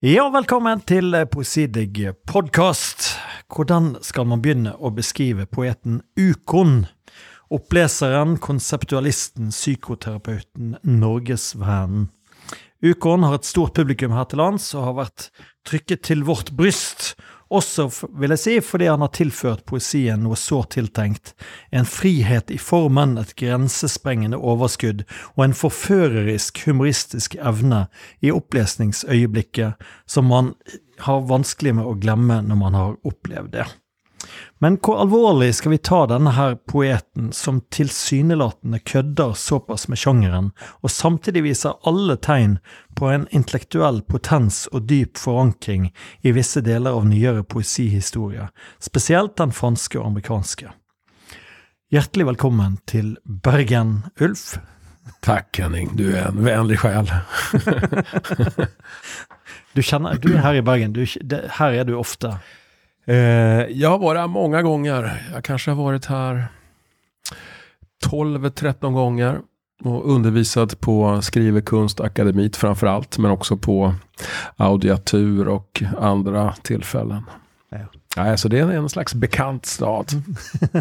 Ja, 0.00 0.22
velkommen 0.32 0.80
til 0.88 1.12
eh, 1.12 1.26
Poesidig 1.28 2.14
podkast. 2.24 3.10
Hvordan 3.52 3.98
skal 4.00 4.24
man 4.30 4.40
begynne 4.40 4.70
å 4.80 4.88
beskrive 4.96 5.44
poeten 5.44 5.98
Ukon? 6.16 6.86
Oppleseren, 7.52 8.38
konseptualisten, 8.40 9.50
psykoterapeuten, 9.52 10.78
norgesvennen. 10.88 12.08
Ukon 12.80 13.28
har 13.28 13.36
et 13.42 13.50
stort 13.50 13.76
publikum 13.76 14.16
her 14.16 14.24
til 14.30 14.40
lands 14.40 14.70
og 14.72 14.86
har 14.86 14.96
vært 15.02 15.26
trykket 15.68 16.06
til 16.08 16.24
vårt 16.24 16.54
bryst. 16.56 17.10
Også, 17.50 17.88
vil 18.14 18.30
jeg 18.30 18.38
si, 18.38 18.52
fordi 18.62 18.86
han 18.86 19.02
har 19.02 19.10
tilført 19.16 19.64
poesien 19.66 20.22
noe 20.22 20.38
sårt 20.38 20.76
tiltenkt. 20.76 21.32
En 21.74 21.88
frihet 21.88 22.52
i 22.54 22.58
formen, 22.62 23.16
et 23.18 23.34
grensesprengende 23.40 24.38
overskudd 24.38 25.02
og 25.34 25.44
en 25.48 25.56
forførerisk 25.58 26.62
humoristisk 26.68 27.34
evne 27.42 27.88
i 28.22 28.30
opplesningsøyeblikket 28.30 29.90
som 30.06 30.30
man 30.30 30.54
har 31.02 31.26
vanskelig 31.26 31.74
med 31.80 31.90
å 31.90 31.98
glemme 31.98 32.38
når 32.46 32.62
man 32.62 32.78
har 32.78 32.98
opplevd 33.08 33.56
det. 33.58 33.66
Men 34.58 34.76
hvor 34.76 35.00
alvorlig 35.00 35.54
skal 35.56 35.72
vi 35.72 35.78
ta 35.78 36.02
denne 36.10 36.34
her 36.36 36.56
poeten 36.68 37.30
som 37.32 37.62
tilsynelatende 37.72 38.78
kødder 38.78 39.32
såpass 39.38 39.88
med 39.88 40.00
sjangeren, 40.00 40.50
og 40.84 40.92
samtidig 40.92 41.42
viser 41.46 41.78
alle 41.88 42.16
tegn 42.20 42.58
på 42.98 43.08
en 43.08 43.24
intellektuell 43.32 44.02
potens 44.04 44.66
og 44.72 44.84
dyp 44.90 45.16
forankring 45.18 45.88
i 46.20 46.34
visse 46.36 46.60
deler 46.66 46.98
av 46.98 47.08
nyere 47.08 47.44
poesihistorie, 47.44 48.50
spesielt 48.80 49.38
den 49.40 49.56
franske 49.56 49.98
og 50.00 50.10
amerikanske? 50.12 50.74
Hjertelig 51.90 52.28
velkommen 52.34 52.76
til 52.86 53.16
Bergen, 53.24 54.04
Ulf. 54.20 54.58
Tack 55.20 55.58
Henning, 55.58 55.90
du 55.96 56.16
är 56.16 56.28
en 56.28 56.44
vänlig 56.44 56.78
själ. 56.78 57.12
du, 59.72 59.82
känner, 59.82 60.14
du 60.14 60.34
är 60.34 60.38
här 60.38 60.54
i 60.54 60.62
Bergen, 60.62 60.92
du, 60.92 61.06
här 61.48 61.72
är 61.72 61.84
du 61.84 61.94
ofta. 61.94 62.38
Eh, 63.10 63.66
jag 63.70 63.90
har 63.90 63.98
varit 63.98 64.20
här 64.20 64.26
många 64.26 64.62
gånger. 64.62 65.22
Jag 65.32 65.44
kanske 65.44 65.70
har 65.70 65.84
varit 65.84 66.06
här 66.06 66.46
12-13 68.06 68.92
gånger 68.92 69.40
och 69.84 70.10
undervisat 70.14 70.80
på 70.80 71.22
Skrivekunstakademit 71.22 72.56
framför 72.56 72.86
allt, 72.86 73.18
men 73.18 73.30
också 73.30 73.56
på 73.56 73.94
Audiatur 74.56 75.48
och 75.48 75.82
andra 75.98 76.54
tillfällen. 76.62 77.22
Ja. 77.70 77.78
Ja, 78.16 78.36
så 78.36 78.48
det 78.48 78.58
är 78.58 78.70
en 78.70 78.88
slags 78.88 79.14
bekant 79.14 79.66
stad. 79.66 80.06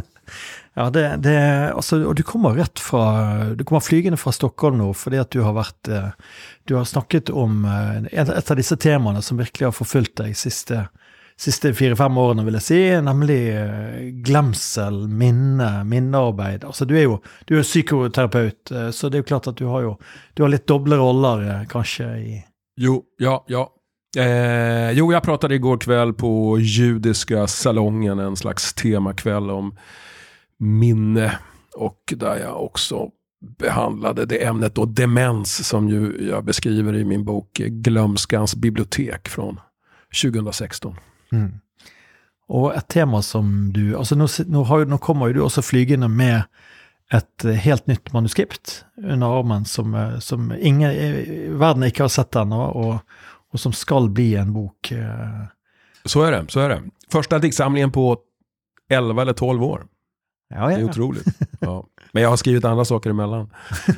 ja, 0.74 0.90
det, 0.90 1.16
det, 1.18 1.72
alltså, 1.76 2.04
och 2.04 2.16
du 2.16 2.24
kommer 2.24 2.50
rätt 2.50 2.80
från, 2.80 3.58
du 3.58 3.64
kommer 3.64 3.80
flygende 3.80 4.18
från 4.18 4.34
Stockholm 4.34 4.78
nu, 4.78 4.94
för 4.94 5.12
det 5.12 5.20
att 5.20 5.32
du 5.32 5.42
har 5.42 5.54
varit, 5.54 5.88
eh, 5.88 6.08
du 6.64 6.76
har 6.76 6.86
snackat 6.86 7.30
om 7.30 7.66
eh, 7.66 8.20
ett 8.20 8.52
av 8.52 8.58
dessa 8.58 8.78
teman 8.78 9.22
som 9.22 9.38
verkligen 9.38 9.68
har 9.68 9.72
förföljt 9.72 10.16
dig 10.16 10.34
sista 10.34 10.86
siste 11.40 11.72
fire-fem 11.74 12.18
årene, 12.20 12.44
vil 12.44 12.58
jeg 12.60 12.66
si, 12.66 12.80
nemlig 13.04 13.40
eh, 13.56 14.00
glemsel, 14.26 15.06
minne, 15.08 15.86
minnearbeid. 15.88 16.66
Altså, 16.68 16.86
du 16.86 16.98
er 17.00 17.06
jo 17.06 17.18
du 17.48 17.56
er 17.60 17.68
psykoterapeut, 17.68 18.72
eh, 18.72 18.90
så 18.96 19.10
det 19.10 19.20
er 19.20 19.24
jo 19.24 19.30
klart 19.32 19.48
at 19.52 19.60
du 19.60 19.68
har 19.72 19.86
jo 19.86 19.98
du 20.36 20.44
har 20.44 20.52
litt 20.52 20.68
doble 20.68 21.00
roller, 21.00 21.46
eh, 21.48 21.68
kanskje, 21.72 22.10
i 22.20 22.40
Jo, 22.80 23.02
ja, 23.20 23.44
ja. 23.48 23.68
Eh, 24.18 24.92
jo, 24.92 25.14
jag 25.14 25.24
pratade 25.24 25.56
igår 25.56 25.78
kväll 25.78 26.14
på 26.14 26.60
Judiska 26.60 27.48
salongen, 27.48 28.20
en 28.20 28.36
slags 28.36 28.74
temakväll 28.74 29.50
om 29.50 29.78
minne. 30.60 31.40
Och 31.76 32.14
där 32.18 32.38
jag 32.38 32.64
också 32.64 33.10
behandlade 33.60 34.26
det 34.26 34.46
ämnet 34.46 34.76
då 34.76 34.86
demens 34.86 35.68
som 35.68 35.90
ju 35.90 36.28
jag 36.30 36.46
beskriver 36.46 36.96
i 36.96 37.06
min 37.06 37.26
bok 37.26 37.52
Glömskans 37.58 38.56
bibliotek 38.56 39.30
från 39.30 39.60
2016. 40.22 40.96
Mm. 41.32 41.60
Og 42.50 42.72
et 42.76 42.88
tema 42.88 43.22
som 43.22 43.70
du 43.74 43.94
altså 43.98 44.18
nå, 44.18 44.28
nå, 44.50 44.64
har, 44.66 44.86
nå, 44.90 44.98
kommer 44.98 45.30
jo 45.30 45.34
du 45.34 45.42
også 45.46 45.62
flygende 45.62 46.10
med 46.10 46.42
et 47.14 47.46
eh, 47.46 47.58
helt 47.66 47.88
nytt 47.88 48.14
manuskript 48.14 48.86
under 48.98 49.40
armen 49.40 49.66
som, 49.66 49.94
eh, 49.96 50.20
som 50.20 50.54
ingen 50.60 50.92
i 50.92 51.50
verden 51.50 51.86
ikke 51.86 52.08
har 52.08 52.14
sett 52.14 52.36
ennå, 52.38 52.62
og, 52.62 53.22
og, 53.50 53.60
som 53.62 53.74
skal 53.74 54.10
bli 54.14 54.34
en 54.36 54.54
bok. 54.54 54.92
Eh. 54.92 55.46
Så 56.06 56.24
är 56.24 56.32
det. 56.32 56.46
så 56.50 56.60
är 56.60 56.70
det. 56.70 56.82
Första 57.12 57.40
diktsamlingen 57.40 57.92
på 57.92 58.18
11 58.90 59.22
eller 59.22 59.34
12 59.34 59.64
år. 59.64 59.86
Ja, 60.50 60.72
ja. 60.72 60.78
Det 60.78 60.84
är 60.84 60.90
otroligt. 60.90 61.28
Ja. 61.62 61.86
Men 62.12 62.24
jag 62.24 62.30
har 62.30 62.38
skrivit 62.38 62.66
andra 62.66 62.86
saker 62.86 63.10
emellan. 63.10 63.50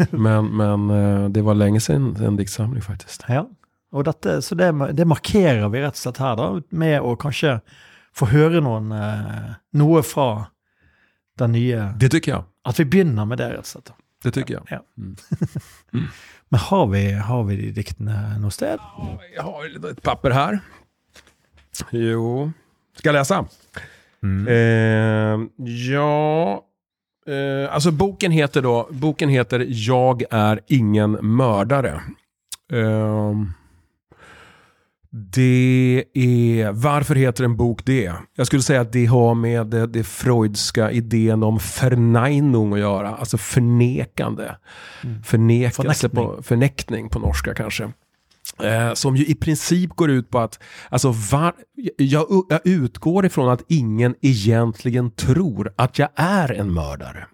Men, 0.09 0.45
men 0.45 1.33
det 1.33 1.41
var 1.41 1.53
länge 1.53 1.79
sedan 1.79 2.15
en 2.15 2.37
diktsamling 2.37 2.81
faktiskt. 2.81 3.23
Ja, 3.27 3.49
Og 3.91 4.05
dette, 4.07 4.37
så 4.41 4.55
det, 4.55 4.69
det, 4.95 5.07
markerer 5.07 5.67
vi 5.71 5.81
rett 5.83 5.97
og 5.97 5.99
slett 5.99 6.21
her, 6.23 6.37
da, 6.39 6.47
med 6.69 7.01
å 7.03 7.15
kanskje 7.19 7.57
få 8.15 8.29
høre 8.31 8.61
noen, 8.63 8.91
eh, 8.95 9.49
noe 9.79 10.03
fra 10.03 10.29
den 11.39 11.55
nye 11.55 11.91
Det 11.99 12.11
tycker 12.13 12.35
jeg. 12.35 12.47
At 12.67 12.79
vi 12.79 12.85
begynner 12.87 13.27
med 13.27 13.41
det, 13.41 13.49
rett 13.55 13.67
og 13.67 13.71
slett. 13.71 13.91
Det 14.23 14.31
tycker 14.35 14.59
jeg. 14.59 14.63
Ja. 14.69 14.81
Mm. 14.97 15.15
mm. 15.93 16.07
Men 16.51 16.59
har 16.59 16.87
vi, 16.91 17.03
har 17.11 17.43
vi 17.47 17.55
de 17.55 17.69
diktene 17.75 18.17
noe 18.41 18.51
sted? 18.51 18.81
Jeg 19.31 19.43
har 19.47 19.91
et 19.91 20.01
papper 20.03 20.35
her. 20.35 20.59
Jo 21.95 22.51
Skal 22.99 23.15
jeg 23.15 23.21
lese? 23.21 23.37
Mm. 24.21 24.41
Eh, 24.51 25.45
ja 25.65 26.63
eh, 27.27 27.73
Alltså 27.73 27.91
boken 27.91 28.31
heter 28.31 28.61
då 28.61 28.89
Boken 28.91 29.29
heter 29.29 29.65
Jag 29.67 30.23
är 30.29 30.59
ingen 30.67 31.11
mördare. 31.11 32.01
Eh, 32.73 33.33
det 35.11 36.05
är, 36.13 36.71
varför 36.71 37.15
heter 37.15 37.43
en 37.43 37.55
bok 37.55 37.85
det? 37.85 38.13
Jag 38.35 38.47
skulle 38.47 38.61
säga 38.61 38.81
att 38.81 38.91
det 38.91 39.05
har 39.05 39.35
med 39.35 39.67
det, 39.67 39.87
det 39.87 40.03
freudska 40.03 40.91
idén 40.91 41.43
om 41.43 41.59
verneinung 41.81 42.73
att 42.73 42.79
göra. 42.79 43.15
Alltså 43.15 43.37
förnekande. 43.37 44.55
Mm. 45.03 45.23
Förnekelse 45.23 46.09
på, 46.09 46.39
förnäckning 46.43 47.09
på 47.09 47.19
norska 47.19 47.53
kanske. 47.53 47.91
Eh, 48.63 48.93
som 48.93 49.15
ju 49.15 49.25
i 49.25 49.35
princip 49.35 49.89
går 49.89 50.11
ut 50.11 50.29
på 50.29 50.39
att, 50.39 50.59
alltså 50.89 51.11
var, 51.31 51.53
jag, 51.97 52.25
jag 52.49 52.59
utgår 52.63 53.25
ifrån 53.25 53.49
att 53.49 53.63
ingen 53.67 54.15
egentligen 54.21 55.11
tror 55.11 55.73
att 55.75 55.99
jag 55.99 56.09
är 56.15 56.51
en 56.51 56.73
mördare. 56.73 57.25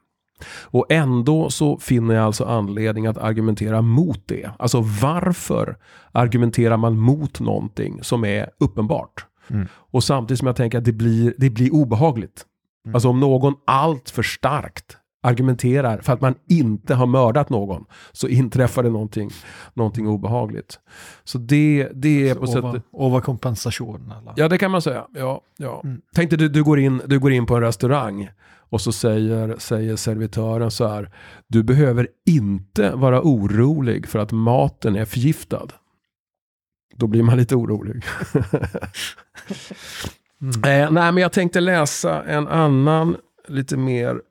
Och 0.46 0.86
ändå 0.90 1.50
så 1.50 1.78
finner 1.78 2.16
jag 2.16 2.26
alltså 2.26 2.46
anledning 2.46 3.08
att 3.08 3.18
argumentera 3.18 3.82
mot 3.82 4.22
det. 4.26 4.50
Alltså 4.60 4.82
varför 5.02 5.78
argumenterar 6.12 6.78
man 6.78 7.00
mot 7.00 7.40
någonting 7.40 8.04
som 8.04 8.26
är 8.26 8.50
uppenbart? 8.60 9.26
Mm. 9.48 9.68
Och 9.74 10.04
samtidigt 10.04 10.40
som 10.40 10.48
jag 10.48 10.56
tänker 10.56 10.78
att 10.78 10.86
det 10.86 10.94
blir, 10.94 11.34
det 11.38 11.50
blir 11.50 11.74
obehagligt. 11.74 12.46
Mm. 12.86 12.96
Alltså 12.96 13.10
om 13.10 13.20
någon 13.20 13.56
allt 13.66 14.10
för 14.10 14.24
starkt 14.24 14.98
argumenterar 15.28 15.98
för 16.02 16.14
att 16.14 16.22
man 16.22 16.36
inte 16.48 16.96
har 16.96 17.06
mördat 17.06 17.50
någon 17.50 17.86
så 18.12 18.28
inträffar 18.28 18.84
det 18.84 18.90
någonting, 18.90 19.30
någonting 19.74 20.08
obehagligt. 20.08 20.80
Så 21.24 21.38
det, 21.38 21.90
det 21.94 22.30
är 22.30 22.34
så 22.34 22.40
på 22.40 22.48
sättet... 22.48 22.84
Overkompensation? 22.92 24.14
Eller? 24.22 24.34
Ja, 24.36 24.48
det 24.48 24.58
kan 24.58 24.72
man 24.72 24.82
säga. 24.82 25.08
Ja, 25.14 25.42
ja. 25.58 25.82
Mm. 25.84 26.02
Tänk 26.16 26.30
dig 26.30 26.40
du, 26.40 26.50
du, 26.50 26.64
går 26.64 26.80
in, 26.80 27.02
du 27.06 27.20
går 27.20 27.32
in 27.32 27.46
på 27.46 27.56
en 27.56 27.62
restaurang 27.62 28.30
och 28.70 28.82
så 28.82 28.92
säger, 28.92 29.56
säger 29.58 29.96
servitören 29.96 30.72
så 30.72 30.88
här. 30.88 31.12
Du 31.48 31.64
behöver 31.64 32.08
inte 32.26 32.92
vara 32.92 33.22
orolig 33.22 34.08
för 34.08 34.20
att 34.20 34.32
maten 34.32 34.96
är 34.96 35.06
förgiftad. 35.06 35.68
Då 36.96 37.08
blir 37.08 37.24
man 37.24 37.38
lite 37.38 37.56
orolig. 37.56 38.04
mm. 40.42 40.64
eh, 40.84 40.92
nej, 40.92 41.12
men 41.12 41.18
jag 41.18 41.32
tänkte 41.32 41.60
läsa 41.60 42.24
en 42.24 42.48
annan, 42.48 43.18
lite 43.48 43.78
mer 43.78 44.22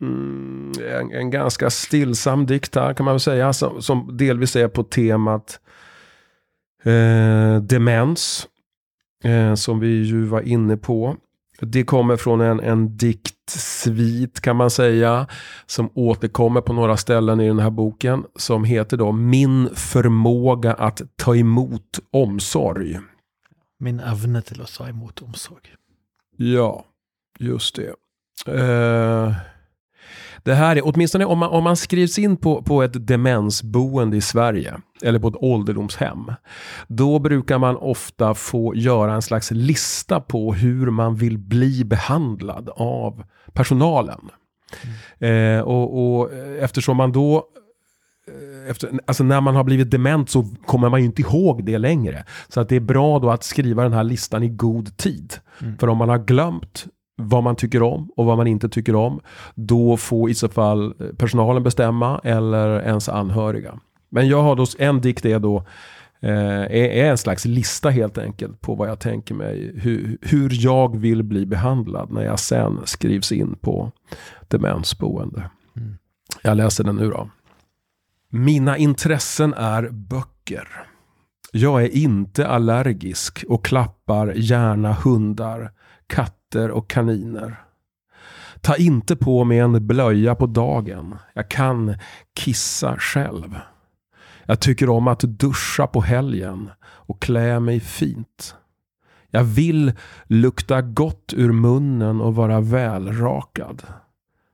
Mm, 0.00 0.72
en, 0.90 1.12
en, 1.12 1.30
ganska 1.30 1.70
stillsam 1.70 2.46
dikt 2.46 2.74
här 2.74 2.94
kan 2.94 3.04
man 3.04 3.14
väl 3.14 3.20
säga. 3.20 3.52
Som, 3.52 3.82
som 3.82 4.16
delvis 4.16 4.56
är 4.56 4.68
på 4.68 4.82
temat 4.82 5.60
eh, 6.84 7.62
demens. 7.62 8.48
Eh, 9.24 9.54
som 9.54 9.80
vi 9.80 10.02
ju 10.02 10.24
var 10.24 10.40
inne 10.40 10.76
på. 10.76 11.16
Det 11.60 11.84
kommer 11.84 12.16
från 12.16 12.40
en, 12.40 12.60
en 12.60 12.96
diktsvit 12.96 14.40
kan 14.40 14.56
man 14.56 14.70
säga. 14.70 15.26
Som 15.66 15.90
återkommer 15.94 16.60
på 16.60 16.72
några 16.72 16.96
ställen 16.96 17.40
i 17.40 17.46
den 17.46 17.58
här 17.58 17.70
boken. 17.70 18.24
Som 18.36 18.64
heter 18.64 18.96
då 18.96 19.12
Min 19.12 19.68
förmåga 19.74 20.74
att 20.74 21.02
ta 21.16 21.36
emot 21.36 21.98
omsorg. 22.10 22.98
Min 23.78 24.00
evne 24.00 24.42
till 24.42 24.62
att 24.62 24.74
ta 24.74 24.88
emot 24.88 25.22
omsorg. 25.22 25.74
Ja, 26.36 26.84
just 27.38 27.76
det. 27.76 27.94
Uh, 28.48 29.34
det 30.42 30.54
här 30.54 30.76
är, 30.76 30.82
åtminstone 30.84 31.24
om 31.24 31.38
man, 31.38 31.50
om 31.50 31.64
man 31.64 31.76
skrivs 31.76 32.18
in 32.18 32.36
på, 32.36 32.62
på 32.62 32.82
ett 32.82 33.06
demensboende 33.06 34.16
i 34.16 34.20
Sverige, 34.20 34.80
eller 35.02 35.18
på 35.18 35.28
ett 35.28 35.36
ålderdomshem, 35.36 36.32
då 36.86 37.18
brukar 37.18 37.58
man 37.58 37.76
ofta 37.76 38.34
få 38.34 38.74
göra 38.74 39.14
en 39.14 39.22
slags 39.22 39.50
lista 39.50 40.20
på 40.20 40.54
hur 40.54 40.90
man 40.90 41.16
vill 41.16 41.38
bli 41.38 41.84
behandlad 41.84 42.70
av 42.76 43.22
personalen. 43.52 44.30
Mm. 45.20 45.58
Eh, 45.58 45.62
och, 45.64 46.18
och 46.18 46.32
eftersom 46.60 46.96
man 46.96 47.12
då 47.12 47.36
eh, 48.28 48.70
efter, 48.70 48.90
alltså 49.06 49.24
när 49.24 49.40
man 49.40 49.56
har 49.56 49.64
blivit 49.64 49.90
dement 49.90 50.30
så 50.30 50.44
kommer 50.66 50.88
man 50.88 51.00
ju 51.00 51.06
inte 51.06 51.22
ihåg 51.22 51.64
det 51.64 51.78
längre. 51.78 52.24
Så 52.48 52.60
att 52.60 52.68
det 52.68 52.76
är 52.76 52.80
bra 52.80 53.18
då 53.18 53.30
att 53.30 53.44
skriva 53.44 53.82
den 53.82 53.92
här 53.92 54.04
listan 54.04 54.42
i 54.42 54.48
god 54.48 54.96
tid. 54.96 55.34
Mm. 55.62 55.78
För 55.78 55.88
om 55.88 55.98
man 55.98 56.08
har 56.08 56.18
glömt 56.18 56.86
vad 57.16 57.42
man 57.42 57.56
tycker 57.56 57.82
om 57.82 58.10
och 58.16 58.26
vad 58.26 58.36
man 58.36 58.46
inte 58.46 58.68
tycker 58.68 58.94
om, 58.94 59.20
då 59.54 59.96
får 59.96 60.30
i 60.30 60.34
så 60.34 60.48
fall 60.48 60.94
personalen 61.18 61.62
bestämma 61.62 62.20
eller 62.24 62.80
ens 62.80 63.08
anhöriga. 63.08 63.78
Men 64.08 64.28
jag 64.28 64.42
har 64.42 64.56
då, 64.56 64.66
en 64.78 65.00
dikt 65.00 65.24
är 65.24 65.38
då 65.38 65.64
eh, 66.20 66.62
är 66.62 67.10
en 67.10 67.18
slags 67.18 67.44
lista 67.44 67.90
helt 67.90 68.18
enkelt 68.18 68.60
på 68.60 68.74
vad 68.74 68.88
jag 68.88 68.98
tänker 68.98 69.34
mig, 69.34 69.72
hur, 69.76 70.18
hur 70.20 70.64
jag 70.64 70.96
vill 70.96 71.22
bli 71.22 71.46
behandlad 71.46 72.12
när 72.12 72.22
jag 72.22 72.38
sen 72.38 72.80
skrivs 72.84 73.32
in 73.32 73.54
på 73.60 73.92
demensboende. 74.48 75.50
Mm. 75.76 75.96
Jag 76.42 76.56
läser 76.56 76.84
den 76.84 76.96
nu 76.96 77.10
då. 77.10 77.30
Mina 78.28 78.76
intressen 78.76 79.54
är 79.54 79.88
böcker. 79.90 80.68
Jag 81.52 81.82
är 81.82 81.96
inte 81.96 82.48
allergisk 82.48 83.44
och 83.48 83.64
klappar 83.64 84.32
gärna 84.36 84.92
hundar, 84.92 85.72
katter 86.06 86.70
och 86.70 86.90
kaniner. 86.90 87.62
Ta 88.60 88.76
inte 88.76 89.16
på 89.16 89.44
mig 89.44 89.58
en 89.58 89.86
blöja 89.86 90.34
på 90.34 90.46
dagen. 90.46 91.14
Jag 91.34 91.50
kan 91.50 91.94
kissa 92.34 92.96
själv. 92.98 93.54
Jag 94.46 94.60
tycker 94.60 94.88
om 94.88 95.08
att 95.08 95.20
duscha 95.20 95.86
på 95.86 96.00
helgen 96.00 96.70
och 96.82 97.22
klä 97.22 97.60
mig 97.60 97.80
fint. 97.80 98.56
Jag 99.30 99.44
vill 99.44 99.92
lukta 100.26 100.82
gott 100.82 101.32
ur 101.36 101.52
munnen 101.52 102.20
och 102.20 102.34
vara 102.34 102.60
välrakad. 102.60 103.82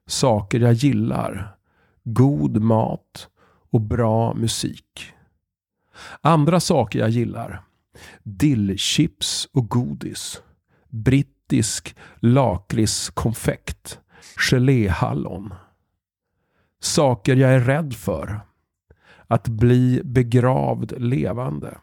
Saker 0.06 0.60
jag 0.60 0.72
gillar. 0.72 1.56
God 2.04 2.62
mat 2.62 3.28
och 3.70 3.80
bra 3.80 4.34
musik. 4.34 5.12
Andra 6.20 6.60
saker 6.60 6.98
jag 6.98 7.10
gillar. 7.10 7.62
Dillchips 8.22 9.48
och 9.52 9.68
godis. 9.68 10.42
Brittisk 10.88 11.96
lakritskonfekt. 12.16 13.98
Geléhallon. 14.36 15.54
Saker 16.80 17.36
jag 17.36 17.52
är 17.52 17.60
rädd 17.60 17.94
för 17.94 18.40
att 19.32 19.48
bli 19.48 20.00
begravd 20.04 20.92
levande. 20.98 21.78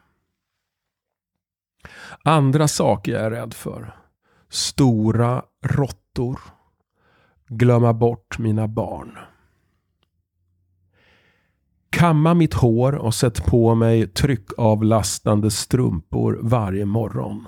Andra 2.23 2.67
saker 2.67 3.11
jag 3.11 3.21
är 3.21 3.31
rädd 3.31 3.53
för. 3.53 3.95
Stora 4.49 5.43
råttor. 5.65 6.39
Glömma 7.47 7.93
bort 7.93 8.39
mina 8.39 8.67
barn. 8.67 9.17
Kamma 11.89 12.33
mitt 12.33 12.53
hår 12.53 12.95
och 12.95 13.13
sätt 13.13 13.45
på 13.45 13.75
mig 13.75 14.07
tryckavlastande 14.07 15.51
strumpor 15.51 16.39
varje 16.41 16.85
morgon. 16.85 17.47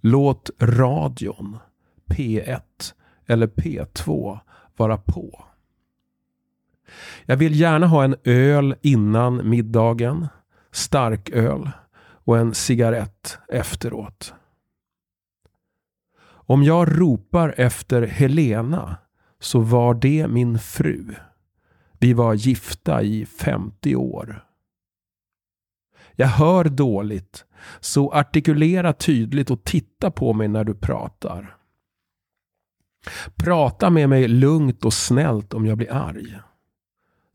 Låt 0.00 0.50
radion, 0.60 1.58
P1 2.10 2.60
eller 3.26 3.46
P2 3.46 4.38
vara 4.76 4.96
på. 4.96 5.44
Jag 7.26 7.36
vill 7.36 7.60
gärna 7.60 7.86
ha 7.86 8.04
en 8.04 8.16
öl 8.24 8.74
innan 8.80 9.48
middagen, 9.48 10.28
stark 10.72 11.30
öl 11.30 11.70
och 12.24 12.38
en 12.38 12.54
cigarett 12.54 13.38
efteråt. 13.48 14.34
Om 16.28 16.62
jag 16.62 17.00
ropar 17.00 17.54
efter 17.56 18.02
Helena 18.02 18.96
så 19.40 19.60
var 19.60 19.94
det 19.94 20.28
min 20.28 20.58
fru. 20.58 21.14
Vi 21.98 22.12
var 22.12 22.34
gifta 22.34 23.02
i 23.02 23.26
50 23.26 23.96
år. 23.96 24.44
Jag 26.16 26.26
hör 26.26 26.64
dåligt, 26.64 27.44
så 27.80 28.12
artikulera 28.12 28.92
tydligt 28.92 29.50
och 29.50 29.64
titta 29.64 30.10
på 30.10 30.32
mig 30.32 30.48
när 30.48 30.64
du 30.64 30.74
pratar. 30.74 31.56
Prata 33.36 33.90
med 33.90 34.08
mig 34.08 34.28
lugnt 34.28 34.84
och 34.84 34.92
snällt 34.92 35.54
om 35.54 35.66
jag 35.66 35.78
blir 35.78 35.92
arg. 35.92 36.38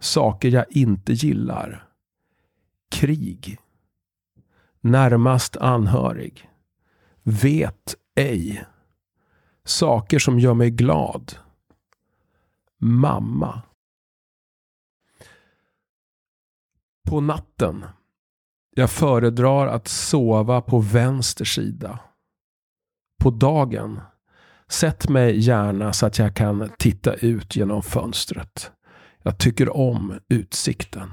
Saker 0.03 0.49
jag 0.49 0.65
inte 0.69 1.13
gillar. 1.13 1.87
Krig. 2.91 3.57
Närmast 4.81 5.57
anhörig. 5.57 6.49
Vet 7.21 7.95
ej. 8.15 8.65
Saker 9.63 10.19
som 10.19 10.39
gör 10.39 10.53
mig 10.53 10.71
glad. 10.71 11.37
Mamma. 12.77 13.61
På 17.09 17.21
natten. 17.21 17.85
Jag 18.75 18.91
föredrar 18.91 19.67
att 19.67 19.87
sova 19.87 20.61
på 20.61 20.79
vänster 20.79 21.45
sida. 21.45 21.99
På 23.21 23.29
dagen. 23.29 24.01
Sätt 24.67 25.09
mig 25.09 25.39
gärna 25.39 25.93
så 25.93 26.05
att 26.05 26.19
jag 26.19 26.35
kan 26.35 26.71
titta 26.77 27.13
ut 27.13 27.55
genom 27.55 27.83
fönstret. 27.83 28.71
Jag 29.23 29.37
tycker 29.37 29.77
om 29.77 30.19
utsikten. 30.29 31.09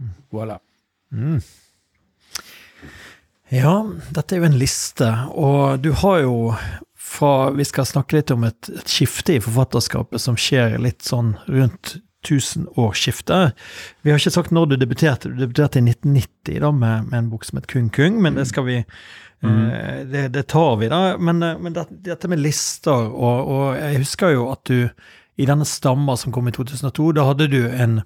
Mm. 0.00 0.12
Voilà. 0.30 0.58
Mm. 1.12 1.40
Ja, 3.48 3.86
dette 4.10 4.34
er 4.34 4.42
jo 4.42 4.48
en 4.48 4.58
liste, 4.58 5.06
og 5.30 5.78
du 5.80 5.92
har 6.02 6.24
jo 6.24 6.34
fra 7.06 7.50
Vi 7.54 7.64
skal 7.64 7.86
snakke 7.86 8.16
litt 8.16 8.30
om 8.34 8.42
et, 8.44 8.68
et 8.68 8.90
skifte 8.90 9.36
i 9.36 9.40
forfatterskapet 9.40 10.20
som 10.20 10.34
skjer 10.36 10.74
litt 10.82 11.06
sånn 11.06 11.36
rundt 11.46 11.94
tusenårsskiftet. 12.26 13.54
Vi 14.02 14.10
har 14.10 14.18
ikke 14.18 14.32
sagt 14.34 14.50
når 14.50 14.72
du 14.72 14.76
debuterte. 14.80 15.30
Du 15.30 15.38
debuterte 15.38 15.78
i 15.78 15.84
1990 15.86 16.58
da 16.64 16.72
med, 16.74 17.06
med 17.10 17.18
en 17.18 17.28
bok 17.30 17.46
som 17.46 17.60
het 17.60 17.68
Kung 17.70 17.86
Kung, 17.94 18.18
men 18.22 18.34
det 18.34 18.48
skal 18.50 18.66
vi 18.66 18.80
mm. 18.80 19.70
eh, 19.70 20.00
det, 20.10 20.24
det, 20.34 20.42
tar 20.50 20.80
vi, 20.82 20.90
da. 20.90 21.14
Men, 21.18 21.42
eh, 21.46 21.58
men 21.62 21.76
det, 21.76 21.86
dette 22.08 22.30
med 22.32 22.42
lister, 22.42 23.06
og, 23.06 23.52
og 23.54 23.78
jeg 23.78 24.02
husker 24.02 24.34
jo 24.34 24.48
at 24.50 24.66
du 24.66 24.88
i 25.36 25.46
denne 25.46 25.64
Stamma 25.68 26.16
som 26.16 26.32
kom 26.32 26.48
i 26.48 26.52
2002, 26.52 27.12
da 27.16 27.26
hadde 27.28 27.48
du 27.52 27.60
en 27.68 28.00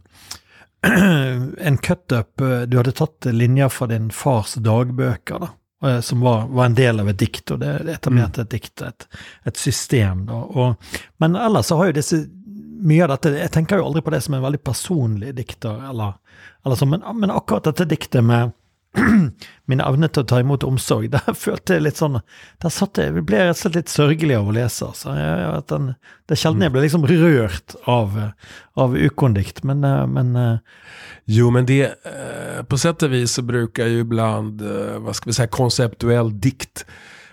en 1.61 1.77
cutup 1.79 2.41
Du 2.67 2.77
hadde 2.79 2.93
tatt 2.97 3.27
linjer 3.29 3.69
fra 3.69 3.87
din 3.91 4.09
fars 4.11 4.55
dagbøker, 4.55 5.43
da, 5.43 5.49
eh, 5.89 6.01
som 6.01 6.21
var, 6.25 6.47
var 6.49 6.71
en 6.71 6.77
del 6.79 7.03
av 7.03 7.11
et 7.13 7.19
dikt, 7.21 7.51
og 7.53 7.61
det 7.61 7.75
etablerte 7.93 8.47
et 8.47 8.55
dikt, 8.55 8.83
et, 8.83 9.07
et 9.45 9.61
system. 9.61 10.25
Da. 10.31 10.41
Og, 10.41 10.95
men 11.21 11.37
ellers 11.37 11.69
så 11.69 11.77
har 11.77 11.91
jo 11.91 11.99
disse 12.01 12.23
mye 12.81 13.05
av 13.05 13.13
dette 13.13 13.35
Jeg 13.37 13.53
tenker 13.53 13.77
jo 13.77 13.91
aldri 13.91 14.03
på 14.07 14.13
det 14.15 14.23
som 14.25 14.35
en 14.39 14.45
veldig 14.47 14.63
personlig 14.65 15.35
dikter, 15.37 15.83
eller, 15.91 16.17
eller 16.65 16.81
sånn, 16.81 16.95
men, 16.95 17.05
men 17.21 17.35
akkurat 17.35 17.69
dette 17.69 17.89
diktet 17.91 18.25
med 18.25 18.57
min 19.71 19.81
evne 19.85 20.09
til 20.11 20.25
å 20.25 20.27
ta 20.27 20.41
imot 20.43 20.65
omsorg, 20.67 21.11
der 21.15 21.37
følte 21.39 21.77
jeg 21.77 21.85
litt 21.85 22.01
sånn 22.01 22.19
Der 22.63 22.73
satt 22.75 22.99
jeg, 22.99 23.13
jeg 23.15 23.27
ble 23.29 23.45
rett 23.45 23.55
og 23.55 23.61
slett 23.61 23.79
litt 23.79 23.93
sørgelig 23.93 24.39
av 24.39 24.51
å 24.51 24.55
lese. 24.57 24.89
Altså. 24.89 25.15
Jeg, 25.15 25.63
den, 25.71 25.93
det 26.27 26.37
er 26.37 26.43
sjelden 26.43 26.67
jeg 26.67 26.75
blir 26.75 26.87
liksom 26.87 27.07
rørt 27.11 27.77
av, 27.91 28.19
av 28.75 28.97
ukondikt, 28.99 29.63
men, 29.69 29.85
eh, 29.87 30.07
men 30.11 30.35
eh, 30.37 30.83
Jo, 31.31 31.51
men 31.55 31.67
det 31.67 31.83
eh, 31.87 32.63
På 32.67 32.79
sätt 32.79 33.03
och 33.03 33.13
vis 33.13 33.33
så 33.33 33.43
brukar 33.43 33.87
ju 33.87 34.01
ibland, 34.01 34.63
vad 34.99 35.17
ska 35.17 35.31
vi 35.31 35.35
säga, 35.35 35.49
konceptuell 35.49 36.41
dikt 36.41 36.87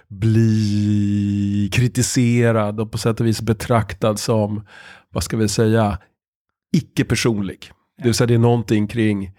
bli 0.07 1.69
kritiserad 1.73 2.79
och 2.79 2.91
på 2.91 2.97
sätt 2.97 3.19
och 3.19 3.27
vis 3.27 3.41
betraktad 3.41 4.19
som, 4.19 4.65
vad 5.11 5.23
ska 5.23 5.37
vi 5.37 5.47
säga, 5.47 5.97
icke-personlig. 6.77 7.71
Det 7.97 8.03
vill 8.03 8.13
säga 8.13 8.27
det 8.27 8.33
är 8.33 8.39
någonting 8.39 8.87
kring 8.87 9.31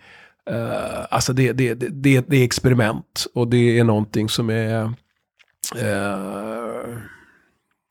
Uh, 0.50 1.07
alltså 1.11 1.33
det, 1.33 1.52
det, 1.52 1.75
det, 1.75 2.21
det 2.28 2.37
är 2.37 2.45
experiment 2.45 3.26
och 3.35 3.49
det 3.49 3.78
är 3.78 3.85
någonting 3.85 4.28
som 4.28 4.50
är 4.50 4.85
uh, 4.85 4.90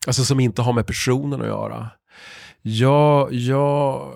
alltså 0.07 0.23
som 0.23 0.39
inte 0.39 0.61
har 0.61 0.73
med 0.73 0.87
personen 0.87 1.41
att 1.41 1.47
göra. 1.47 1.89
Jag, 2.61 3.33
jag, 3.33 4.13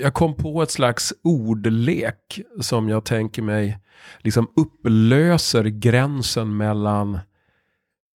jag 0.00 0.14
kom 0.14 0.34
på 0.34 0.62
ett 0.62 0.70
slags 0.70 1.12
ordlek 1.22 2.40
som 2.60 2.88
jag 2.88 3.04
tänker 3.04 3.42
mig 3.42 3.78
liksom 4.18 4.48
upplöser 4.56 5.64
gränsen 5.64 6.56
mellan 6.56 7.18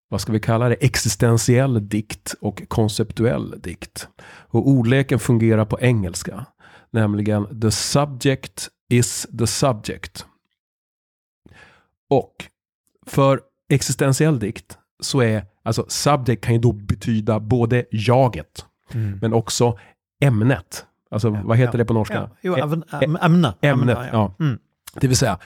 vad 0.09 0.21
ska 0.21 0.31
vi 0.31 0.39
kalla 0.39 0.69
det, 0.69 0.75
existentiell 0.75 1.89
dikt 1.89 2.35
och 2.41 2.63
konceptuell 2.67 3.61
dikt. 3.61 4.07
Och 4.27 4.67
ordleken 4.67 5.19
fungerar 5.19 5.65
på 5.65 5.79
engelska 5.79 6.45
nämligen 6.91 7.59
the 7.61 7.71
subject 7.71 8.69
is 8.89 9.27
the 9.39 9.47
subject. 9.47 10.25
Och 12.09 12.45
för 13.05 13.41
existentiell 13.69 14.39
dikt 14.39 14.77
så 14.99 15.21
är, 15.21 15.45
alltså 15.63 15.85
subject 15.87 16.43
kan 16.43 16.53
ju 16.53 16.59
då 16.59 16.71
betyda 16.71 17.39
både 17.39 17.85
jaget, 17.91 18.65
mm. 18.93 19.19
men 19.21 19.33
också 19.33 19.79
ämnet. 20.21 20.85
Alltså 21.11 21.27
ja, 21.27 21.41
vad 21.43 21.57
heter 21.57 21.73
ja, 21.73 21.77
det 21.77 21.85
på 21.85 21.93
norska? 21.93 22.15
Ja. 22.15 22.29
Jo, 22.41 22.55
ämne. 22.55 22.85
Ämne, 23.21 23.53
ämnet, 23.61 23.97
ja. 24.11 24.35
Mm. 24.39 24.59
Det 24.93 25.07
vill 25.07 25.17
säga, 25.17 25.39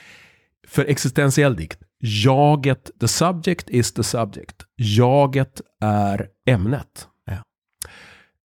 för 0.67 0.85
existentiell 0.85 1.55
dikt, 1.55 1.79
jaget, 1.99 2.91
the 2.99 3.07
subject 3.07 3.69
is 3.69 3.91
the 3.91 4.03
subject. 4.03 4.65
Jaget 4.75 5.61
är 5.81 6.27
ämnet. 6.45 7.07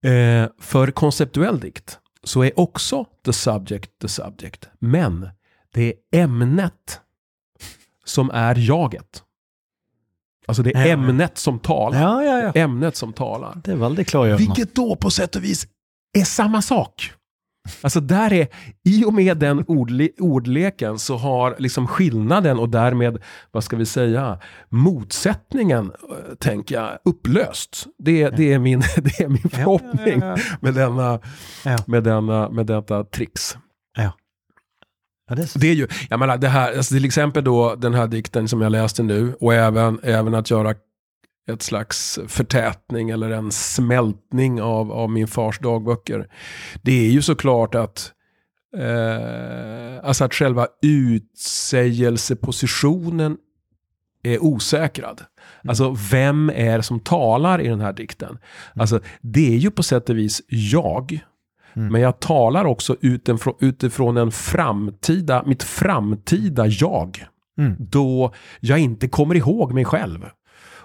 Eh, 0.05 0.49
för 0.61 0.91
konceptuell 0.91 1.61
dikt 1.61 1.99
så 2.25 2.45
är 2.45 2.59
också 2.61 3.07
the 3.25 3.33
subject 3.33 3.91
the 4.01 4.09
subject. 4.09 4.69
Men 4.79 5.29
det 5.75 5.95
är 6.11 6.23
ämnet 6.23 7.01
som 8.05 8.31
är 8.31 8.55
jaget. 8.55 9.23
Alltså 10.47 10.63
det 10.63 10.75
är 10.77 10.87
Ja. 10.87 10.93
ämnet 10.93 11.39
som 11.39 11.59
talar. 11.59 12.01
Ja, 12.01 12.25
ja, 12.25 12.39
ja. 12.43 12.53
Ämnet 12.55 12.97
som 12.97 13.13
talar. 13.13 13.61
Det 13.65 13.73
är 13.73 13.77
väldigt 13.77 14.09
klargörande. 14.09 14.45
Vilket 14.47 14.75
då 14.75 14.97
på 14.97 15.11
sätt 15.11 15.37
och 15.37 15.45
vis 15.45 15.67
är 16.19 16.25
samma 16.25 16.63
sak. 16.63 17.13
Alltså 17.83 18.01
där 18.01 18.33
är, 18.33 18.49
i 18.85 19.05
och 19.05 19.15
med 19.15 19.37
den 19.39 19.65
ordle, 19.67 20.09
ordleken 20.19 20.99
så 20.99 21.17
har 21.17 21.57
liksom 21.59 21.87
skillnaden 21.87 22.59
och 22.59 22.69
därmed, 22.69 23.23
vad 23.51 23.65
ska 23.65 23.77
vi 23.77 23.87
säga, 23.87 24.39
motsättningen, 24.69 25.93
eh, 26.11 26.35
tänker 26.35 26.75
jag, 26.75 26.99
upplöst. 27.05 27.87
Det, 27.99 28.29
det, 28.31 28.53
är, 28.53 28.59
min, 28.59 28.81
det 28.97 29.21
är 29.21 29.29
min 29.29 29.39
Ja, 29.43 29.49
förhoppning 29.51 30.21
ja, 30.21 30.27
ja, 30.27 30.57
med 30.61 30.75
denna, 30.75 31.21
Ja. 31.65 31.79
med 31.87 32.03
denna, 32.05 32.51
med 32.51 32.67
detta 32.67 33.05
tricks. 33.05 33.57
ja. 33.97 34.13
Ja, 35.29 35.35
det 35.35 35.43
är. 35.43 35.59
Det 35.61 35.67
är 35.69 35.75
ju, 35.75 35.89
jag 36.11 36.19
menar 36.21 36.37
det 36.39 36.49
här, 36.49 36.77
alltså 36.77 36.95
till 36.95 37.05
exempel 37.05 37.45
då 37.45 37.75
den 37.75 37.95
här 37.95 38.07
dikten 38.07 38.49
som 38.49 38.61
jag 38.61 38.73
läste 38.73 39.03
nu 39.03 39.35
och 39.41 39.55
även, 39.55 40.01
även 40.03 40.35
att 40.35 40.51
göra 40.51 40.75
ett 41.51 41.63
slags 41.63 42.19
förtätning 42.29 43.11
eller 43.11 43.31
en 43.31 43.53
smältning 43.53 44.63
av, 44.63 44.93
av 44.93 45.11
min 45.11 45.29
fars 45.29 45.59
dagböcker. 45.59 46.29
Det 46.83 47.07
är 47.07 47.11
ju 47.11 47.23
såklart 47.23 47.75
att 47.75 48.13
eh, 48.77 49.99
alltså 50.03 50.25
att 50.25 50.35
själva 50.35 50.67
utsägelsepositionen 50.83 53.37
är 54.23 54.45
osäkrad. 54.45 55.23
Alltså 55.69 55.97
vem 56.11 56.51
är 56.55 56.81
som 56.81 57.01
talar 57.01 57.61
i 57.61 57.69
den 57.69 57.81
här 57.81 57.93
dikten? 57.93 58.39
Alltså 58.75 59.01
det 59.21 59.55
är 59.55 59.59
ju 59.59 59.71
på 59.71 59.83
sätt 59.83 60.11
och 60.11 60.19
vis 60.19 60.43
jag. 60.49 61.25
Mm. 61.77 61.93
Men 61.93 62.01
jag 62.01 62.21
talar 62.21 62.65
också 62.65 62.97
utifrån, 63.01 63.55
utifrån 63.61 64.17
en 64.17 64.33
framtida, 64.33 65.43
mitt 65.47 65.63
framtida 65.63 66.67
jag. 66.67 67.27
Mm. 67.59 67.77
Då 67.79 68.33
jag 68.61 68.79
inte 68.79 69.09
kommer 69.09 69.35
ihåg 69.35 69.73
mig 69.73 69.85
själv. 69.85 70.27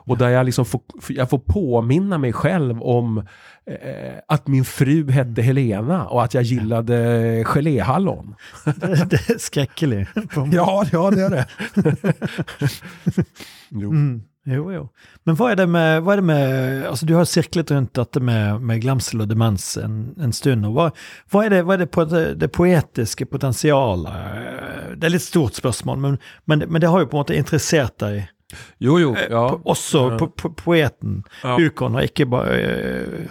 Och 0.09 0.17
där 0.17 0.29
jag, 0.29 0.45
liksom 0.45 0.65
får, 0.65 0.81
jag 1.07 1.29
får 1.29 1.39
påminna 1.39 2.17
mig 2.17 2.33
själv 2.33 2.81
om 2.81 3.17
eh, 3.65 4.13
att 4.27 4.47
min 4.47 4.65
fru 4.65 5.11
hette 5.11 5.41
Helena 5.41 6.07
och 6.07 6.23
att 6.23 6.33
jag 6.33 6.43
gillade 6.43 7.43
geléhallon. 7.45 8.35
Det, 8.65 9.09
det 9.09 9.29
är 9.29 9.37
skräckligt. 9.37 10.09
Ja, 10.51 10.85
ja 10.91 11.11
det 11.11 11.21
är 11.21 11.29
det. 11.29 11.45
jo. 13.69 13.89
Mm. 13.99 14.21
Jo, 14.45 14.73
jo. 14.73 14.89
Men 15.23 15.35
vad 15.35 15.51
är 15.51 15.55
det 15.55 15.67
med, 15.67 16.03
vad 16.03 16.13
är 16.13 16.17
det 16.17 16.23
med 16.23 16.85
alltså 16.85 17.05
du 17.05 17.15
har 17.15 17.25
cirklet 17.25 17.71
runt 17.71 17.93
detta 17.93 18.19
med, 18.19 18.61
med 18.61 18.81
glemsel 18.81 19.21
och 19.21 19.27
demens 19.27 19.77
en, 19.77 20.15
en 20.19 20.33
stund. 20.33 20.65
Och 20.65 20.73
vad, 20.73 20.91
vad 21.31 21.45
är 21.45 21.49
det, 21.49 21.63
vad 21.63 21.73
är 21.73 21.77
det, 21.77 21.87
på 21.87 22.05
det, 22.05 22.35
det 22.35 22.47
poetiske 22.47 23.25
potensialet? 23.25 24.13
Det 24.97 25.07
är 25.07 25.09
lite 25.09 25.25
stort 25.25 25.53
spørsmål, 25.53 25.97
men, 25.97 26.17
men, 26.45 26.59
men 26.59 26.81
det 26.81 26.87
har 26.87 26.99
ju 26.99 27.05
på 27.05 27.17
en 27.17 27.19
måte 27.19 27.35
interessert 27.35 27.97
dig. 27.97 28.31
Jo, 28.79 28.97
jo. 28.97 29.15
Ja. 29.15 29.49
På, 29.49 29.61
også 29.65 30.17
på, 30.17 30.27
på, 30.27 30.49
poeten 30.49 31.23
Ja. 31.43 31.57
Ukon, 31.59 31.95
og 31.95 32.03
ikke 32.03 32.25
bare 32.25 32.61
øh, 32.61 33.29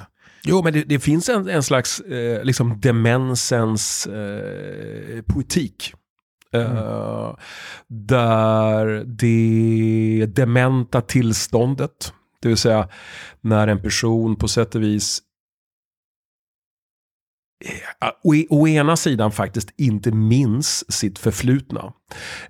Jo, 0.49 0.63
men 0.63 0.75
det, 0.75 0.91
det 0.91 1.03
finns 1.03 1.29
en, 1.29 1.49
en 1.49 1.63
slags 1.63 2.01
eh, 2.01 2.45
liksom 2.45 2.81
demensens 2.81 4.07
eh, 4.07 5.23
poetik. 5.29 5.95
Eh, 6.55 7.35
Där 7.89 9.05
det 9.07 10.27
dementa 10.27 11.01
tillståndet, 11.01 12.13
det 12.43 12.49
vill 12.49 12.57
säga 12.57 12.89
när 13.41 13.69
en 13.69 13.83
person 13.83 14.37
på 14.37 14.49
sätt 14.49 14.75
och 14.75 14.83
vis 14.83 15.19
eh, 15.19 15.28
Eh, 17.65 18.09
ah, 18.09 18.13
å, 18.23 18.35
e, 18.35 18.47
å 18.51 18.69
ena 18.69 18.97
sidan 18.97 19.33
faktiskt 19.33 19.73
inte 19.77 20.13
minns 20.13 20.85
sitt 20.93 21.19
förflutna. 21.19 21.93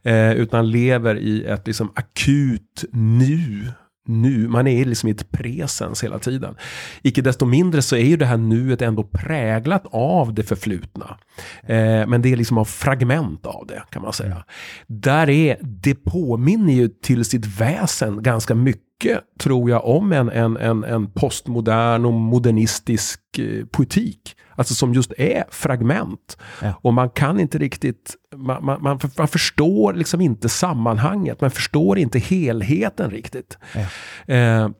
Eh, 0.03 0.33
utan 0.33 0.71
lever 0.71 1.17
i 1.17 1.45
ett 1.45 1.67
liksom 1.67 1.93
akut 1.95 2.85
nu. 2.93 3.73
Nu, 4.11 4.49
man 4.49 4.67
är 4.67 4.85
liksom 4.85 5.09
i 5.09 5.13
ett 5.13 5.31
presens 5.31 6.05
hela 6.05 6.19
tiden. 6.19 6.55
Icke 7.03 7.23
desto 7.23 7.47
mindre 7.47 7.83
så 7.83 7.97
är 7.97 8.05
ju 8.05 8.17
det 8.17 8.27
här 8.27 8.37
nuet 8.37 8.83
ändå 8.83 9.05
präglat 9.05 9.87
av 9.91 10.35
det 10.35 10.43
förflutna. 10.43 11.19
Eh, 11.63 12.07
men 12.07 12.23
det 12.23 12.33
är 12.33 12.37
liksom 12.37 12.59
av 12.59 12.65
fragment 12.65 13.47
av 13.47 13.67
det 13.67 13.83
kan 13.91 14.03
man 14.03 14.13
säga. 14.13 14.45
Där 14.87 15.31
är, 15.31 15.59
det 15.63 15.95
påminner 15.95 16.73
ju 16.73 16.89
till 16.89 17.25
sitt 17.25 17.47
väsen 17.47 18.23
ganska 18.23 18.55
mycket 18.55 19.21
tror 19.41 19.71
jag 19.71 19.85
om 19.85 20.13
en, 20.13 20.29
en, 20.29 20.57
en, 20.57 20.85
en 20.85 21.11
postmodern 21.11 22.05
och 22.05 22.13
modernistisk 22.13 23.21
eh, 23.39 23.65
poetik. 23.65 24.37
Alltså 24.59 24.75
som 24.75 24.95
just 24.95 25.13
är 25.19 25.45
fragment. 25.51 26.39
Ja. 26.63 26.75
Och 26.83 26.95
man 26.95 27.11
kan 27.11 27.41
inte 27.41 27.59
riktigt, 27.59 28.17
man, 28.37 28.65
man, 28.65 28.83
man, 28.83 29.01
man 29.19 29.29
förstår 29.29 29.93
liksom 29.93 30.21
inte 30.21 30.49
sammanhanget, 30.49 31.41
man 31.41 31.51
förstår 31.51 31.99
inte 31.99 32.19
helheten 32.19 33.11
riktigt. 33.11 33.59
Ja. 33.75 34.35
Eh, 34.35 34.71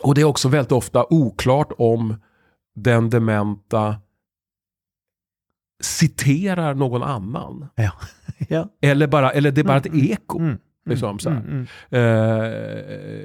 och 0.00 0.14
det 0.14 0.20
är 0.20 0.24
också 0.24 0.48
väldigt 0.48 0.72
ofta 0.72 1.06
oklart 1.10 1.72
om 1.78 2.16
den 2.74 3.10
dementa 3.10 3.96
citerar 5.82 6.74
någon 6.74 7.02
annan. 7.02 7.68
Ja. 7.74 7.92
ja. 8.48 8.68
Eller, 8.80 9.06
bara, 9.06 9.30
eller 9.30 9.50
det 9.50 9.60
är 9.60 9.64
bara 9.64 9.76
ett 9.76 9.94
eko. 9.94 10.38
Mm. 10.38 10.58
Liksom, 10.86 11.18
så 11.18 11.30
här. 11.30 11.36
Mm, 11.36 11.66
mm. 11.90 12.12
Eh, 12.42 13.18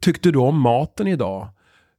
tyckte 0.00 0.30
du 0.30 0.38
om 0.38 0.60
maten 0.60 1.06
idag? 1.06 1.48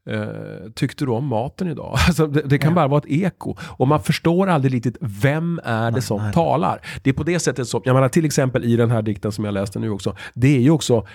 Eh, 0.07 0.71
tyckte 0.75 1.05
du 1.05 1.11
om 1.11 1.25
maten 1.27 1.67
idag? 1.67 1.97
Alltså, 2.07 2.27
det, 2.27 2.41
det 2.41 2.57
kan 2.57 2.69
Ja. 2.71 2.75
bara 2.75 2.87
vara 2.87 2.97
ett 2.99 3.09
eko. 3.11 3.55
Och 3.61 3.87
man 3.87 4.03
förstår 4.03 4.47
aldrig 4.47 4.73
riktigt 4.73 4.97
vem 5.01 5.59
är 5.63 5.91
det 5.91 6.01
som 6.01 6.21
nej. 6.21 6.33
talar. 6.33 6.81
Det 7.03 7.09
är 7.09 7.13
på 7.13 7.23
det 7.23 7.39
sättet 7.39 7.67
som, 7.67 7.81
jag 7.85 7.93
menar 7.93 8.09
till 8.09 8.25
exempel 8.25 8.63
i 8.63 8.75
den 8.75 8.91
här 8.91 9.01
dikten 9.01 9.31
som 9.31 9.45
jag 9.45 9.53
läste 9.53 9.79
nu 9.79 9.89
också. 9.89 10.15
Det 10.33 10.55
är 10.57 10.59
ju 10.61 10.69
också 10.71 11.07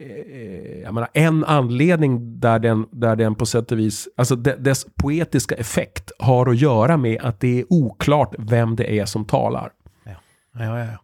eh, 0.00 0.80
jag 0.82 0.94
menar, 0.94 1.08
en 1.14 1.44
anledning 1.44 2.40
där 2.40 2.58
den, 2.58 2.86
där 2.90 3.16
den 3.16 3.34
på 3.34 3.46
sätt 3.46 3.72
och 3.72 3.78
vis, 3.78 4.08
alltså 4.16 4.36
de, 4.36 4.50
dess 4.58 4.86
poetiska 5.02 5.54
effekt 5.54 6.10
har 6.18 6.50
att 6.50 6.56
göra 6.58 6.96
med 6.96 7.22
att 7.22 7.40
det 7.40 7.60
är 7.60 7.64
oklart 7.68 8.34
vem 8.38 8.76
det 8.76 8.98
är 8.98 9.04
som 9.06 9.24
talar. 9.24 9.70
Ja, 10.04 10.12
ja, 10.58 10.78
ja. 10.78 10.98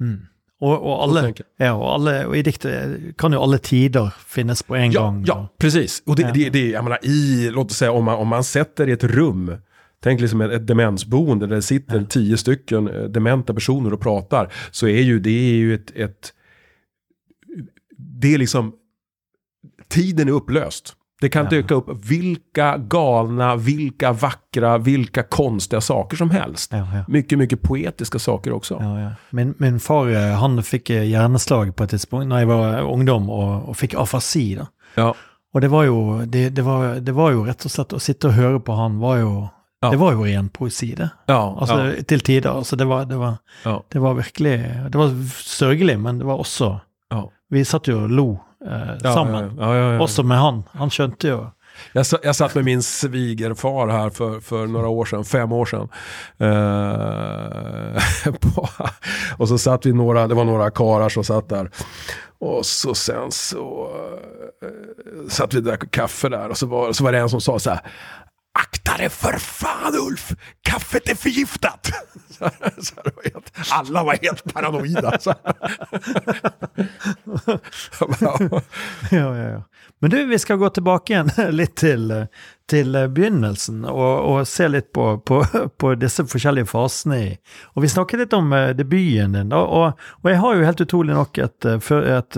Mm. 0.00 0.20
Og, 0.60 0.72
og, 0.86 1.02
alle, 1.02 1.34
ja, 1.58 1.72
og, 1.74 1.94
alle, 1.94 2.26
og 2.26 2.36
i 2.36 2.42
diktet 2.42 3.14
kan 3.18 3.32
jo 3.32 3.42
alle 3.42 3.58
tider 3.62 4.08
finnes 4.26 4.62
på 4.66 4.74
en 4.76 4.92
Ja, 4.92 5.00
gang. 5.02 5.24
ja 5.26 5.48
precis. 5.58 6.02
Och 6.06 6.16
det, 6.16 6.22
Ja. 6.22 6.32
det, 6.34 6.50
det, 6.50 6.70
jag 6.70 6.84
menar, 6.84 6.98
i, 7.02 7.50
låt 7.50 7.70
oss 7.70 7.76
säga 7.76 7.92
om 7.92 8.04
man, 8.04 8.14
om 8.18 8.28
man 8.28 8.44
sätter 8.44 8.88
i 8.88 8.92
ett 8.92 9.04
rum, 9.04 9.56
tänk 10.02 10.20
liksom 10.20 10.40
ett, 10.40 10.50
ett 10.52 10.66
demensboende 10.66 11.46
där 11.46 11.56
det 11.56 11.62
sitter 11.62 12.04
tio 12.04 12.36
stycken 12.36 12.88
eh, 12.88 13.02
dementa 13.02 13.54
personer 13.54 13.92
och 13.92 14.00
pratar, 14.00 14.52
så 14.70 14.86
är 14.88 15.02
ju 15.02 15.20
det 15.20 15.30
är 15.30 15.54
ju 15.56 15.74
ett, 15.74 15.90
ett 15.96 16.32
det 18.20 18.34
är 18.34 18.38
liksom, 18.38 18.72
tiden 19.88 20.28
är 20.28 20.32
upplöst. 20.32 20.94
Det 21.20 21.28
kan 21.28 21.44
Ja. 21.44 21.50
dyka 21.50 21.74
upp 21.74 21.88
vilka 22.10 22.78
galna, 22.78 23.56
vilka 23.56 24.12
vackra, 24.12 24.78
vilka 24.78 25.22
konstiga 25.22 25.80
saker 25.80 26.16
som 26.16 26.30
helst. 26.30 26.72
Ja, 26.72 26.78
ja. 26.78 27.04
Mycket, 27.08 27.38
mycket 27.38 27.62
poetiska 27.62 28.18
saker 28.18 28.52
också. 28.52 28.82
Min, 29.30 29.54
min 29.58 29.80
far 29.80 30.08
eh, 30.08 30.34
han 30.38 30.62
fikk 30.62 30.90
eh, 30.90 31.02
hjerneslag 31.02 31.76
på 31.76 31.84
et 31.84 31.90
tidspunkt 31.90 32.28
når 32.28 32.38
jeg 32.38 32.46
var 32.48 32.80
ungdom, 32.82 33.30
og, 33.30 33.68
og 33.68 33.76
fikk 33.76 33.94
afasi. 33.98 34.54
da. 34.54 34.66
Ja. 34.94 35.12
Og 35.54 35.60
det 35.60 35.68
var 35.68 35.84
jo 35.84 36.24
det, 36.26 36.48
det, 36.54 36.62
var, 36.62 37.00
det 37.00 37.12
var 37.12 37.32
jo 37.32 37.44
rett 37.46 37.64
og 37.64 37.70
slett 37.72 37.92
Å 37.92 37.98
sitte 37.98 38.28
og 38.28 38.34
høre 38.36 38.60
på 38.60 38.74
han 38.76 38.98
var 39.00 39.16
jo 39.18 39.48
Ja. 39.82 39.90
Det 39.90 39.98
var 40.00 40.12
jo 40.12 40.24
ren 40.26 40.48
poesi, 40.48 40.94
det. 40.94 41.06
Ja, 41.30 41.54
Altså 41.60 41.76
ja, 41.94 42.02
til 42.02 42.20
tider. 42.20 42.50
Altså 42.50 42.76
det 42.76 42.84
var, 42.86 43.04
det, 43.06 43.16
var, 43.16 43.36
ja, 43.64 43.76
det 43.92 44.00
var 44.02 44.14
virkelig 44.14 44.56
Det 44.90 44.98
var 44.98 45.12
sørgelig, 45.44 45.98
men 45.98 46.18
det 46.18 46.26
var 46.26 46.42
ja. 47.10 47.20
Vi 47.50 47.64
satt 47.64 47.86
jo 47.88 48.02
og 48.04 48.10
lo 48.10 48.38
eh, 48.66 48.96
Ja, 49.02 49.14
sammen. 49.14 49.56
Ja, 49.58 49.76
ja, 49.76 49.92
ja. 49.92 50.00
Også 50.00 50.22
med 50.22 50.38
han. 50.38 50.62
Han 50.72 50.90
skjønte 50.90 51.28
jo 51.28 51.46
Jag, 51.92 52.06
sa- 52.06 52.18
jag 52.22 52.36
satt 52.36 52.54
med 52.54 52.64
min 52.64 52.82
svigerfar 52.82 53.88
här 53.88 54.10
för, 54.10 54.40
för 54.40 54.66
några 54.66 54.88
år 54.88 55.04
sedan, 55.04 55.24
fem 55.24 55.52
år 55.52 55.64
sedan. 55.66 55.88
Eh, 56.38 58.32
på, 58.54 58.68
och 59.38 59.48
så 59.48 59.58
satt 59.58 59.86
vi 59.86 59.92
några, 59.92 60.26
det 60.26 60.34
var 60.34 60.44
några 60.44 60.70
karar 60.70 61.08
som 61.08 61.24
satt 61.24 61.48
där. 61.48 61.70
Och 62.40 62.66
så 62.66 62.94
sen 62.94 63.30
så 63.30 63.88
eh, 64.62 65.28
satt 65.28 65.54
vi 65.54 65.58
och 65.58 65.62
drack 65.62 65.90
kaffe 65.90 66.28
där 66.28 66.48
och 66.48 66.58
så 66.58 66.66
var, 66.66 66.92
så 66.92 67.04
var 67.04 67.12
det 67.12 67.18
en 67.18 67.28
som 67.30 67.40
sa 67.40 67.58
så 67.58 67.70
här. 67.70 67.80
Akta 68.60 68.96
dig 68.96 69.08
för 69.08 69.32
fan 69.38 69.94
Ulf, 69.94 70.32
kaffet 70.62 71.08
är 71.08 71.14
förgiftat. 71.14 71.90
Så, 72.30 72.50
så 72.78 72.94
var 73.04 73.32
helt, 73.32 73.52
alla 73.70 74.04
var 74.04 74.18
helt 74.22 74.54
paranoida. 74.54 75.18
Så 75.20 75.34
Ja, 79.10 79.36
ja, 79.36 79.36
ja. 79.36 79.62
Men 79.98 80.10
du, 80.10 80.26
vi 80.26 80.38
ska 80.38 80.56
gå 80.56 80.70
tillbaka 80.70 81.12
igen 81.12 81.30
lite 81.50 81.74
till, 81.74 82.26
till 82.68 82.94
eh, 82.94 83.06
begynnelsen, 83.06 83.84
och, 83.84 84.34
och 84.34 84.48
se 84.48 84.68
lite 84.68 84.88
på, 84.92 85.18
på, 85.18 85.44
på 85.76 85.94
dessa 85.94 86.22
olika 86.22 86.66
fasene 86.66 87.24
i 87.24 87.38
vi 87.74 87.88
snackade 87.88 88.22
lite 88.22 88.36
om 88.36 88.52
eh, 88.52 88.68
debuten 88.68 89.52
Och, 89.52 89.86
och, 89.86 89.92
og, 90.22 90.30
har 90.30 90.54
ju 90.54 90.64
helt 90.64 90.80
otroligt 90.80 91.16
nog 91.16 91.38
ett, 91.38 91.64
eh, 91.64 91.80
för, 91.80 92.02
ett 92.02 92.36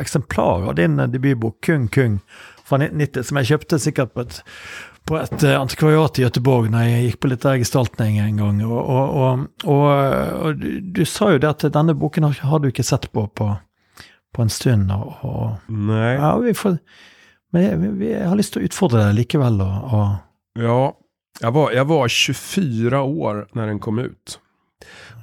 exemplar 0.00 0.62
av 0.62 0.74
din 0.74 0.96
debutbok, 0.96 1.60
Kung 1.60 1.88
Kung. 1.88 2.20
från 2.64 2.82
1990 2.82 3.22
som 3.22 3.36
jag 3.36 3.46
köpte 3.46 3.78
säkert 3.78 4.14
på 4.14 4.20
ett 4.20 4.44
på 5.06 5.16
et 5.18 5.42
eh, 5.42 5.60
antikvariat 5.60 6.18
i 6.18 6.22
Göteborg 6.24 6.70
når 6.70 6.84
jeg 6.86 7.04
gikk 7.08 7.20
på 7.20 7.28
litt 7.32 7.42
der 7.42 7.58
gestaltning 7.62 8.18
en. 8.22 8.40
Og, 8.40 8.78
og, 8.78 9.16
og, 9.16 9.46
og, 9.64 9.86
og 10.46 10.60
du, 10.60 10.68
du 10.80 11.04
sa 11.04 11.32
jo 11.34 11.38
det 11.42 11.48
at 11.50 11.66
denne 11.74 11.94
boken 11.98 12.28
har, 12.28 12.38
har 12.52 12.58
du 12.62 12.68
ikke 12.70 12.84
sett 12.86 13.08
på 13.12 13.26
på, 13.34 13.48
på 14.34 14.42
en 14.42 14.48
stund. 14.52 14.92
Og 14.92 15.56
Nej. 15.68 16.14
ja, 16.16 16.36
vi 16.38 16.54
får, 16.54 16.78
men 17.52 17.98
vi- 17.98 18.14
har 18.14 18.36
lyst 18.36 18.52
til 18.54 18.62
å 18.62 18.68
utfordre 18.70 19.06
deg 19.08 19.18
likevel. 19.22 19.60
Og, 19.60 19.92
og 19.94 20.62
Ja, 20.62 20.92
jag 21.40 21.52
var, 21.52 21.72
jag 21.72 21.84
var 21.84 22.08
24 22.08 23.02
år 23.02 23.46
när 23.54 23.66
den 23.66 23.78
kom 23.80 23.98
ut. 23.98 24.38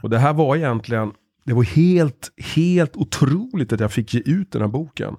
Och 0.04 0.10
det 0.10 0.18
här 0.20 0.34
var 0.34 0.56
egentligen, 0.56 1.12
det 1.46 1.54
var 1.54 1.64
helt, 1.64 2.32
helt 2.56 2.96
otroligt 2.98 3.74
att 3.74 3.80
jag 3.80 3.92
fick 3.92 4.14
ge 4.14 4.20
ut 4.26 4.52
den 4.52 4.62
här 4.62 4.68
boken. 4.70 5.16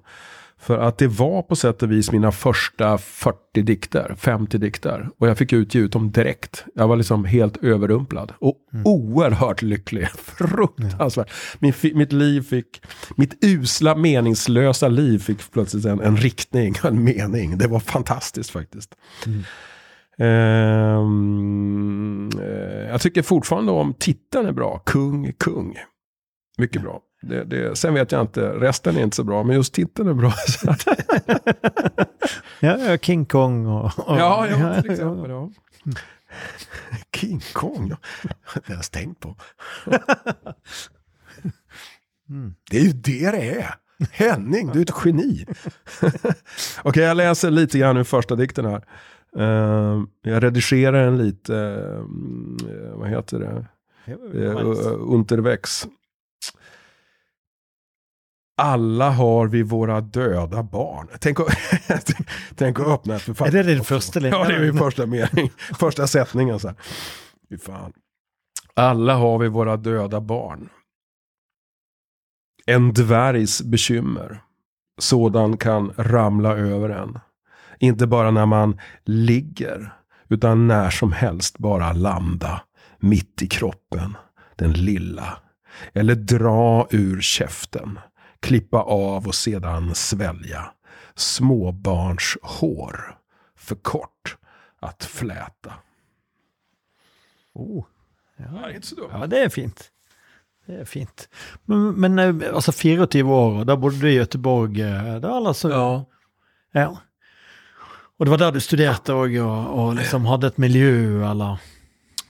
För 0.61 0.77
att 0.77 0.97
det 0.97 1.07
var 1.07 1.41
på 1.41 1.55
sätt 1.55 1.83
och 1.83 1.91
vis 1.91 2.11
mina 2.11 2.31
första 2.31 2.97
40 2.97 3.61
dikter, 3.61 4.15
50 4.17 4.57
dikter. 4.57 5.09
Och 5.19 5.27
jag 5.27 5.37
fick 5.37 5.53
utge 5.53 5.79
ut 5.79 5.91
dem 5.91 6.11
direkt. 6.11 6.65
Jag 6.75 6.87
var 6.87 6.95
liksom 6.95 7.25
helt 7.25 7.57
överrumplad. 7.63 8.33
Och 8.39 8.55
oerhört 8.85 9.61
lycklig. 9.61 10.07
Fruktansvärt. 10.17 11.31
Min, 11.59 11.73
fi- 11.73 11.93
mitt 11.93 12.11
liv 12.11 12.41
fick, 12.41 12.81
mitt 13.15 13.43
usla 13.45 13.95
meningslösa 13.95 14.87
liv 14.87 15.19
fick 15.19 15.51
plötsligt 15.51 15.85
en, 15.85 15.99
en 16.01 16.17
riktning, 16.17 16.75
en 16.83 17.03
mening. 17.03 17.57
Det 17.57 17.67
var 17.67 17.79
fantastiskt 17.79 18.49
faktiskt. 18.49 18.95
Ehm, 20.61 22.29
eh, 22.39 22.89
jag 22.89 23.01
tycker 23.01 23.21
fortfarande 23.21 23.71
om 23.71 23.93
titeln 23.93 24.45
är 24.47 24.51
bra. 24.51 24.81
Kung, 24.85 25.33
kung. 25.39 25.75
Mycket 26.57 26.81
bra. 26.81 26.99
Det, 27.21 27.43
det, 27.43 27.77
sen 27.77 27.93
vet 27.93 28.11
jag 28.11 28.21
inte, 28.21 28.49
resten 28.49 28.97
är 28.97 29.03
inte 29.03 29.15
så 29.15 29.23
bra, 29.23 29.43
men 29.43 29.55
just 29.55 29.73
titeln 29.73 30.09
är 30.09 30.13
bra. 30.13 30.33
Ja, 32.61 32.97
King 32.97 33.25
Kong 33.25 33.65
og, 33.67 33.91
og 33.97 34.17
ja, 34.17 34.45
ja, 34.45 34.81
till 34.81 34.91
exempel. 34.91 35.29
Ja. 35.29 35.49
King 37.15 37.41
Kong, 37.53 37.89
ja. 37.89 37.97
det 38.53 38.67
har 38.67 38.75
jag 38.75 38.85
stängt 38.85 39.19
på. 39.19 39.35
Det 42.69 42.77
är 42.77 42.83
ju 42.83 42.91
det 42.91 43.31
det 43.31 43.59
är. 43.59 43.75
Henning, 44.11 44.69
du 44.73 44.79
är 44.79 44.83
ett 44.83 45.05
geni. 45.05 45.45
Okej, 46.83 47.03
jag 47.03 47.17
läser 47.17 47.51
lite 47.51 47.79
grann 47.79 47.97
ur 47.97 48.03
första 48.03 48.35
dikten 48.35 48.65
här. 48.65 48.83
Ehm, 49.37 50.07
jag 50.21 50.43
redigerar 50.43 51.05
den 51.05 51.17
lite, 51.17 51.57
ehm, 51.57 52.57
eh, 52.69 52.97
vad 52.97 53.09
heter 53.09 53.39
det? 53.39 53.67
uh, 54.37 55.13
unterväx. 55.13 55.87
Alla 58.57 59.09
har 59.09 59.47
vi 59.47 59.63
våra 59.63 60.01
döda 60.01 60.63
barn. 60.63 61.07
Tänk 61.19 61.39
att, 61.39 61.47
tänk 62.55 62.79
att 62.79 62.87
öppna 62.87 63.15
ett 63.15 63.21
författ- 63.21 63.47
Er 63.47 63.51
det 63.51 63.63
din 63.63 63.83
første 63.83 64.19
linje? 64.19 64.37
Ja, 64.37 64.45
det 64.47 64.55
är 64.55 64.59
min 64.59 64.77
första 64.77 65.05
mening. 65.05 65.51
Första 65.79 66.07
sättningen 66.07 66.59
så 66.59 66.67
här. 66.67 66.77
Fy 67.49 67.57
fan. 67.57 67.93
Alla 68.73 69.15
har 69.15 69.37
vi 69.39 69.47
våra 69.47 69.77
döda 69.77 70.21
barn. 70.21 70.69
En 72.65 72.93
dvärgs 72.93 73.61
bekymmer. 73.61 74.41
Sådan 74.99 75.57
kan 75.57 75.93
ramla 75.97 76.57
över 76.57 76.89
en. 76.89 77.19
Inte 77.79 78.07
bara 78.07 78.31
när 78.31 78.45
man 78.45 78.79
ligger. 79.05 79.93
Utan 80.29 80.67
när 80.67 80.89
som 80.89 81.11
helst 81.11 81.57
bara 81.57 81.93
landa. 81.93 82.61
Mitt 82.99 83.41
i 83.41 83.47
kroppen. 83.47 84.17
Den 84.55 84.73
lilla. 84.73 85.37
Eller 85.93 86.15
dra 86.15 86.87
ur 86.91 87.21
käften. 87.21 87.99
Klippa 88.41 88.77
av 88.81 89.27
och 89.27 89.35
sedan 89.35 89.95
svälja. 89.95 90.71
Småbarns 91.15 92.37
hår. 92.41 93.17
För 93.57 93.75
kort 93.75 94.37
att 94.79 95.03
fläta. 95.03 95.73
Oh. 97.53 97.85
Ja, 98.37 98.65
är 98.69 98.75
inte 98.75 98.87
så 98.87 98.95
dumt. 98.95 99.09
Ja, 99.13 99.27
det 99.27 99.43
er 99.45 99.49
fint. 99.49 99.91
Det 100.67 100.79
er 100.81 100.85
fint. 100.85 101.27
Men, 101.65 101.91
men 102.01 102.19
eh, 102.19 102.53
altså 102.55 102.71
24 102.71 103.25
år, 103.27 103.63
da 103.65 103.75
bodde 103.77 103.99
du 104.01 104.09
i 104.09 104.15
Göteborg. 104.17 104.81
eh, 104.81 105.19
Da, 105.21 105.37
eller 105.37 105.53
så, 105.53 105.69
Ja. 105.69 106.05
ja. 106.73 106.87
Og 108.19 108.25
det 108.25 108.31
var 108.31 108.37
der 108.37 108.51
du 108.51 108.59
òg, 109.09 109.35
og, 109.41 109.77
og 109.79 109.95
liksom 109.97 110.25
hadde 110.29 110.47
et 110.47 110.57
miljø, 110.57 111.23
eller 111.31 111.57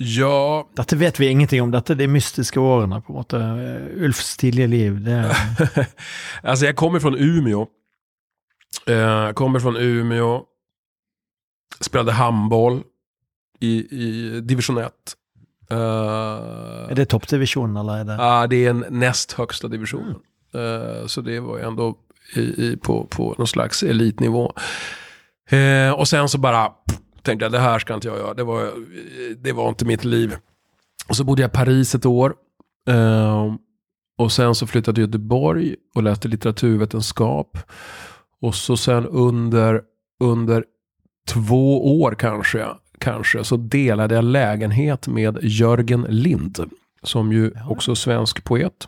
Ja, 0.02 0.68
Dette 0.78 0.96
vet 0.98 1.20
vi 1.20 1.28
ingenting 1.30 1.62
om, 1.62 1.72
dette 1.72 1.94
er 1.94 2.00
de 2.00 2.08
mystiske 2.08 2.60
årene, 2.60 3.02
på 3.02 3.14
en 3.14 3.18
måte. 3.20 3.38
Eh, 3.38 4.04
Ulfs 4.06 4.38
tidlige 4.38 4.68
liv. 4.68 5.02
Det, 5.06 5.36
alltså 6.44 6.66
jag 6.66 6.76
kommer 6.76 7.00
från 7.00 7.16
Umeå. 7.18 7.68
Eh, 8.88 8.96
Jag 8.96 9.36
kommer 9.36 9.60
från 9.60 9.78
Umeå. 9.78 10.42
Spelade 11.82 12.12
handboll 12.12 12.84
i, 13.60 13.74
i 13.92 14.42
division 14.42 14.78
1. 14.78 14.92
Uh, 15.72 15.78
er 16.92 16.96
det 16.96 17.06
toppdivisjon, 17.10 17.78
eller 17.78 18.02
er 18.02 18.04
det 18.04 18.16
Ja, 18.20 18.48
det 18.48 18.66
är 18.66 18.70
en 18.70 18.86
näst 18.90 19.32
högsta 19.34 19.68
division. 19.68 20.16
Eh, 20.54 21.08
så 21.08 21.22
det 21.22 21.40
var 21.40 21.58
ju 21.58 21.64
ändå 21.64 21.96
i, 22.36 22.40
i, 22.42 22.78
på, 22.78 23.08
på 23.10 23.36
någon 23.38 23.48
slags 23.48 23.84
elitnivå. 23.84 24.54
Eh, 25.50 25.92
och 25.92 26.08
sen 26.08 26.30
så 26.30 26.38
bara 26.38 26.70
pff, 26.70 27.00
tänkte 27.24 27.46
jag, 27.46 27.52
det 27.52 27.60
här 27.60 27.80
ska 27.80 27.94
inte 27.94 28.08
jag 28.08 28.18
göra. 28.18 28.34
Det 28.34 28.44
var, 28.44 28.72
det 29.38 29.52
var 29.52 29.70
inte 29.70 29.86
mitt 29.86 30.06
liv. 30.06 30.36
Och 31.10 31.16
så 31.16 31.24
bodde 31.24 31.42
jag 31.42 31.50
i 31.50 31.54
Paris 31.54 31.96
ett 31.96 32.06
år. 32.06 32.36
Eh, 32.88 33.54
och 34.18 34.32
sen 34.32 34.56
så 34.56 34.68
flyttade 34.68 35.02
jag 35.02 35.12
till 35.12 35.18
Göteborg 35.20 35.76
och 35.96 36.04
läste 36.04 36.28
litteraturvetenskap. 36.28 37.58
Och 38.42 38.56
så 38.56 38.78
sen 38.78 39.06
under, 39.06 39.82
under 40.20 40.64
två 41.28 42.02
år 42.02 42.16
kanske, 42.20 42.68
kanske 42.98 43.44
så 43.44 43.58
delade 43.58 44.16
jag 44.16 44.24
lägenhet 44.24 45.08
med 45.08 45.38
Jörgen 45.42 46.06
Lind. 46.10 46.60
Som 47.04 47.32
ju 47.32 47.52
också 47.70 47.96
svensk 47.96 48.44
poet. 48.44 48.88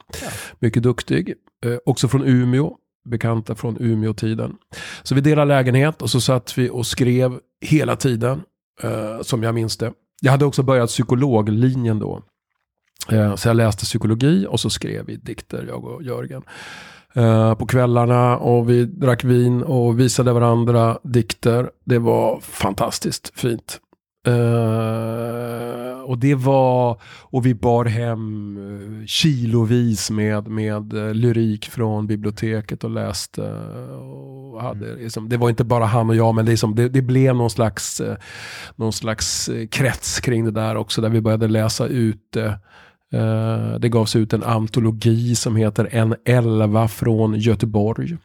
Mycket 0.59 0.83
duktig. 0.83 1.33
Eh, 1.65 1.77
också 1.85 2.07
från 2.07 2.23
Umeå. 2.23 2.77
Bekanta 3.05 3.55
från 3.55 3.77
Umeå-tiden. 3.79 4.55
Så 5.03 5.15
vi 5.15 5.21
delade 5.21 5.47
lägenhet 5.47 6.01
och 6.01 6.09
så 6.09 6.21
satt 6.21 6.57
vi 6.57 6.69
och 6.69 6.85
skrev 6.85 7.39
hela 7.61 7.95
tiden. 7.95 8.41
Eh, 8.81 9.21
som 9.21 9.43
jag 9.43 9.55
minns 9.55 9.77
det. 9.77 9.93
Jag 10.21 10.31
hade 10.31 10.45
också 10.45 10.63
börjat 10.63 10.89
psykologlinjen 10.89 11.99
då. 11.99 12.21
Eh, 13.11 13.35
så 13.35 13.47
jag 13.47 13.55
läste 13.55 13.85
psykologi 13.85 14.47
och 14.49 14.59
så 14.59 14.69
skrev 14.69 15.05
vi 15.05 15.15
dikter, 15.15 15.65
jag 15.67 15.85
och 15.85 16.03
Jörgen. 16.03 16.43
Eh, 17.13 17.55
på 17.55 17.65
kvällarna 17.65 18.37
och 18.37 18.69
vi 18.69 18.85
drack 18.85 19.23
vin 19.23 19.63
och 19.63 19.99
visade 19.99 20.33
varandra 20.33 20.97
dikter. 21.03 21.71
Det 21.85 21.99
var 21.99 22.39
fantastiskt 22.39 23.39
fint. 23.39 23.79
Eh, 24.27 25.92
Eh, 26.03 26.09
och 26.09 26.17
det 26.17 26.35
var, 26.35 27.01
och 27.21 27.45
vi 27.45 27.53
bar 27.53 27.85
hem 27.85 28.57
eh, 28.57 29.05
kilovis 29.05 30.11
med, 30.11 30.47
med 30.47 30.93
eh, 30.93 31.13
lyrik 31.13 31.65
från 31.65 32.07
biblioteket 32.07 32.83
och 32.83 32.89
läste. 32.89 33.41
Och 34.53 34.61
hade, 34.61 34.95
liksom, 34.95 35.29
det 35.29 35.37
var 35.37 35.49
inte 35.49 35.63
bara 35.63 35.85
han 35.85 36.09
och 36.09 36.15
jag, 36.15 36.35
men 36.35 36.45
det, 36.45 36.51
liksom, 36.51 36.75
det, 36.75 36.89
det 36.89 37.01
blev 37.01 37.35
någon 37.35 37.49
slags, 37.49 38.01
eh, 38.01 38.15
någon 38.75 38.93
slags 38.93 39.49
eh, 39.49 39.67
krets 39.67 40.19
kring 40.19 40.45
det 40.45 40.51
där 40.51 40.75
också, 40.75 41.01
där 41.01 41.09
vi 41.09 41.21
började 41.21 41.47
läsa 41.47 41.87
ut 41.87 42.35
eh, 42.35 42.53
Eh, 43.13 43.79
det 43.79 43.89
gavs 43.89 44.15
ut 44.15 44.33
en 44.33 44.43
antologi 44.43 45.35
som 45.35 45.55
heter 45.55 45.89
En 45.91 46.15
elva 46.25 46.87
från 46.87 47.35
Göteborg. 47.35 48.17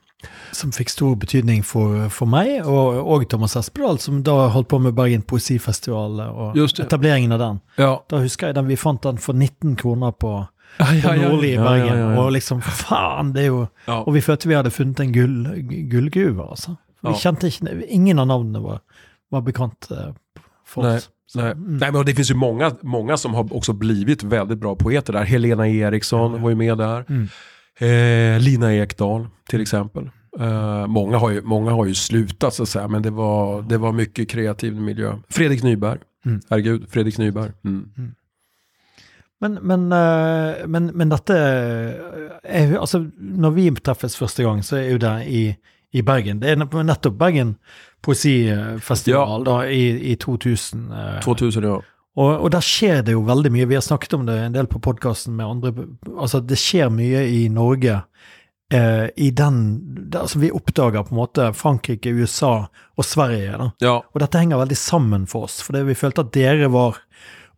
Som 0.52 0.72
fikk 0.72 0.88
stor 0.90 1.16
betydning 1.16 1.62
for, 1.64 2.08
for 2.10 2.26
meg, 2.26 2.64
og, 2.66 2.96
og 3.06 3.28
Thomas 3.30 3.56
Espedal, 3.56 3.98
som 4.02 4.22
da 4.26 4.48
holdt 4.50 4.68
på 4.68 4.78
med 4.82 4.94
Bergen 4.94 5.22
Poesifestival 5.22 6.16
det. 6.16 6.84
etableringen 6.86 7.32
av 7.32 7.38
den. 7.38 7.60
Ja, 7.78 7.92
Da 8.10 8.18
husker 8.18 8.46
jeg 8.50 8.54
den, 8.58 8.66
vi 8.68 8.76
fant 8.76 9.02
den 9.02 9.18
for 9.18 9.32
19 9.32 9.76
kroner 9.76 10.10
på, 10.12 10.46
ja, 10.78 10.84
på 11.04 11.14
Nordli 11.22 11.52
i 11.54 11.58
Bergen. 11.58 11.86
ja, 11.98 12.10
ja. 12.14 12.18
Og 12.24 12.32
liksom, 12.32 12.60
faen, 12.62 13.32
det 13.32 13.46
jo 13.46 13.66
Ja. 13.86 14.00
Og 14.02 14.14
vi 14.14 14.20
følte 14.20 14.48
vi 14.48 14.54
hadde 14.54 14.70
funnet 14.70 15.00
en 15.00 15.12
gull, 15.12 15.46
gullgruve, 15.90 16.48
altså. 16.50 16.76
Vi 17.02 17.10
Ja. 17.10 17.14
kjente 17.14 17.46
ikke 17.46 17.84
Ingen 17.88 18.18
av 18.18 18.26
navnene 18.26 18.60
var, 18.62 18.80
var 19.30 19.40
bekant 19.42 19.90
eh, 19.90 20.12
for 20.66 20.82
Nej, 20.82 20.96
oss. 20.96 21.10
Så, 21.26 21.38
Nej. 21.40 21.52
mm. 21.54 21.76
Nej, 21.78 21.92
men 21.92 22.04
det 22.06 22.14
finns 22.14 22.30
ju 22.30 22.34
många, 22.34 22.72
många 22.82 23.16
som 23.16 23.34
har 23.34 23.54
också 23.56 23.72
blivit 23.72 24.22
väldigt 24.22 24.58
bra 24.58 24.74
poeter 24.74 25.12
där. 25.12 25.24
Helena 25.24 25.68
Eriksson 25.68 26.42
var 26.42 26.50
ju 26.50 26.56
med 26.56 26.78
där. 26.78 27.04
Mm. 27.08 27.28
Eh, 27.78 28.40
Lina 28.40 28.74
Ekdahl 28.74 29.26
till 29.48 29.60
exempel. 29.60 30.10
Eh, 30.40 30.86
många, 30.86 31.18
har 31.18 31.30
ju, 31.30 31.42
många 31.42 31.70
har 31.70 31.86
ju 31.86 31.94
slutat 31.94 32.54
så 32.54 32.62
att 32.62 32.68
säga, 32.68 32.88
men 32.88 33.02
det 33.02 33.10
var, 33.10 33.62
det 33.62 33.78
var 33.78 33.92
mycket 33.92 34.28
kreativ 34.28 34.80
miljö. 34.80 35.14
Fredrik 35.28 35.62
Nyberg. 35.62 35.98
Mm. 36.26 36.40
Herregud, 36.50 36.90
Fredrik 36.90 37.18
Nyberg. 37.18 37.52
Mm. 37.64 37.88
Men, 39.40 39.54
men, 39.62 39.92
eh, 39.92 40.66
men, 40.66 40.86
men 40.94 41.08
dette 41.08 41.34
er 42.42 42.72
jo 42.72 42.80
Altså, 42.80 43.04
når 43.18 43.50
vi 43.50 43.70
treffes 43.70 44.16
første 44.18 44.42
gang, 44.42 44.64
så 44.64 44.76
er 44.76 44.90
jo 44.90 44.98
det 44.98 45.14
i, 45.26 45.42
i 45.92 46.02
Bergen. 46.02 46.42
Det 46.42 46.50
er 46.50 46.82
nettopp 46.82 47.18
Bergen 47.18 47.56
poesifestival 48.02 49.44
da, 49.46 49.60
i, 49.70 50.12
i 50.12 50.16
2000. 50.16 50.90
eh, 50.92 51.20
2000 51.22 51.64
ja. 51.64 51.78
Og, 52.18 52.32
og 52.42 52.50
der 52.50 52.64
skjer 52.66 53.04
det 53.06 53.12
jo 53.14 53.20
veldig 53.22 53.50
mye. 53.54 53.68
Vi 53.70 53.76
har 53.78 53.84
snakket 53.86 54.16
om 54.16 54.24
det 54.26 54.34
en 54.42 54.54
del 54.56 54.66
på 54.66 54.80
podkasten 54.82 55.36
med 55.38 55.46
andre. 55.46 55.70
Altså, 56.18 56.40
det 56.42 56.58
skjer 56.58 56.90
mye 56.90 57.20
i 57.30 57.44
Norge 57.54 58.00
eh, 58.74 59.06
i 59.16 59.28
den 59.30 59.60
Altså 60.18 60.40
vi 60.42 60.50
oppdager 60.50 61.04
på 61.06 61.14
en 61.14 61.20
måte 61.20 61.46
Frankrike, 61.54 62.10
USA 62.10 62.66
og 62.98 63.04
Sverige. 63.06 63.54
da. 63.60 63.68
Ja, 63.84 63.96
Og 64.02 64.20
dette 64.24 64.40
henger 64.42 64.58
veldig 64.64 64.76
sammen 64.80 65.26
for 65.30 65.46
oss, 65.46 65.60
for 65.62 65.76
det 65.78 65.84
vi 65.86 65.94
følte 65.94 66.24
at 66.26 66.32
dere 66.34 66.66
var 66.74 66.98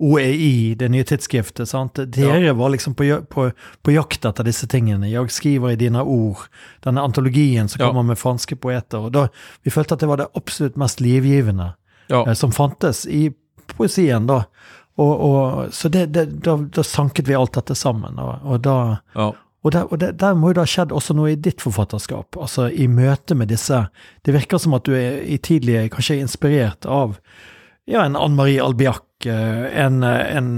OEI, 0.01 0.75
det 0.81 0.89
nye 0.91 1.05
tidsskriftet. 1.05 1.69
sant? 1.69 1.95
Dere 1.95 2.53
var 2.57 2.71
liksom 2.73 2.95
på, 2.95 3.05
ja- 3.05 3.21
på, 3.21 3.51
på 3.83 3.93
jakt 3.93 4.25
etter 4.25 4.45
disse 4.45 4.67
tingene. 4.67 5.11
Jeg 5.11 5.29
skriver 5.31 5.73
i 5.75 5.77
dine 5.77 6.01
ord. 6.03 6.47
Denne 6.85 7.03
antologien 7.05 7.69
som 7.69 7.81
Ja. 7.81 7.89
kommer 7.91 8.03
med 8.03 8.19
franske 8.19 8.57
poeter. 8.57 8.99
og 8.99 9.13
da, 9.13 9.29
Vi 9.65 9.71
følte 9.71 9.95
at 9.95 10.01
det 10.01 10.09
var 10.09 10.17
det 10.17 10.29
absolutt 10.35 10.77
mest 10.77 11.01
livgivende 11.01 11.75
ja. 12.09 12.25
eh, 12.27 12.33
som 12.35 12.51
fantes 12.53 13.07
i 13.07 13.31
poesien. 13.77 14.27
da. 14.27 14.45
Og, 15.01 15.13
og, 15.21 15.75
så 15.75 15.89
det, 15.89 16.07
det, 16.15 16.27
da, 16.45 16.57
da 16.57 16.83
sanket 16.85 17.29
vi 17.29 17.37
alt 17.39 17.55
dette 17.57 17.75
sammen. 17.75 18.19
Og, 18.19 18.35
og 18.45 18.61
da... 18.67 18.81
ja. 19.15 19.33
Og, 19.61 19.73
der, 19.75 19.91
og 19.93 19.99
der, 20.01 20.15
der 20.17 20.37
må 20.41 20.49
jo 20.49 20.55
det 20.57 20.63
ha 20.63 20.69
skjedd 20.73 20.93
også 20.97 21.13
noe 21.13 21.35
i 21.35 21.37
ditt 21.37 21.61
forfatterskap, 21.61 22.39
altså 22.41 22.71
i 22.73 22.87
møte 22.89 23.37
med 23.37 23.51
disse. 23.53 23.77
Det 24.25 24.33
virker 24.33 24.57
som 24.57 24.73
at 24.73 24.87
du 24.89 24.95
er 24.97 25.19
i 25.21 25.37
tidlig 25.37 25.91
kanskje 25.93 26.17
inspirert 26.23 26.89
av 26.89 27.19
ja, 27.85 28.07
en 28.07 28.17
Anne 28.17 28.39
Marie 28.39 28.63
Albiac, 28.65 29.03
eh, 29.29 29.67
en, 29.85 30.01
en 30.03 30.49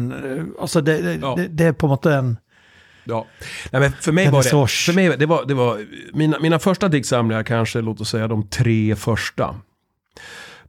Altså 0.55 0.85
det, 0.87 1.01
det, 1.03 1.17
Ja. 1.19 1.35
det, 1.35 1.49
det 1.59 1.67
er 1.67 1.75
på 1.75 1.91
en 1.91 1.95
måte 1.97 2.15
en 2.15 2.31
Ja. 3.05 3.27
Nej, 3.73 3.81
men 3.81 3.93
för 3.93 4.13
mig 4.13 4.31
var 4.31 4.43
det, 4.43 4.69
för 4.71 4.93
mig, 4.93 5.17
det 5.19 5.27
var, 5.27 5.45
det 5.45 5.55
var 5.55 5.79
mina, 6.13 6.39
mina 6.39 6.59
första 6.59 6.89
diktsamlingar 6.89 7.43
kanske, 7.43 7.81
låt 7.81 8.01
oss 8.01 8.11
säga 8.11 8.29
de 8.29 8.49
tre 8.49 8.97
första. 8.97 9.55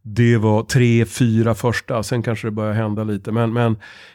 Det 0.06 0.38
var 0.38 0.64
tre, 0.64 1.06
fyra 1.06 1.56
första, 1.56 2.04
sen 2.04 2.24
kanske 2.24 2.48
det 2.48 2.52
började 2.52 2.76
hända 2.76 3.04
lite. 3.04 3.32
Men, 3.32 3.54
men 3.54 3.72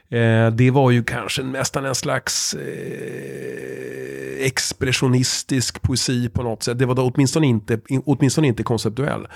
eh, 0.08 0.52
det 0.54 0.70
var 0.70 0.90
ju 0.90 1.04
kanske 1.04 1.42
nästan 1.42 1.84
en 1.84 1.94
slags 1.94 2.54
eh, 2.54 4.46
expressionistisk 4.46 5.82
poesi 5.82 6.28
på 6.28 6.42
något 6.42 6.62
sätt. 6.62 6.78
Det 6.78 6.86
var 6.86 6.94
då 6.94 7.02
åtminstone 7.14 7.46
inte, 7.46 7.80
åtminstone 8.04 8.46
inte 8.46 8.62
konceptuell. 8.62 9.26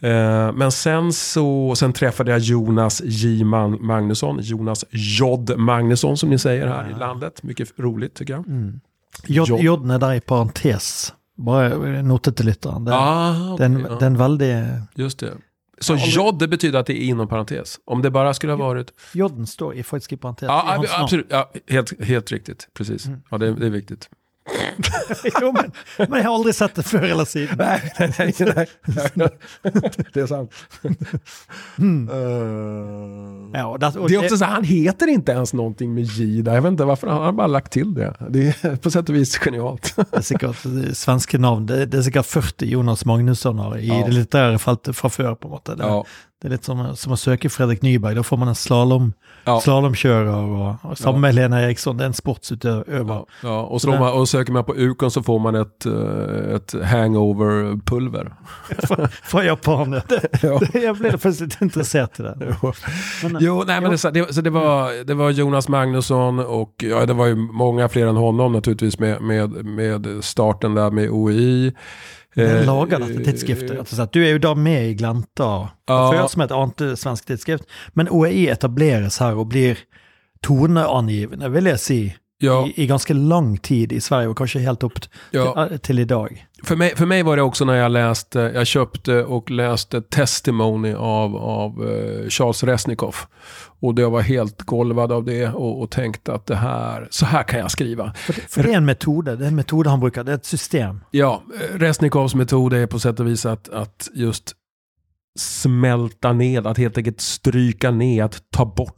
Eh, 0.00 0.52
men 0.52 0.72
sen 0.72 1.12
så, 1.12 1.74
sen 1.76 1.92
träffade 1.92 2.30
jag 2.30 2.40
Jonas 2.40 3.02
J. 3.04 3.44
Magnusson, 3.80 4.38
Jonas 4.42 4.84
J. 4.90 5.56
Magnusson 5.56 6.16
som 6.16 6.30
ni 6.30 6.38
säger 6.38 6.66
här 6.66 6.90
i 6.90 6.98
landet. 6.98 7.42
Mycket 7.42 7.68
roligt 7.78 8.14
tycker 8.14 8.34
jag. 8.34 8.44
J- 9.26 9.44
Jo. 9.48 9.58
J-en 9.58 9.90
er 9.90 9.98
der 9.98 10.12
i 10.14 10.20
parentes. 10.20 11.12
Bare 11.38 12.02
notet 12.02 12.36
til 12.36 12.46
lytteren. 12.46 12.84
Det, 12.84 12.92
Ah, 12.94 13.56
det, 13.56 13.62
er 13.62 13.66
en, 13.66 13.76
okej, 13.76 13.90
ja. 13.90 13.96
det 13.98 14.02
er 14.02 14.10
en 14.10 14.18
veldig 14.18 14.50
Just 14.96 15.18
det. 15.20 15.32
Så 15.80 15.96
J 15.96 16.32
det 16.38 16.48
betyder 16.48 16.78
att 16.78 16.86
det 16.86 16.92
är 17.02 17.04
inom 17.04 17.28
parentes. 17.28 17.80
Om 17.84 18.02
det 18.02 18.10
bara 18.10 18.34
skulle 18.34 18.52
ha 18.52 18.58
varit... 18.58 18.92
J-en 19.12 19.46
står 19.46 19.74
i 19.74 19.82
faktisk 19.82 20.12
i 20.12 20.16
parentes. 20.16 20.46
i 20.46 20.46
Ja, 20.46 20.74
navn. 20.76 20.86
absolut. 20.92 21.26
Ja, 21.28 21.52
helt, 21.68 22.04
helt 22.04 22.32
riktigt. 22.32 22.68
Precis. 22.74 23.06
Ja, 23.30 23.38
det, 23.38 23.54
det 23.54 23.66
är 23.66 23.70
viktigt. 23.70 24.10
jo, 25.40 25.52
men, 25.52 25.72
men 25.98 26.18
jeg 26.20 26.26
har 26.26 26.34
aldri 26.34 26.52
sett 26.52 26.74
det 26.74 26.84
før 26.86 27.04
eller 27.04 27.24
siden. 27.24 27.56
Nej, 27.62 27.80
nej, 27.98 28.34
nej. 28.40 28.66
nej. 29.14 29.28
det 30.14 30.20
är 30.20 30.26
sant. 30.26 30.52
Ja, 33.54 33.66
og 33.66 33.80
det, 33.80 33.96
og 33.96 34.08
Det 34.08 34.14
är 34.14 34.18
också 34.24 34.36
så 34.36 34.44
han 34.44 34.64
heter 34.64 35.06
inte 35.08 35.32
ens 35.32 35.52
någonting 35.54 35.94
med 35.94 36.04
J 36.04 36.42
där. 36.42 36.54
Jag 36.54 36.62
vet 36.62 36.70
inte 36.70 36.84
varför, 36.84 37.06
han 37.08 37.22
har 37.22 37.32
bara 37.32 37.46
lagt 37.46 37.72
till 37.72 37.94
det. 37.94 38.14
Det 38.30 38.64
är 38.64 38.76
på 38.76 38.90
sätt 38.90 39.08
och 39.08 39.14
vis 39.14 39.38
genialt. 39.38 39.94
Det 40.12 40.22
sikkert 40.22 40.62
det 40.62 40.88
er 40.90 40.94
svenske 40.94 41.38
navn. 41.38 41.66
Det, 41.66 41.86
det 41.86 41.98
er 41.98 42.02
sikkert 42.02 42.26
40 42.26 42.66
Jonas 42.66 43.04
Magnussoner 43.04 43.78
i 43.78 43.86
Ja. 43.88 44.02
det 44.06 44.14
litterære 44.14 44.58
feltet 44.58 44.96
fra 44.96 45.08
før. 45.08 45.34
på 45.34 45.48
måte. 45.48 45.74
Det, 45.76 45.84
Ja. 45.84 46.02
det 46.42 46.48
er 46.48 46.50
litt 46.56 46.64
som, 46.64 46.96
som 46.96 47.12
å 47.12 47.16
søke 47.16 47.48
Fredrik 47.50 47.82
Nyberg. 47.82 48.14
Da 48.16 48.22
får 48.22 48.36
man 48.38 48.48
en 48.48 48.54
slalom, 48.54 49.12
Ja. 49.46 49.60
slalomkjører. 49.60 50.28
Og, 50.34 50.76
og 50.84 50.98
sammen 50.98 51.20
med 51.20 51.34
Lena 51.34 51.60
Eriksson, 51.62 51.96
det 51.96 52.04
er 52.04 52.06
en 52.06 52.12
sportsutøver. 52.14 53.24
Ja, 53.42 53.60
och, 53.60 53.80
slår 53.80 53.98
man, 53.98 54.12
och 54.12 54.28
söker 54.28 54.52
man 54.56 54.64
på 54.64 54.74
Ukon 54.76 55.10
så 55.10 55.22
får 55.22 55.38
man 55.38 55.54
ett, 55.60 55.86
eh, 55.86 56.54
ett 56.56 56.74
hangover-pulver. 56.84 58.32
Fra, 58.88 59.08
fra 59.24 59.44
Japan. 59.44 59.92
ja. 59.92 60.00
Det, 60.08 60.42
Ja. 60.42 60.58
det, 60.72 60.82
jeg 60.82 60.96
ble 60.98 61.12
faktisk 61.18 61.40
litt 61.46 61.56
interessert 61.62 62.20
i 62.20 62.22
det. 62.22 62.34
Men, 63.22 63.36
Jo, 63.40 63.62
nej, 63.66 63.80
men 63.80 63.90
det, 63.90 63.98
så- 63.98 64.10
det, 64.10 64.26
så 64.34 64.40
det, 64.40 64.50
var, 64.50 65.04
det 65.04 65.14
var 65.14 65.30
Jonas 65.30 65.68
Magnusson 65.68 66.38
och 66.38 66.74
ja, 66.82 67.06
det 67.06 67.12
var 67.14 67.26
ju 67.26 67.34
många 67.36 67.88
fler 67.88 68.06
än 68.06 68.16
honom 68.16 68.52
naturligtvis 68.52 68.98
med, 68.98 69.20
med, 69.22 69.50
med 69.64 70.24
starten 70.24 70.74
där 70.74 70.90
med 70.90 71.10
OI. 71.10 71.72
Men 72.38 72.68
Eh, 72.68 73.06
tidsskriftet. 73.24 73.70
rett 73.70 73.80
og 73.80 73.88
slett. 73.96 74.12
Du 74.12 74.20
er 74.26 74.32
jo 74.34 74.38
da 74.38 74.54
med 74.54 74.90
i 74.90 74.94
Glenta 74.94 75.68
Ja. 75.88 76.12
før, 76.12 76.26
som 76.28 76.42
et 76.44 76.52
annet 76.52 76.80
eh, 76.84 76.94
svensk 76.94 77.24
tidsskrift. 77.30 77.64
Men 77.94 78.08
OEI 78.12 78.48
etableres 78.52 79.16
her 79.24 79.38
og 79.40 79.48
blir 79.54 79.78
toneangivende, 80.44 81.48
vil 81.52 81.64
jeg 81.72 81.80
si, 81.80 81.98
Ja, 82.38 82.66
i, 82.66 82.82
i 82.82 82.86
ganske 82.86 83.14
lang 83.14 83.58
tid 83.58 83.92
i 83.92 84.00
Sverige, 84.00 84.28
og 84.28 84.36
kanskje 84.36 84.60
helt 84.60 84.82
opp 84.84 84.98
t- 85.00 85.08
ja. 85.32 85.66
til, 85.68 85.78
til 85.78 85.98
i 85.98 86.04
dag. 86.04 86.46
För, 86.64 86.76
mig, 86.76 86.96
för 86.96 87.06
mig 87.06 87.22
var 87.22 87.36
det 87.36 87.42
också 87.42 87.64
när 87.64 87.74
jag 87.74 87.92
läste, 87.92 88.38
jag 88.54 88.66
köpte 88.66 89.24
och 89.24 89.50
läste 89.50 90.02
Testimony 90.02 90.92
av, 90.94 91.36
av 91.36 91.88
eh, 91.88 92.28
Charles 92.28 92.62
Resnikoff. 92.64 93.26
Och 93.80 93.98
jag 93.98 94.10
var 94.10 94.20
helt 94.20 94.62
golvad 94.62 95.12
av 95.12 95.24
det 95.24 95.48
och, 95.48 95.82
och 95.82 95.90
tänkte 95.90 96.32
att 96.34 96.46
det 96.46 96.56
här, 96.56 97.08
så 97.10 97.26
här 97.26 97.42
kan 97.42 97.60
jag 97.60 97.70
skriva. 97.70 98.12
Det- 98.26 98.32
for 98.50 98.62
det 98.62 98.70
er 98.72 98.76
en 98.76 98.86
metode, 98.86 99.36
det 99.36 99.44
er 99.44 99.48
en 99.48 99.56
metode 99.56 99.90
han 99.90 100.00
bruker, 100.00 100.22
det 100.24 100.32
er 100.32 100.34
et 100.36 100.46
system. 100.46 101.00
Ja, 101.10 101.42
eh, 101.54 101.78
Resnikovs 101.78 102.34
metod 102.34 102.72
är 102.72 102.86
på 102.86 102.98
sätt 102.98 103.20
och 103.20 103.26
vis 103.26 103.46
att, 103.46 103.68
att 103.68 104.08
just 104.14 104.52
smälta 105.38 106.32
ned, 106.32 106.66
att 106.66 106.78
helt 106.78 106.98
enkelt 106.98 107.20
stryka 107.20 107.90
ner, 107.90 108.24
att 108.24 108.42
ta 108.50 108.64
bort. 108.64 108.94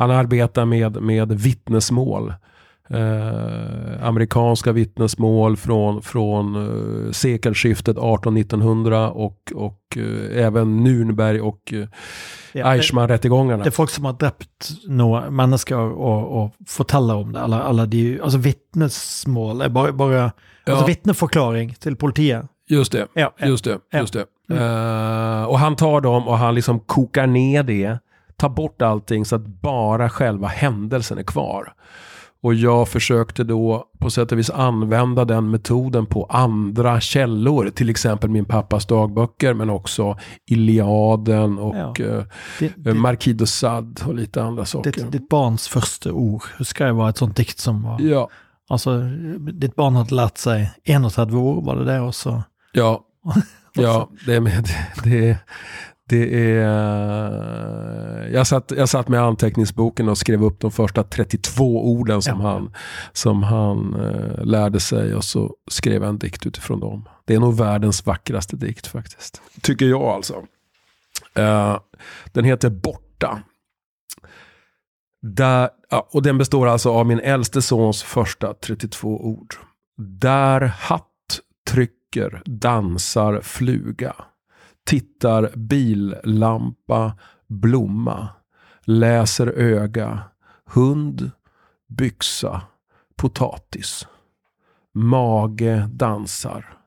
Han 0.00 0.10
arbetar 0.10 0.64
med, 0.64 0.96
med 1.02 1.32
vittnesmål. 1.32 2.32
Eh, 2.90 4.06
amerikanska 4.06 4.72
vittnesmål 4.72 5.56
från, 5.56 6.02
från 6.02 6.56
eh, 6.56 7.12
sekelskiftet 7.12 7.96
1800-1900 7.96 9.08
och, 9.08 9.52
och 9.54 9.96
eh, 9.96 10.46
även 10.46 10.86
Nürnberg 10.86 11.38
och 11.40 11.72
eh, 11.72 11.78
Ja, 12.52 12.64
det, 12.66 12.70
Eichmann-rättegångarna. 12.78 13.62
det 13.64 13.70
er 13.70 13.76
folk 13.76 13.90
som 13.90 14.04
har 14.04 14.12
drept 14.18 14.70
noen 14.88 15.30
mennesker 15.38 15.78
og, 15.78 16.32
og 16.40 16.66
forteller 16.68 17.14
om 17.22 17.32
det, 17.32 17.40
eller, 17.44 17.62
eller 17.70 17.86
de 17.86 18.02
Altså 18.22 18.38
vitnesmål 18.42 19.62
er 19.62 19.68
bare, 19.68 19.92
bare 19.92 20.22
Altså 20.66 20.82
Ja. 20.82 20.86
vitneforklaring 20.86 21.74
til 21.80 21.96
politiet. 21.96 22.48
Just 22.70 22.92
det. 22.92 23.06
Ja. 23.14 23.30
Just 23.46 23.64
det, 23.64 23.78
just 23.94 24.12
det. 24.12 24.24
Eh, 24.50 25.44
och 25.44 25.58
han 25.58 25.76
tar 25.76 26.00
dem 26.00 26.28
och 26.28 26.38
han 26.38 26.54
liksom 26.54 26.80
kokar 26.80 27.26
ner 27.26 27.62
det, 27.62 27.98
tar 28.40 28.48
bort 28.48 28.82
allting 28.82 29.24
så 29.24 29.36
att 29.36 29.46
bara 29.46 30.10
själva 30.10 30.48
händelsen 30.48 31.18
är 31.18 31.22
kvar. 31.22 31.72
Och 32.42 32.54
jag 32.54 32.88
försökte 32.88 33.44
då 33.44 33.84
på 33.98 34.10
sätt 34.10 34.32
och 34.32 34.38
vis 34.38 34.50
använda 34.50 35.24
den 35.24 35.50
metoden 35.50 36.06
på 36.06 36.24
andra 36.24 37.00
källor, 37.00 37.70
till 37.70 37.90
exempel 37.90 38.30
min 38.30 38.44
pappas 38.44 38.86
dagböcker, 38.86 39.54
men 39.54 39.70
också 39.70 40.18
Iliaden 40.50 41.58
och 41.58 41.76
Ja. 41.76 41.94
ja. 41.98 42.24
Det, 42.58 42.72
det, 42.76 42.94
Marquis 42.94 43.36
de 43.36 43.46
Sade 43.46 44.04
och 44.06 44.14
lite 44.14 44.42
andra 44.42 44.64
saker. 44.64 44.92
ditt, 44.92 45.12
ditt 45.12 45.28
barns 45.28 45.68
første 45.68 46.12
ord 46.12 46.42
husker 46.58 46.86
jeg 46.86 46.94
var 46.94 47.08
et 47.08 47.18
sånt 47.18 47.36
dikt 47.36 47.58
som 47.60 47.82
var 47.82 48.00
Ja, 48.00 48.28
Altså, 48.70 49.00
ditt 49.52 49.74
barn 49.74 49.96
hadde 49.98 50.14
lært 50.14 50.38
seg 50.38 50.68
31 50.86 51.34
ord, 51.34 51.64
var 51.66 51.80
det 51.80 51.88
det? 51.88 52.00
Og 52.00 52.14
så 52.14 52.42
ja, 52.72 53.04
ja, 53.74 54.08
det 54.26 54.34
är 54.34 54.40
med, 54.40 54.68
det, 55.04 55.38
det 56.10 56.50
är... 56.56 58.28
Jag 58.32 58.46
satt, 58.46 58.72
jag 58.76 58.88
satt 58.88 59.08
med 59.08 59.20
anteckningsboken 59.20 60.08
och 60.08 60.18
skrev 60.18 60.44
upp 60.44 60.60
de 60.60 60.70
första 60.70 61.04
32 61.04 61.90
orden 61.92 62.22
som 62.22 62.40
Ja. 62.40 62.50
han, 62.50 62.72
som 63.12 63.42
han 63.42 63.94
eh, 63.94 64.44
lärde 64.44 64.80
sig 64.80 65.14
och 65.14 65.24
så 65.24 65.54
skrev 65.70 66.02
jag 66.02 66.08
en 66.08 66.18
dikt 66.18 66.46
utifrån 66.46 66.80
dem. 66.80 67.08
Det 67.24 67.34
är 67.34 67.40
nog 67.40 67.56
världens 67.56 68.06
vackraste 68.06 68.56
dikt 68.56 68.86
faktiskt. 68.86 69.42
Tycker 69.62 69.86
jag 69.86 70.02
alltså. 70.02 70.34
Eh, 71.34 71.78
den 72.32 72.44
heter 72.44 72.70
Borta. 72.70 73.42
Där, 75.22 75.68
ja, 75.90 76.08
och 76.12 76.22
den 76.22 76.38
består 76.38 76.66
alltså 76.68 76.90
av 76.90 77.06
min 77.06 77.20
äldste 77.20 77.62
sons 77.62 78.02
första 78.02 78.54
32 78.54 79.08
ord. 79.08 79.54
Där 79.96 80.60
hatt 80.60 81.06
trycker 81.70 82.42
dansar 82.44 83.40
fluga. 83.40 84.14
Tittar 84.84 85.50
billampa 85.56 87.18
blomma. 87.46 88.28
Läser 88.84 89.46
öga. 89.46 90.22
Hund, 90.64 91.30
byxa, 91.88 92.62
potatis. 93.16 94.06
Mage 94.94 95.88
dansar. 95.92 96.78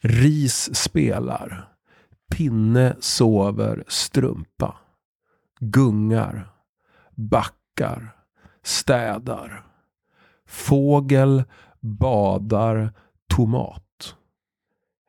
Ris 0.00 0.76
spelar. 0.76 1.68
Pinne 2.30 2.96
sover 3.00 3.84
strumpa. 3.88 4.76
Gungar. 5.60 6.52
Backar. 7.14 8.16
Städar. 8.62 9.66
Fågel 10.46 11.44
badar 11.80 12.92
tomat. 13.28 14.16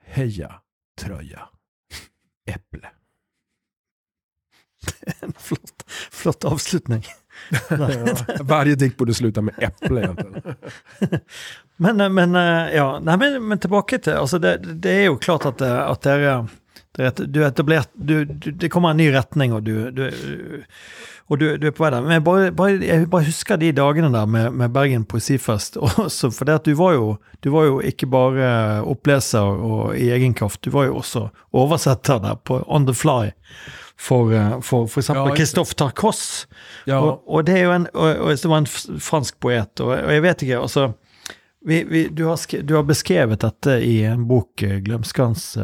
Heja 0.03 0.61
tröja. 1.01 1.49
Äpple. 2.47 2.89
En 5.19 5.33
flott, 5.37 5.83
flott 6.11 6.45
avslutning. 6.45 7.03
Varje 8.41 8.75
dikt 8.75 8.97
borde 8.97 9.13
sluta 9.13 9.41
med 9.41 9.53
äpple 9.57 10.01
egentligen. 10.01 10.55
men, 11.77 12.13
men, 12.13 12.33
ja, 12.73 12.99
nej, 12.99 13.17
men, 13.17 13.47
men 13.47 13.59
tillbaka 13.59 13.99
till, 13.99 14.13
alltså 14.13 14.39
det, 14.39 14.57
det 14.57 14.91
är 14.91 15.01
ju 15.01 15.17
klart 15.17 15.45
att, 15.45 15.61
att 15.61 16.01
det 16.01 16.11
är, 16.11 16.47
det, 16.95 17.27
du 17.33 17.43
etablerat, 17.45 17.89
du, 17.93 18.25
du, 18.25 18.51
det 18.51 18.69
kommer 18.69 18.89
en 18.89 18.97
ny 18.97 19.11
retning 19.13 19.53
och 19.53 19.63
du, 19.63 19.91
du 19.91 20.11
og 21.27 21.39
du, 21.39 21.57
du, 21.59 21.65
er 21.67 21.73
på 21.75 21.83
vei 21.83 21.91
der. 21.91 22.03
Men 22.05 22.15
jeg 22.15 22.23
bare, 22.23 22.51
bare, 22.55 22.75
jeg 22.87 23.07
bare 23.11 23.27
husker 23.27 23.59
de 23.59 23.73
dagene 23.75 24.09
der 24.13 24.29
med, 24.31 24.53
med 24.55 24.71
Bergen 24.71 25.03
Poesifest. 25.05 25.75
Også 26.05 26.29
for 26.31 26.47
det 26.47 26.61
at 26.61 26.69
du 26.69 26.75
var, 26.79 26.93
jo, 26.95 27.09
du 27.43 27.51
var 27.51 27.67
jo 27.67 27.81
ikke 27.83 28.07
bare 28.11 28.51
oppleser 28.87 29.43
og 29.43 29.97
i 29.99 30.07
egen 30.15 30.35
kraft, 30.37 30.61
du 30.63 30.71
var 30.71 30.87
jo 30.87 31.01
også 31.01 31.27
oversetter 31.51 32.21
der 32.23 32.39
på 32.47 32.61
On 32.67 32.87
the 32.87 32.95
Fly. 32.95 33.33
For, 33.97 34.29
for, 34.61 34.85
for 34.85 35.01
eksempel 35.01 35.33
Christophe 35.35 35.73
ja, 35.73 35.77
Tarkos. 35.81 36.47
Ja. 36.85 36.99
Og, 37.01 37.23
og, 37.25 37.47
det 37.47 37.57
er 37.57 37.63
jo 37.65 37.71
en, 37.73 37.87
og, 37.93 38.09
og, 38.13 38.31
det 38.37 38.51
var 38.51 38.61
en 38.61 38.99
fransk 39.01 39.39
poet, 39.41 39.81
og, 39.81 39.95
og 39.97 40.11
jeg 40.13 40.23
vet 40.23 40.43
ikke 40.45 40.59
altså, 40.61 40.91
vi, 41.65 41.81
vi, 41.89 42.03
du, 42.07 42.27
har 42.29 42.61
du, 42.61 42.75
har 42.77 42.85
beskrevet 42.87 43.41
dette 43.41 43.79
i 43.83 44.03
en 44.05 44.27
bok, 44.29 44.61
'Glømskans' 44.61 45.57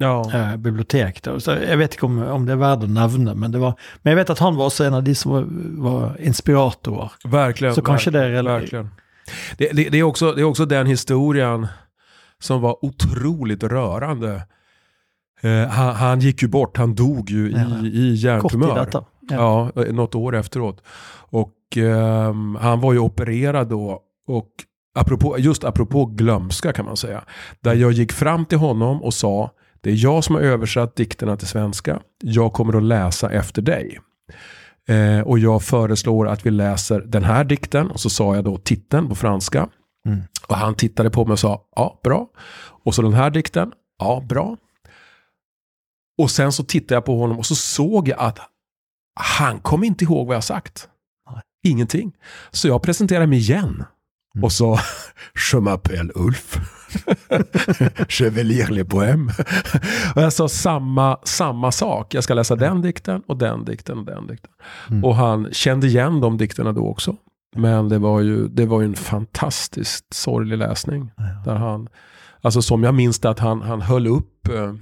ja. 0.00 0.32
eh, 0.34 0.56
bibliotek. 0.56 1.22
Då. 1.22 1.40
Så 1.40 1.50
jag 1.50 1.76
vet 1.76 1.94
inte 1.94 2.06
om, 2.06 2.22
om 2.22 2.46
det 2.46 2.52
är 2.52 2.56
värt 2.56 2.82
att 2.82 2.90
nämna, 2.90 3.34
men, 3.34 3.52
det 3.52 3.58
var, 3.58 3.74
men 4.02 4.10
jag 4.10 4.16
vet 4.16 4.30
att 4.30 4.38
han 4.38 4.56
var 4.56 4.66
också 4.66 4.84
en 4.84 4.94
av 4.94 5.04
de 5.04 5.14
som 5.14 5.32
var, 5.32 5.46
var 5.82 6.20
inspiratorer. 6.20 7.12
Verkligen. 7.24 7.74
Så 7.74 7.82
kanske 7.82 8.10
det 8.10 8.24
är... 8.24 8.42
Verkligen. 8.42 8.88
Det, 9.58 9.70
det, 9.72 9.88
det, 9.88 9.98
är 9.98 10.02
också, 10.02 10.32
det 10.32 10.40
är 10.40 10.44
också 10.44 10.66
den 10.66 10.86
historien 10.86 11.66
som 12.38 12.60
var 12.60 12.84
otroligt 12.84 13.62
rörande. 13.62 14.42
Eh, 15.40 15.66
han, 15.66 15.94
han, 15.94 16.20
gick 16.20 16.42
ju 16.42 16.48
bort, 16.48 16.76
han 16.76 16.94
dog 16.94 17.30
ju 17.30 17.50
i, 17.50 17.86
i 17.86 18.14
hjärntumör. 18.14 18.88
Ja. 18.92 19.70
ja, 19.74 19.84
något 19.92 20.14
år 20.14 20.36
efteråt. 20.36 20.82
Och 21.30 21.76
eh, 21.76 22.34
han 22.60 22.80
var 22.80 22.92
ju 22.92 22.98
opererad 22.98 23.68
då. 23.68 24.02
Och 24.26 24.48
apropå, 24.94 25.38
just 25.38 25.64
apropå 25.64 26.06
glömska 26.06 26.72
kan 26.72 26.84
man 26.84 26.96
säga. 26.96 27.24
Där 27.60 27.74
jag 27.74 27.92
gick 27.92 28.12
fram 28.12 28.44
till 28.44 28.58
honom 28.58 29.02
och 29.02 29.14
sa 29.14 29.50
det 29.80 29.90
är 29.90 30.04
jag 30.04 30.24
som 30.24 30.34
har 30.34 30.42
översatt 30.42 30.96
dikterna 30.96 31.36
till 31.36 31.48
svenska. 31.48 32.00
Jag 32.22 32.52
kommer 32.52 32.76
att 32.76 32.82
läsa 32.82 33.30
efter 33.30 33.62
dig. 33.62 33.98
Eh, 34.88 35.20
och 35.20 35.38
jag 35.38 35.62
föreslår 35.62 36.28
att 36.28 36.46
vi 36.46 36.50
läser 36.50 37.00
den 37.00 37.24
här 37.24 37.44
dikten. 37.44 37.90
Och 37.90 38.00
så 38.00 38.10
sa 38.10 38.34
jag 38.34 38.44
då 38.44 38.58
titeln 38.58 39.08
på 39.08 39.14
franska. 39.14 39.68
Mm. 40.06 40.20
Och 40.48 40.56
han 40.56 40.74
tittade 40.74 41.10
på 41.10 41.24
mig 41.24 41.32
och 41.32 41.38
sa, 41.38 41.64
ja 41.76 42.00
bra. 42.04 42.28
Och 42.84 42.94
så 42.94 43.02
den 43.02 43.12
här 43.12 43.30
dikten, 43.30 43.72
ja 43.98 44.24
bra. 44.28 44.56
Och 46.18 46.30
sen 46.30 46.52
så 46.52 46.64
tittade 46.64 46.94
jag 46.94 47.04
på 47.04 47.18
honom 47.18 47.38
och 47.38 47.46
så 47.46 47.54
såg 47.54 48.08
jag 48.08 48.18
att 48.18 48.38
han 49.20 49.60
kom 49.60 49.84
inte 49.84 50.04
ihåg 50.04 50.26
vad 50.26 50.36
jag 50.36 50.44
sagt. 50.44 50.88
Ingenting. 51.62 52.12
Så 52.50 52.68
jag 52.68 52.82
presenterade 52.82 53.26
mig 53.26 53.38
igen. 53.38 53.84
Mm. 54.34 54.44
Och 54.44 54.52
så, 54.52 54.78
je 55.52 55.60
m'appelle 55.60 56.10
Ulf. 56.14 56.58
je 58.08 58.24
vais 58.24 58.44
lire 58.44 58.72
les 58.72 58.84
poèmes. 58.84 59.30
och 60.14 60.22
jag 60.22 60.32
sa 60.32 60.48
samma, 60.48 61.18
samma 61.24 61.72
sak. 61.72 62.14
Jag 62.14 62.24
ska 62.24 62.34
läsa 62.34 62.56
den 62.56 62.82
dikten 62.82 63.22
och 63.26 63.36
den 63.36 63.64
dikten 63.64 63.98
och 63.98 64.04
den 64.04 64.26
dikten. 64.26 64.52
Mm. 64.90 65.04
Och 65.04 65.16
han 65.16 65.48
kände 65.52 65.86
igen 65.86 66.20
de 66.20 66.36
dikterna 66.36 66.72
då 66.72 66.86
också. 66.86 67.16
Men 67.56 67.88
det 67.88 67.98
var 67.98 68.20
ju, 68.20 68.48
det 68.48 68.66
var 68.66 68.80
ju 68.80 68.86
en 68.86 68.94
fantastiskt 68.94 70.14
sorglig 70.14 70.58
läsning. 70.58 71.10
Ja. 71.16 71.24
Där 71.44 71.58
han, 71.58 71.88
alltså 72.42 72.62
som 72.62 72.84
jag 72.84 72.94
minns 72.94 73.18
det 73.18 73.30
att 73.30 73.38
han, 73.38 73.62
han 73.62 73.80
höll 73.80 74.06
upp 74.06 74.48
eh, 74.48 74.74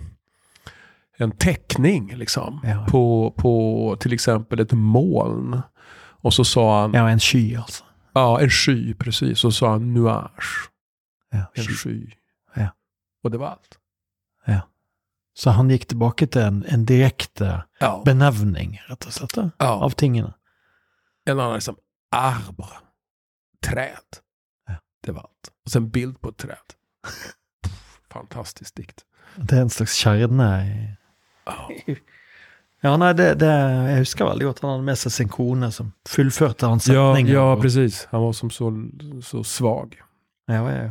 en 1.19 1.31
teckning 1.31 2.17
liksom, 2.17 2.61
ja. 2.65 2.87
på, 2.89 3.35
på 3.37 3.97
till 4.01 4.13
exempel 4.13 4.61
ett 4.61 4.73
moln. 4.73 5.61
Och 6.21 6.35
så 6.35 6.45
sa 6.45 6.81
han... 6.81 6.93
Ja, 6.95 7.11
en 7.11 7.21
sky 7.21 7.57
alltså. 7.57 7.85
Ja, 8.19 8.41
en 8.41 8.51
sky, 8.51 8.95
precis. 8.95 9.45
Och 9.45 9.53
så 9.55 9.59
sa 9.59 9.71
han 9.71 9.95
nuage. 9.95 10.71
Ja, 11.31 11.53
en 11.55 11.65
sky. 11.65 12.11
Ja. 12.55 12.69
Och 13.23 13.31
det 13.31 13.39
var 13.39 13.47
allt. 13.47 13.79
Ja. 14.45 14.61
Så 15.35 15.51
han 15.51 15.71
gick 15.71 15.87
tillbaka 15.87 16.27
till 16.27 16.41
en, 16.41 16.65
en 16.69 16.87
direkt 16.87 17.41
eh, 17.41 17.61
ja. 17.79 18.03
benämning, 18.05 18.81
rätt 18.89 19.05
och 19.05 19.13
slett, 19.13 19.37
ja. 19.37 19.53
av 19.59 19.91
tingen. 19.91 20.33
En 21.25 21.41
annan 21.41 21.55
liksom, 21.55 21.77
arbre, 22.11 22.77
träd. 23.67 24.19
Det 25.03 25.13
var 25.13 25.21
allt. 25.21 25.53
Och 25.65 25.71
sen 25.71 25.91
bild 25.91 26.21
på 26.21 26.29
ett 26.29 26.37
träd. 26.37 26.57
Fantastisk 28.11 28.75
dikt. 28.75 29.05
Det 29.37 29.57
är 29.57 29.61
en 29.61 29.71
slags 29.71 29.95
kärna 29.95 30.67
i... 30.67 30.97
Ja. 32.81 32.97
Nej, 32.97 33.15
det, 33.15 33.35
det, 33.35 33.47
jag 33.91 33.97
huskar 33.97 34.25
väldigt 34.27 34.49
gott. 34.49 34.61
Han 34.61 34.71
hade 34.71 34.83
med 34.83 34.99
sig 34.99 35.13
sin 35.13 35.29
kone 35.29 35.73
som 35.73 35.93
fullförde 36.09 36.67
hans 36.67 36.85
sättningar. 36.85 37.35
Ja, 37.35 37.51
ja, 37.51 37.63
precis. 37.63 38.09
Han 38.11 38.23
var 38.23 38.33
som 38.33 38.51
så, 38.51 38.89
så 39.25 39.45
svag. 39.45 40.01
Ja, 40.47 40.73
ja, 40.73 40.83
ja. 40.85 40.91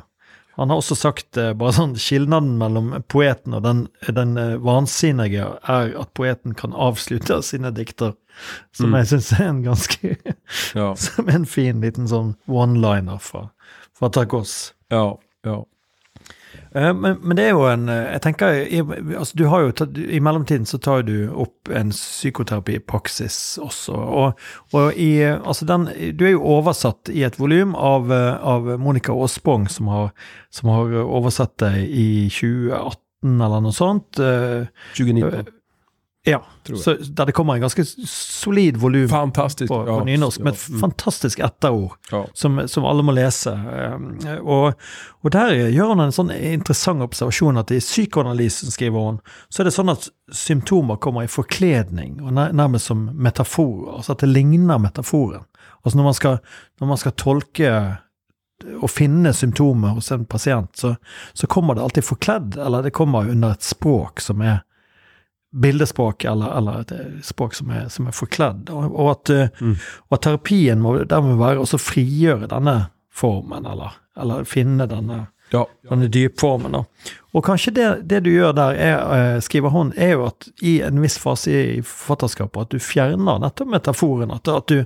Han 0.58 0.69
har 0.69 0.78
också 0.78 0.95
sagt 0.95 1.38
eh, 1.38 1.54
bara 1.54 1.71
sånn 1.71 1.95
skillnaden 1.95 2.58
mellan 2.58 3.04
poeten 3.08 3.54
och 3.54 3.62
den, 3.62 3.88
den 4.08 4.38
eh, 4.38 4.58
vansinnige 4.58 5.45
är 5.62 6.02
att 6.02 6.13
poeten 6.13 6.56
kan 6.56 6.73
avsluta 6.73 7.41
sina 7.41 7.71
dikter. 7.71 8.13
Som 8.71 8.86
mm. 8.86 8.97
jag 8.97 9.08
syns 9.08 9.32
är 9.32 9.43
en 9.43 9.63
ganska, 9.63 10.08
som 10.95 11.30
en 11.30 11.45
fin 11.45 11.82
liten 11.82 12.08
sån 12.08 12.36
one-liner 12.45 13.17
för, 13.17 13.50
för 14.00 14.10
Tarkos. 14.10 14.73
Ja, 14.88 15.19
ja. 15.43 15.65
Eh, 16.78 16.94
men, 16.94 17.18
men, 17.22 17.36
det 17.36 17.44
är 17.44 17.54
ju 17.54 17.74
en 17.74 17.90
eh, 17.90 18.12
jag 18.12 18.22
tänker, 18.22 18.48
alltså 19.18 19.38
du 19.38 19.46
har 19.46 19.62
ju, 19.62 20.04
I 20.10 20.20
mellomtiden 20.20 20.66
så 20.66 20.78
tar 20.78 21.04
du 21.04 21.30
opp 21.30 21.70
en 21.74 21.92
psykoterapipraksis 21.92 23.58
også. 23.62 23.94
Og, 23.94 24.40
og 24.74 24.94
i, 24.94 25.24
altså 25.26 25.66
den, 25.66 25.90
du 26.13 26.26
är 26.26 26.30
ju 26.30 26.58
översatt 26.58 27.10
i 27.10 27.24
ett 27.24 27.40
volym 27.40 27.76
av, 27.76 28.13
eh, 28.13 28.36
av 28.36 28.80
Monica 28.80 29.12
Aasbong, 29.12 29.68
som 29.70 29.88
har, 29.88 30.10
som 30.50 30.70
har 30.70 30.94
oversatt 31.04 31.58
det 31.58 31.88
i 31.88 32.30
2018 32.30 33.42
eller 33.42 33.62
något 33.62 33.76
sånt. 33.76 34.12
2019. 34.98 35.57
Ja, 36.28 36.44
så 36.76 36.94
där 36.94 37.26
det 37.26 37.32
kommer 37.32 37.54
en 37.54 37.62
ganska 37.62 37.84
solid 38.08 38.78
volym 38.78 39.10
Fantastisk, 39.10 39.68
på, 39.68 39.86
på 39.86 40.04
nynorsk 40.04 40.40
med 40.40 40.54
ett 40.54 40.68
mm. 40.68 40.82
fantastiskt 40.82 41.40
etterord 41.40 41.92
ja. 42.12 42.28
som, 42.34 42.68
som 42.68 42.86
alla 42.86 43.02
må 43.02 43.12
läsa. 43.12 43.54
Ehm, 43.54 44.20
och, 44.42 44.74
och 45.22 45.30
där 45.30 45.54
gör 45.54 45.88
hon 45.88 46.00
en 46.00 46.12
sån 46.12 46.32
intressant 46.32 47.02
observation 47.02 47.58
att 47.58 47.72
i 47.72 47.80
psykoanalysen, 47.80 48.72
skriver 48.72 49.00
hon, 49.00 49.20
så 49.50 49.62
är 49.62 49.66
det 49.66 49.72
så 49.72 49.92
att 49.92 50.08
symptomer 50.32 50.96
kommer 50.96 51.24
i 51.24 51.28
förklädning 51.28 52.24
och 52.24 52.34
närmast 52.34 52.86
som 52.86 53.06
metaforer, 53.06 54.02
så 54.02 54.12
att 54.12 54.20
det 54.20 54.28
liknar 54.28 54.80
metaforen. 54.80 55.42
Alltså 55.82 55.98
när 55.98 56.04
man 56.04 56.13
ska, 56.13 56.38
när 56.80 56.88
man 56.88 56.98
ska 56.98 57.12
tolka 57.12 57.98
och 58.82 58.92
finna 58.92 59.34
symptomer 59.34 59.88
hos 59.88 60.12
en 60.12 60.26
patient 60.26 60.76
så, 60.76 60.96
så 61.34 61.48
kommer 61.48 61.76
det 61.76 61.82
alltid 61.82 62.04
förklädd, 62.04 62.58
eller 62.58 62.84
det 62.84 62.92
kommer 62.92 63.30
under 63.30 63.52
ett 63.52 63.62
språk 63.62 64.20
som 64.20 64.42
är 64.42 64.60
bildespråk 65.52 66.24
eller, 66.24 66.58
eller 66.58 66.86
språk 67.24 67.54
som 67.54 67.70
er, 67.70 67.88
som 67.90 68.08
er 68.08 68.16
forkledd. 68.16 68.70
Og, 68.70 68.92
og, 68.92 69.12
at, 69.12 69.30
eh, 69.30 69.62
mm. 69.62 69.76
og, 70.08 70.18
at, 70.18 70.22
terapien 70.26 70.82
må 70.84 70.98
dermed 71.04 71.40
være 71.40 71.64
å 71.64 71.82
frigjøre 71.82 72.50
denne 72.52 72.78
formen, 73.16 73.66
eller, 73.66 73.98
eller 74.20 74.48
finne 74.48 74.86
denne, 74.90 75.24
ja. 75.54 75.64
denne 75.90 76.10
dypformen. 76.14 76.76
Da. 76.76 77.14
Og 77.34 77.46
kanskje 77.46 77.74
det, 77.78 77.88
det, 78.12 78.24
du 78.28 78.32
gjør 78.34 78.56
der, 78.58 78.82
er, 78.82 78.98
eh, 79.18 79.38
skriver 79.44 79.74
hun, 79.74 79.94
er 79.96 80.18
jo 80.18 80.28
at 80.30 80.50
i 80.62 80.80
en 80.86 81.00
viss 81.02 81.18
fase 81.22 81.54
i 81.54 81.78
forfatterskapet 81.82 82.68
at 82.68 82.76
du 82.76 82.84
fjerner 82.84 83.40
nettopp 83.42 83.72
metaforen. 83.72 84.36
At, 84.36 84.52
at, 84.52 84.68
du, 84.68 84.84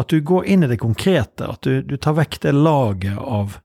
at 0.00 0.08
du 0.08 0.24
går 0.24 0.48
inn 0.48 0.64
i 0.64 0.72
det 0.72 0.80
konkrete. 0.80 1.50
At 1.50 1.62
du, 1.66 1.82
du 1.84 1.98
tar 2.00 2.16
vekk 2.18 2.40
det 2.46 2.56
laget 2.56 3.20
av, 3.20 3.60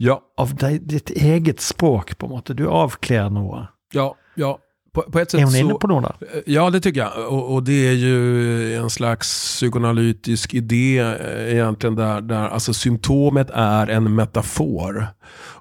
ja. 0.00 0.18
av 0.40 0.56
ditt 0.56 1.12
eget 1.12 1.60
språk, 1.60 2.16
på 2.18 2.26
en 2.26 2.34
måte. 2.38 2.56
Du 2.56 2.64
avkler 2.66 3.30
noe. 3.34 3.68
Ja, 3.94 4.08
ja 4.40 4.56
på, 4.92 5.02
på 5.02 5.18
ett 5.18 5.30
sätt 5.30 5.40
är 5.40 5.44
hon 5.44 5.56
inne 5.56 5.74
på 5.74 5.86
några? 5.86 6.08
Eh, 6.20 6.42
ja, 6.46 6.70
det 6.70 6.80
tycker 6.80 7.00
jag. 7.00 7.32
Och, 7.32 7.54
och, 7.54 7.62
det 7.62 7.88
är 7.88 7.92
ju 7.92 8.76
en 8.76 8.90
slags 8.90 9.28
psykoanalytisk 9.28 10.54
idé 10.54 10.98
eh, 10.98 11.52
egentligen 11.52 11.96
där, 11.96 12.20
där 12.20 12.48
alltså 12.48 12.74
symptomet 12.74 13.50
är 13.54 13.86
en 13.86 14.14
metafor 14.14 15.06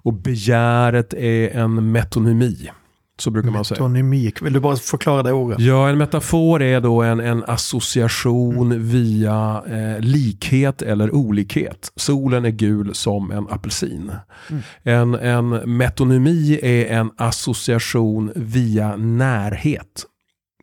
och 0.02 0.14
begäret 0.14 1.14
är 1.14 1.50
en 1.50 1.92
metonymi. 1.92 2.70
Så 3.20 3.32
brukar 3.32 3.52
man 3.52 3.66
säga. 3.66 3.76
Metonymik, 3.76 4.42
vill 4.42 4.54
du 4.54 4.60
bara 4.60 4.76
förklara 4.76 5.24
det 5.24 5.32
ordet? 5.32 5.60
Ja, 5.60 5.90
en 5.90 5.98
metafor 5.98 6.62
är 6.62 6.82
då 6.82 7.02
en, 7.02 7.20
en 7.20 7.44
association 7.48 8.72
mm. 8.72 8.88
via 8.88 9.64
eh, 9.68 10.00
likhet 10.00 10.82
eller 10.82 11.16
olikhet. 11.16 11.92
Solen 11.96 12.46
är 12.46 12.50
gul 12.50 12.96
som 12.96 13.32
en 13.32 13.48
apelsin. 13.50 14.12
Mm. 14.50 14.64
En, 14.84 15.16
en 15.16 15.78
metonymi 15.78 16.60
är 16.62 16.86
en 16.86 17.12
association 17.18 18.32
via 18.36 18.96
närhet. 18.96 20.06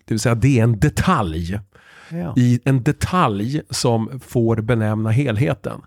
Det 0.05 0.15
vill 0.15 0.21
säga 0.21 0.35
det 0.35 0.59
är 0.59 0.63
en 0.63 0.81
detalj. 0.81 1.61
Ja. 2.09 2.35
i 2.37 2.61
en 2.65 2.83
detalj 2.83 3.61
som 3.71 4.21
får 4.27 4.57
benämna 4.57 5.11
helheten. 5.11 5.81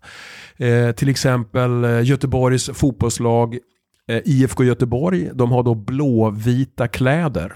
Eh, 0.58 0.92
till 0.92 1.10
exempel 1.10 1.84
eh, 1.84 2.04
Göteborgs 2.04 2.70
fotbollslag 2.74 3.58
IFK 4.26 4.64
Göteborg, 4.64 5.30
de 5.34 5.52
har 5.52 5.64
då 5.64 5.76
blåvita 5.76 6.88
kläder. 6.88 7.56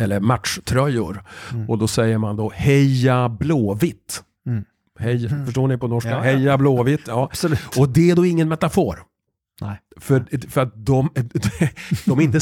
Eller 0.00 0.20
matchtröjor. 0.20 1.22
Mm. 1.52 1.70
Och 1.70 1.78
då 1.78 1.88
säger 1.88 2.18
man 2.18 2.36
då 2.36 2.50
heja 2.54 3.28
blåvitt. 3.28 4.22
Mm. 4.46 4.64
Hej, 4.98 5.26
Mm. 5.26 5.46
förstår 5.46 5.68
ni 5.68 5.78
på 5.78 5.88
norska? 5.88 6.10
Ja, 6.10 6.16
ja. 6.16 6.22
Heja 6.22 6.58
Blåvitt. 6.58 7.00
Ja. 7.06 7.24
Absolut. 7.24 7.78
Och 7.78 7.88
det 7.88 8.10
är 8.10 8.16
då 8.16 8.26
ingen 8.26 8.48
metafor. 8.48 8.98
Nej. 9.60 9.76
För, 9.96 10.48
för 10.50 10.60
att 10.60 10.74
de, 10.86 11.08
de 12.06 12.18
är 12.18 12.22
inte, 12.22 12.38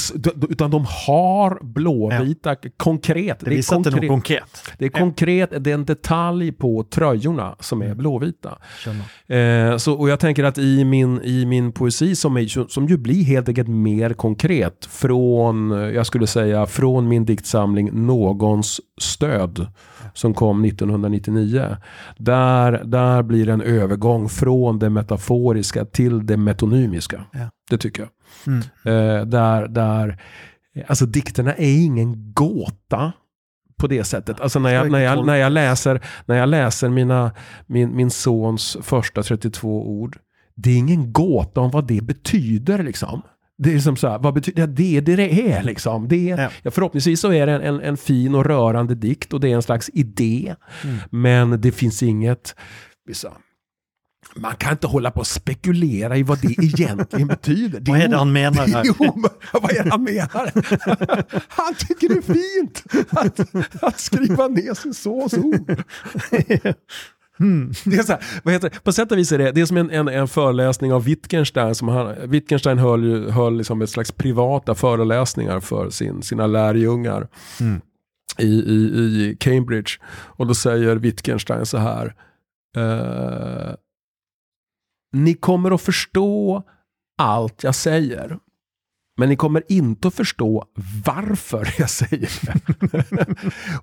utan 0.51 0.71
de 0.71 0.87
har 1.07 1.65
blåvita 1.65 2.57
konkret. 2.77 3.41
Det 3.41 3.51
visar 3.51 3.77
inte 3.77 3.91
något 3.91 4.09
konkret. 4.09 4.63
Det 4.79 4.85
är 4.85 4.89
konkret, 4.89 5.65
det 5.65 5.71
är 5.71 5.75
en 5.75 5.85
detalj 5.85 6.53
på 6.53 6.85
tröjorna 6.91 7.57
som 7.61 7.83
Mm. 7.83 7.91
är 7.91 7.95
blåvita. 7.95 8.59
Känner. 8.85 9.71
Eh, 9.71 9.77
så, 9.77 9.93
och 9.95 10.09
jag 10.09 10.21
tänker 10.21 10.45
att 10.45 10.59
i 10.59 10.85
min, 10.85 11.23
i 11.23 11.47
min 11.47 11.73
poesi 11.73 12.17
som, 12.17 12.37
är, 12.37 12.69
som 12.69 12.87
ju 12.87 12.97
blir 12.97 13.25
helt 13.25 13.49
enkelt 13.49 13.69
mer 13.69 14.13
konkret 14.13 14.87
från, 14.91 15.73
eh, 15.73 15.79
jag 15.79 16.07
skulle 16.07 16.27
säga, 16.27 16.67
från 16.67 17.09
min 17.09 17.25
diktsamling 17.25 18.07
Någons 18.07 18.81
stöd 19.01 19.67
som 20.19 20.35
kom 20.35 20.65
1999. 20.65 21.77
Där, 22.17 22.85
där 22.85 23.23
blir 23.23 23.47
det 23.47 23.53
en 23.53 23.61
övergång 23.61 24.29
från 24.29 24.79
det 24.79 24.91
metaforiska 24.91 25.85
till 25.85 26.27
det 26.27 26.37
metonymiska. 26.37 27.25
Ja. 27.33 27.51
Det 27.71 27.79
tycker 27.79 28.03
jag. 28.03 28.11
Mm. 28.47 28.61
Eh, 28.61 29.27
där, 29.27 29.69
där, 29.69 30.21
alltså 30.87 31.07
dikterna 31.07 31.55
är 31.55 31.85
ingen 31.85 32.33
gåta 32.33 33.13
på 33.77 33.87
det 33.87 34.05
sättet. 34.05 34.41
Alltså 34.41 34.59
när 34.59 34.71
jag, 34.71 34.91
när 34.91 34.99
jag, 34.99 35.27
när 35.27 35.37
jag, 35.37 35.53
läser, 35.53 36.01
när 36.27 36.37
jag 36.37 36.49
läser 36.49 36.89
mina, 36.89 37.33
min, 37.67 37.97
min 37.97 38.11
sons 38.11 38.77
första 38.83 39.23
32 39.23 39.89
ord, 39.89 40.19
det 40.55 40.71
är 40.71 40.77
ingen 40.77 41.13
gåta 41.13 41.61
om 41.61 41.71
vad 41.71 41.87
det 41.87 42.01
betyder 42.01 42.83
liksom. 42.83 43.23
Det 43.59 43.75
är 43.75 43.79
som 43.79 43.97
så 43.97 44.09
här, 44.09 44.19
vad 44.19 44.35
betyder 44.35 44.67
det? 44.67 45.01
det 45.01 45.17
det 45.17 45.53
är 45.53 45.63
liksom. 45.63 46.09
Det 46.09 46.31
är, 46.31 46.51
Ja. 46.63 46.71
förhoppningsvis 46.71 47.21
så 47.21 47.33
är 47.33 47.47
det 47.47 47.53
en, 47.53 47.63
en, 47.63 47.81
en 47.81 47.97
fin 47.97 48.35
och 48.35 48.45
rörande 48.47 48.95
dikt 48.95 49.33
och 49.33 49.41
det 49.41 49.49
är 49.49 49.55
en 49.55 49.63
slags 49.63 49.91
idé. 49.93 50.55
Mm. 50.85 50.97
Men 51.11 51.61
det 51.61 51.73
finns 51.73 52.03
inget, 52.03 52.55
vissa, 53.07 53.33
man 54.37 54.57
kan 54.57 54.73
inte 54.73 54.87
hålla 54.87 55.11
på 55.11 55.21
och 55.21 55.27
spekulera 55.27 56.17
i 56.17 56.23
vad 56.23 56.41
det 56.41 56.49
egentligen 56.65 57.29
betyder. 57.29 57.83
Vad 57.87 58.01
är 58.01 58.09
det 58.09 58.17
han 58.17 58.33
menar 58.33 58.67
men 59.17 59.31
vad 59.63 59.71
är 59.77 59.85
det 59.85 59.91
han 59.91 60.03
menar? 60.05 60.53
Han 61.49 61.75
tycker 61.75 62.09
det 62.09 62.15
är 62.15 62.35
fint 62.35 62.85
att, 63.11 63.83
att 63.83 64.01
skriva 64.01 64.49
ner 64.49 64.75
sin 64.75 64.95
sons 64.95 65.35
ord. 65.35 65.83
Det 67.85 67.97
är 67.97 68.03
så 68.03 68.13
här, 68.13 68.25
vad 68.43 68.55
heter 68.55 68.71
det? 68.71 68.81
På 68.85 68.93
sätt 68.93 69.13
och 69.13 69.19
vis 69.19 69.33
är 69.33 69.39
det, 69.39 69.53
det 69.53 69.61
är 69.61 69.67
som 69.67 69.77
en, 69.77 69.91
en, 69.91 70.09
en 70.09 70.29
föreläsning 70.29 70.93
av 70.93 71.05
Wittgenstein. 71.05 71.75
Som 71.75 71.89
han, 71.89 72.15
Wittgenstein 72.31 72.79
höll, 72.79 73.05
ju- 73.05 73.31
höll 73.31 73.57
liksom 73.57 73.83
ett 73.83 73.91
slags 73.91 74.13
privata 74.13 74.75
föreläsningar 74.75 75.61
för 75.61 75.91
sin, 75.91 76.23
sina 76.23 76.47
lärjungar 76.47 77.29
Mm. 77.61 77.81
i, 78.39 78.47
i, 78.47 78.75
i 78.75 79.37
Cambridge. 79.41 79.91
Och 80.11 80.47
då 80.47 80.55
säger 80.55 80.97
Wittgenstein 80.97 81.67
så 81.67 81.79
här. 81.79 82.15
Eh, 82.77 83.75
ni 85.13 85.35
kommer 85.35 85.71
att 85.71 85.83
förstå 85.83 86.63
allt 87.19 87.63
jag 87.63 87.75
säger. 87.75 88.39
Men 89.19 89.29
ni 89.29 89.37
kommer 89.37 89.63
inte 89.69 90.09
att 90.09 90.15
förstå 90.15 90.65
varför 91.07 91.69
jag 91.79 91.91
säger 91.91 92.31
det. 92.47 93.27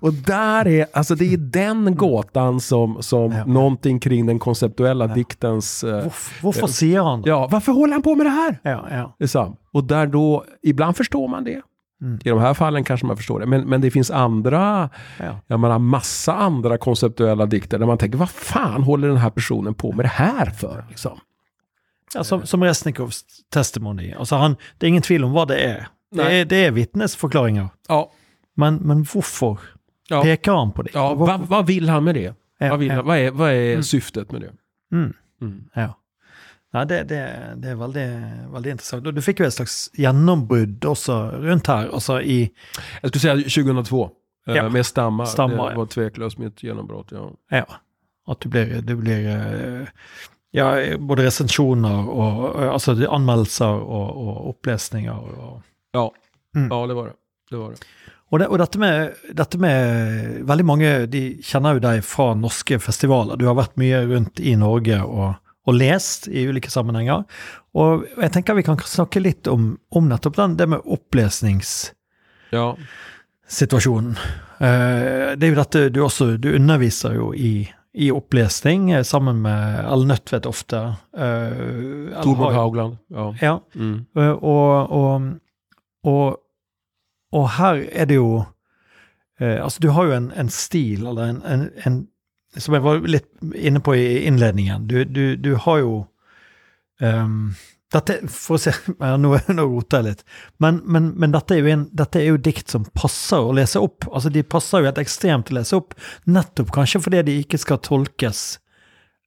och 0.00 0.12
där 0.12 0.66
är, 0.68 0.86
alltså 0.92 1.14
det 1.14 1.32
är 1.32 1.36
den 1.36 1.94
gåtan 1.96 2.60
som, 2.60 3.02
som 3.02 3.32
Ja. 3.32 3.44
någonting 3.46 4.00
kring 4.00 4.26
den 4.26 4.38
konceptuella 4.38 5.06
diktens... 5.06 5.84
eh, 5.84 6.02
Varför, 6.02 6.42
varför 6.46 6.66
säger 6.66 7.02
han 7.02 7.22
ja, 7.26 7.48
varför 7.50 7.72
håller 7.72 7.92
han 7.92 8.02
på 8.02 8.14
med 8.14 8.26
det 8.26 8.30
här? 8.30 8.58
Ja, 8.62 8.86
ja. 9.18 9.26
Sant. 9.26 9.60
Och 9.72 9.84
där 9.84 10.06
då, 10.06 10.44
ibland 10.62 10.96
förstår 10.96 11.28
man 11.28 11.44
det. 11.44 11.60
Mm. 12.02 12.18
I 12.24 12.28
de 12.28 12.38
här 12.38 12.54
fallen 12.54 12.84
kanske 12.84 13.06
man 13.06 13.16
förstår 13.16 13.40
det. 13.40 13.46
Men, 13.46 13.60
men 13.68 13.80
det 13.80 13.90
finns 13.90 14.10
andra, 14.10 14.90
ja. 15.18 15.40
jag 15.46 15.60
menar 15.60 15.78
massa 15.78 16.34
andra 16.34 16.78
konceptuella 16.78 17.46
dikter 17.46 17.78
där 17.78 17.86
man 17.86 17.98
tänker, 17.98 18.18
vad 18.18 18.30
fan 18.30 18.82
håller 18.82 19.08
den 19.08 19.16
här 19.16 19.30
personen 19.30 19.74
på 19.74 19.92
med 19.92 20.04
det 20.04 20.08
här 20.08 20.46
för? 20.46 20.84
Liksom? 20.88 21.18
Ja 22.16 22.24
som, 22.24 22.46
som 22.46 22.64
Resnikovs 22.64 23.24
testimony. 23.52 24.12
Alltså 24.12 24.36
han, 24.36 24.56
det 24.78 24.86
är 24.86 24.88
ingen 24.88 25.02
tvivel 25.02 25.24
om 25.24 25.32
vad 25.32 25.48
det 25.48 25.58
är. 25.58 25.88
Det 26.10 26.22
är, 26.22 26.44
det 26.44 26.56
är 26.64 26.70
vittnesförklaringar. 26.70 27.68
Ja, 27.88 28.12
Men, 28.56 28.74
men 28.76 29.06
varför 29.14 29.58
ja. 30.08 30.22
pekar 30.22 30.54
han 30.54 30.72
på 30.72 30.82
det? 30.82 30.90
ja 30.94 31.14
vad, 31.14 31.40
vad 31.40 31.66
vill 31.66 31.88
han 31.88 32.04
med 32.04 32.14
det? 32.14 32.34
Ja, 32.58 32.70
vad, 32.70 32.78
vill, 32.78 32.88
ja. 32.88 32.94
han- 32.94 33.04
vad 33.06 33.18
är, 33.18 33.30
vad 33.30 33.50
är 33.50 33.70
Mm. 33.70 33.82
syftet 33.82 34.32
med 34.32 34.40
det? 34.40 34.52
Mm. 34.96 35.12
Mm. 35.42 35.64
Ja. 35.74 35.98
Ja, 36.72 36.84
det, 36.84 37.02
det, 37.02 37.52
det 37.56 37.68
är 37.68 37.74
väldigt, 37.74 38.52
väldigt 38.52 38.70
intressant. 38.70 39.04
Du 39.14 39.22
fick 39.22 39.40
ju 39.40 39.46
ett 39.46 39.54
slags 39.54 39.90
genombrott 39.94 40.84
också 40.84 41.28
runt 41.30 41.66
här. 41.66 41.88
Alltså 41.94 42.22
i, 42.22 42.50
Jag 43.02 43.08
skulle 43.08 43.20
säga 43.20 43.34
2002. 43.36 44.10
eh, 44.46 44.54
Ja. 44.56 44.68
Med 44.68 44.86
stammar. 44.86 45.24
Stammar, 45.24 45.70
det 45.70 45.76
var 45.76 45.86
tveklöst 45.86 46.38
mitt 46.38 46.62
genombrott. 46.62 47.06
Ja. 47.10 47.32
ja, 47.50 47.66
att 48.26 48.40
det 48.40 48.48
blir, 48.48 48.82
det 48.82 48.94
blir 48.96 49.28
eh, 49.28 49.86
ja, 50.50 50.96
både 50.98 51.22
recensioner 51.22 52.08
och 52.08 52.62
alltså 52.62 52.94
det 52.94 53.04
är 53.04 53.14
anmeldelser 53.14 53.68
och, 53.72 54.28
och 54.28 54.50
uppläsningar. 54.50 55.18
Och, 55.18 55.62
Ja. 55.92 56.12
Mm. 56.56 56.68
ja, 56.70 56.86
det 56.86 56.94
var 56.94 57.06
det. 57.06 57.12
det, 57.50 57.56
var 57.56 57.70
det. 57.70 57.76
og, 58.30 58.38
det, 58.38 58.46
og 58.46 58.58
dette, 58.58 58.78
med, 58.78 59.14
dette 59.36 59.58
med 59.58 60.46
Veldig 60.48 60.64
mange 60.64 60.92
de 61.06 61.22
kjenner 61.44 61.76
jo 61.76 61.82
deg 61.84 62.04
fra 62.04 62.30
norske 62.34 62.78
festivaler. 62.80 63.36
Du 63.36 63.44
har 63.46 63.54
vært 63.58 63.76
mye 63.76 64.00
rundt 64.08 64.40
i 64.40 64.54
Norge 64.56 65.02
og, 65.04 65.34
og 65.66 65.74
lest 65.76 66.28
i 66.28 66.46
ulike 66.48 66.70
sammenhenger. 66.72 67.24
Og 67.76 68.06
jeg 68.22 68.32
tenker 68.32 68.56
vi 68.56 68.64
kan 68.64 68.78
snakke 68.80 69.20
litt 69.20 69.46
om, 69.52 69.74
om 69.90 70.08
nettopp 70.08 70.36
den, 70.36 70.56
det 70.56 70.68
med 70.68 70.84
opplesnings... 70.84 71.92
Ja. 72.54 72.76
Eh, 74.60 75.34
Det 75.36 75.44
er 75.44 75.50
jo 75.52 75.58
dette 75.58 75.80
du 75.92 76.00
også 76.02 76.36
Du 76.40 76.48
underviser 76.54 77.14
jo 77.14 77.32
i, 77.34 77.66
i 77.96 78.10
opplesning 78.12 78.90
eh, 78.92 79.02
sammen 79.08 79.38
med 79.42 79.78
Ellen 79.92 80.08
Nødtvedt 80.12 80.46
ofte. 80.46 80.76
Eh, 81.16 81.22
Ellen 81.22 82.22
Torbjörn 82.22 82.52
har- 82.52 82.58
Haugland. 82.60 82.96
Ja. 83.10 83.34
Ja, 83.40 83.58
Mm. 83.74 84.06
eh, 84.16 84.30
og, 84.44 84.90
og, 84.92 85.22
og, 86.04 86.40
og 87.32 87.48
her 87.56 87.80
er 87.92 88.04
det 88.04 88.14
jo 88.18 88.44
eh, 89.40 89.62
Altså, 89.64 89.80
du 89.82 89.88
har 89.90 90.04
jo 90.04 90.12
en, 90.12 90.32
en 90.36 90.48
stil, 90.48 91.06
eller 91.06 91.22
en, 91.30 91.42
en, 91.46 91.70
en 91.86 92.08
Som 92.58 92.74
jeg 92.74 92.82
var 92.82 93.00
litt 93.04 93.26
inne 93.54 93.80
på 93.84 93.92
i 93.94 94.22
innledningen. 94.26 94.86
Du, 94.88 95.04
du, 95.04 95.36
du 95.36 95.54
har 95.56 95.78
jo 95.78 96.06
ehm, 97.04 97.50
dette, 97.92 98.16
For 98.28 98.56
å 98.56 98.58
se 98.58 98.72
ja, 99.00 99.12
Nå, 99.16 99.36
nå 99.54 99.64
roter 99.70 100.00
jeg 100.02 100.06
litt. 100.08 100.24
Men, 100.58 100.80
men, 100.84 101.12
men 101.20 101.34
dette, 101.34 101.54
er 101.54 101.68
en, 101.70 101.84
dette 101.94 102.18
er 102.20 102.32
jo 102.32 102.36
dikt 102.42 102.72
som 102.72 102.84
passer 102.98 103.38
å 103.46 103.52
lese 103.54 103.78
opp. 103.82 104.08
Altså, 104.10 104.32
De 104.34 104.42
passer 104.42 104.82
jo 104.82 104.88
helt 104.90 104.98
ekstremt 105.02 105.52
å 105.52 105.58
lese 105.58 105.76
opp, 105.78 105.94
nettopp 106.26 106.72
kanskje 106.74 107.00
fordi 107.04 107.22
de 107.28 107.36
ikke 107.44 107.60
skal 107.62 107.78
tolkes. 107.78 108.58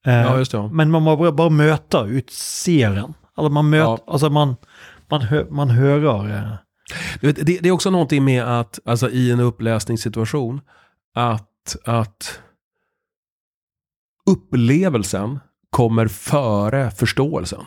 Eh, 0.08 0.14
ja, 0.26 0.38
just 0.40 0.52
det. 0.52 0.58
Ja. 0.64 0.68
men 0.72 0.92
man 0.92 1.04
må 1.04 1.16
bare, 1.20 1.32
bare 1.36 1.52
møte 1.56 2.04
utseeren. 2.20 3.16
Eller 3.40 3.50
man 3.56 3.70
møter, 3.72 3.98
Ja. 4.00 4.04
alltså 4.08 4.30
man, 4.30 4.58
man, 5.12 5.22
hö, 5.32 5.46
man 5.52 5.70
hører 5.76 6.30
eh, 6.36 6.52
Du 7.22 7.28
vet, 7.28 7.36
det, 7.46 7.60
det 7.64 7.70
är 7.70 7.72
också 7.72 7.90
någonting 7.90 8.24
med 8.26 8.44
att, 8.44 8.80
alltså 8.86 9.10
i 9.10 9.32
en 9.32 9.40
uppläsningssituation, 9.40 10.62
att, 11.16 11.76
att 11.86 12.40
upplevelsen 14.26 15.40
kommer 15.70 16.08
före 16.08 16.92
förståelsen. 16.92 17.66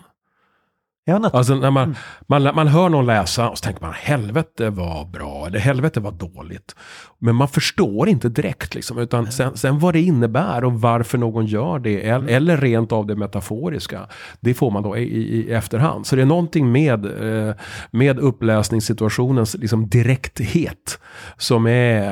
Alltså 1.32 1.54
när 1.54 1.70
man, 1.70 1.82
Mm. 1.82 1.96
man, 2.44 2.54
man 2.54 2.68
hör 2.68 2.88
någon 2.88 3.06
läsa 3.06 3.48
och 3.50 3.58
så 3.58 3.62
tänker 3.62 3.82
man 3.82 3.92
helvete 3.96 4.70
var 4.70 5.04
bra 5.04 5.46
eller 5.46 5.58
helvete 5.58 6.00
var 6.00 6.12
dåligt. 6.12 6.76
Men 7.18 7.34
man 7.36 7.48
förstår 7.48 8.08
inte 8.08 8.28
direkt 8.28 8.74
liksom, 8.74 8.98
utan 8.98 9.32
sen, 9.32 9.56
sen 9.56 9.78
vad 9.78 9.94
det 9.94 10.00
innebär 10.00 10.64
och 10.64 10.80
varför 10.80 11.18
någon 11.18 11.46
gör 11.46 11.78
det 11.78 12.02
el- 12.06 12.28
eller 12.28 12.56
rent 12.56 12.92
av 12.92 13.06
det 13.06 13.16
metaforiska. 13.16 14.06
Det 14.40 14.54
får 14.54 14.70
man 14.70 14.82
då 14.82 14.96
i, 14.96 15.02
i, 15.02 15.22
i 15.48 15.52
efterhand. 15.52 16.06
Så 16.06 16.16
det 16.16 16.22
är 16.22 16.26
någonting 16.26 16.72
med, 16.72 17.06
eh, 17.48 17.54
med 17.90 18.18
uppläsningssituationens 18.18 19.54
liksom 19.54 19.88
direkthet 19.88 20.98
som 21.36 21.66
är 21.66 22.08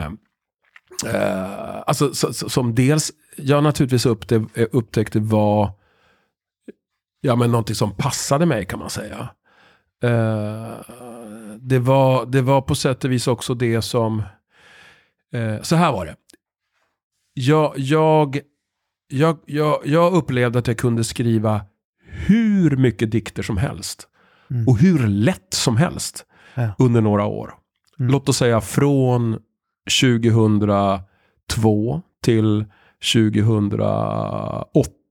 eh, 1.15 1.77
alltså, 1.87 2.15
så, 2.15 2.33
så, 2.33 2.49
som 2.49 2.75
dels 2.75 3.11
jag 3.37 3.63
naturligtvis 3.65 4.07
uppte, 4.07 4.45
upptäckte 4.73 5.21
var 5.21 5.71
ja, 7.21 7.37
men 7.37 7.51
någonting 7.51 7.77
som 7.77 7.95
passade 7.95 8.47
mig 8.47 8.65
kan 8.65 8.79
man 8.79 8.91
säga. 8.91 9.29
Eh, 10.03 10.71
det, 11.59 11.79
var, 11.79 12.27
det 12.27 12.43
var 12.43 12.61
på 12.61 12.75
sätt 12.75 13.05
och 13.05 13.13
vis 13.13 13.27
också 13.27 13.55
det 13.55 13.83
som, 13.83 14.23
eh, 15.33 15.63
så 15.63 15.77
här 15.77 15.93
var 15.93 16.07
det. 16.07 16.17
Jag, 17.35 17.73
jag, 17.77 18.41
jag, 19.09 19.39
jag, 19.47 19.79
jag 19.85 20.13
upplevde 20.13 20.59
att 20.59 20.67
jag 20.67 20.79
kunde 20.79 21.05
skriva 21.05 21.61
hur 22.07 22.77
mycket 22.77 23.11
dikter 23.11 23.43
som 23.43 23.57
helst. 23.57 24.07
Mm. 24.51 24.69
Och 24.69 24.79
hur 24.79 25.07
lätt 25.09 25.55
som 25.55 25.77
helst 25.77 26.27
Ja. 26.55 26.69
under 26.79 27.01
några 27.01 27.27
år. 27.27 27.55
Mm. 27.99 28.13
Låt 28.13 28.29
oss 28.29 28.37
säga 28.37 28.61
från 28.61 29.39
2002 30.01 32.03
till 32.23 32.65
2008, 33.13 34.65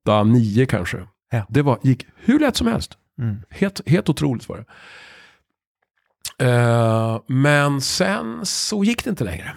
2009 0.05 0.65
kanske. 0.65 0.97
Ja. 1.31 1.45
Det 1.49 1.61
var, 1.61 1.79
gick 1.81 2.05
hur 2.15 2.39
lätt 2.39 2.55
som 2.55 2.67
helst. 2.67 2.97
Mm. 3.19 3.37
Helt, 3.49 3.89
helt 3.89 4.09
otroligt 4.09 4.49
var 4.49 4.57
det. 4.57 4.65
Eh, 6.41 7.19
men 7.27 7.81
sen 7.81 8.39
så 8.43 8.83
gick 8.83 9.03
det 9.03 9.09
inte 9.09 9.23
längre. 9.23 9.51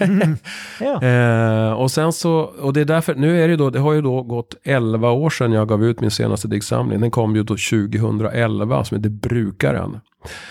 Mm. 0.00 0.36
Ja. 0.80 1.02
Eh, 1.02 1.72
och 1.72 1.90
sen 1.90 2.12
så, 2.12 2.34
och 2.40 2.72
det 2.72 2.80
är 2.80 2.84
därför, 2.84 3.14
nu 3.14 3.42
är 3.42 3.48
det 3.48 3.56
då, 3.56 3.70
det 3.70 3.78
har 3.78 3.92
ju 3.92 4.02
då 4.02 4.22
gått 4.22 4.54
11 4.62 5.10
år 5.10 5.30
sedan 5.30 5.52
jag 5.52 5.68
gav 5.68 5.84
ut 5.84 6.00
min 6.00 6.10
senaste 6.10 6.48
diktsamling. 6.48 7.00
Den 7.00 7.10
kom 7.10 7.36
ju 7.36 7.42
då 7.42 7.54
2011 7.54 8.84
som 8.84 8.96
heter 8.96 9.10
Brukaren. 9.10 10.00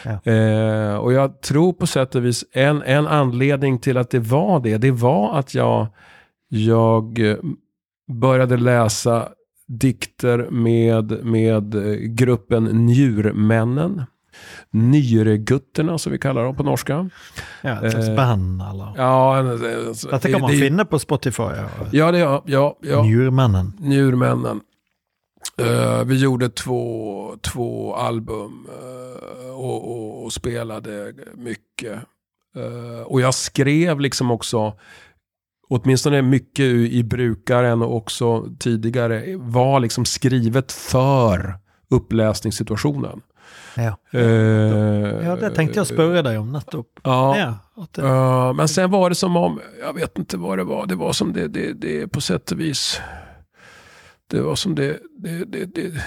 Ja. 0.04 0.32
Eh, 0.32 0.96
och 0.96 1.14
jag 1.14 1.42
tror 1.42 1.74
på 1.74 1.88
sätt 1.88 2.16
och 2.16 2.26
vis, 2.26 2.46
en, 2.52 2.82
en 2.82 3.08
anledning 3.08 3.80
till 3.80 3.98
att 3.98 4.10
det 4.10 4.20
var 4.20 4.60
det, 4.60 4.78
det 4.78 4.92
var 4.92 5.40
att 5.40 5.54
jag, 5.54 5.88
jag 6.50 7.20
började 8.12 8.58
läsa 8.58 9.30
dikter 9.68 10.48
med, 10.52 11.26
med 11.26 11.76
eh, 11.76 11.96
gruppen 11.98 12.64
Njurmännen. 12.64 14.04
Nyregutterna 14.72 15.98
som 15.98 16.12
vi 16.12 16.18
kallar 16.18 16.44
dem 16.44 16.56
på 16.56 16.64
norska. 16.64 17.10
ja, 17.62 17.86
ett 17.86 17.92
slags 17.92 18.08
Eh, 18.08 18.16
band 18.16 18.62
eller? 18.62 18.94
Ja, 18.98 19.38
en- 19.38 19.48
en- 19.48 19.94
Dette 20.12 20.32
kan 20.32 20.42
man 20.42 20.52
det- 20.52 20.58
finne 20.58 20.86
på 20.86 21.00
Spotify. 21.00 21.44
Ja. 21.44 21.70
Ja, 21.92 22.12
det 22.12 22.18
ja, 22.20 22.44
ja, 22.46 22.78
ja. 22.82 23.04
Njurmännen. 23.04 23.74
Njurmännen. 23.80 24.62
Eh, 25.58 26.04
vi 26.06 26.16
gjorde 26.20 26.50
två, 26.50 27.36
två 27.42 27.96
album 27.96 28.68
eh, 28.70 29.50
och, 29.56 29.92
och, 29.92 30.24
och 30.26 30.34
spelade 30.34 31.14
mycket. 31.36 32.00
Eh, 32.56 33.02
och 33.06 33.22
jag 33.22 33.34
skrev 33.34 34.00
liksom 34.00 34.32
också, 34.32 34.74
åtminstone 35.68 36.22
mycket 36.22 36.66
i 36.66 37.04
Brukaren 37.04 37.82
och 37.82 37.96
också 37.96 38.46
tidigare, 38.60 39.36
var 39.38 39.80
liksom 39.80 40.06
skrivet 40.06 40.72
för 40.72 41.56
uppläsningssituationen. 41.90 43.22
Ja. 43.76 43.98
Eh, 44.12 44.22
ja, 45.28 45.36
det 45.36 45.50
tänkte 45.50 45.80
jag 45.80 45.88
spørre 45.88 46.22
deg 46.22 46.40
om 46.40 46.52
nettopp. 46.52 47.00
Ja, 47.04 47.38
Ja, 47.76 47.88
det, 47.92 48.02
Uh, 48.02 48.54
men 48.54 48.68
sen 48.68 48.92
var 48.92 49.10
det 49.10 49.16
som 49.16 49.38
om, 49.38 49.62
jag 49.82 49.94
vet 49.94 50.18
inte 50.18 50.38
vad 50.38 50.58
det 50.58 50.64
var, 50.64 50.86
det 50.86 50.96
var 50.96 51.14
som 51.14 51.34
det, 51.34 51.48
det, 51.48 51.74
det 51.74 52.08
på 52.08 52.22
sätt 52.22 52.52
och 52.52 52.60
vis. 52.60 53.02
Det 54.28 54.42
var 54.42 54.56
som 54.56 54.76
det, 54.76 55.00
det, 55.18 55.46
det, 55.46 55.66
det. 55.66 56.04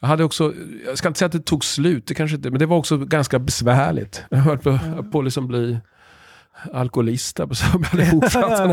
Jag 0.00 0.08
hade 0.08 0.24
också, 0.24 0.54
jag 0.86 0.98
ska 0.98 1.08
inte 1.08 1.18
säga 1.18 1.26
att 1.26 1.32
det 1.32 1.44
tog 1.44 1.64
slut, 1.64 2.06
det 2.06 2.14
kanske 2.14 2.36
inte, 2.36 2.50
men 2.50 2.58
det 2.58 2.66
var 2.66 2.76
också 2.76 2.96
ganska 2.96 3.38
besvärligt. 3.38 4.24
Jag 4.30 4.38
höll 4.38 4.58
på, 4.58 4.78
på 5.12 5.22
liksom 5.22 5.46
bli 5.46 5.78
alkoholist, 6.72 7.36
på 7.48 7.54
så 7.58 7.64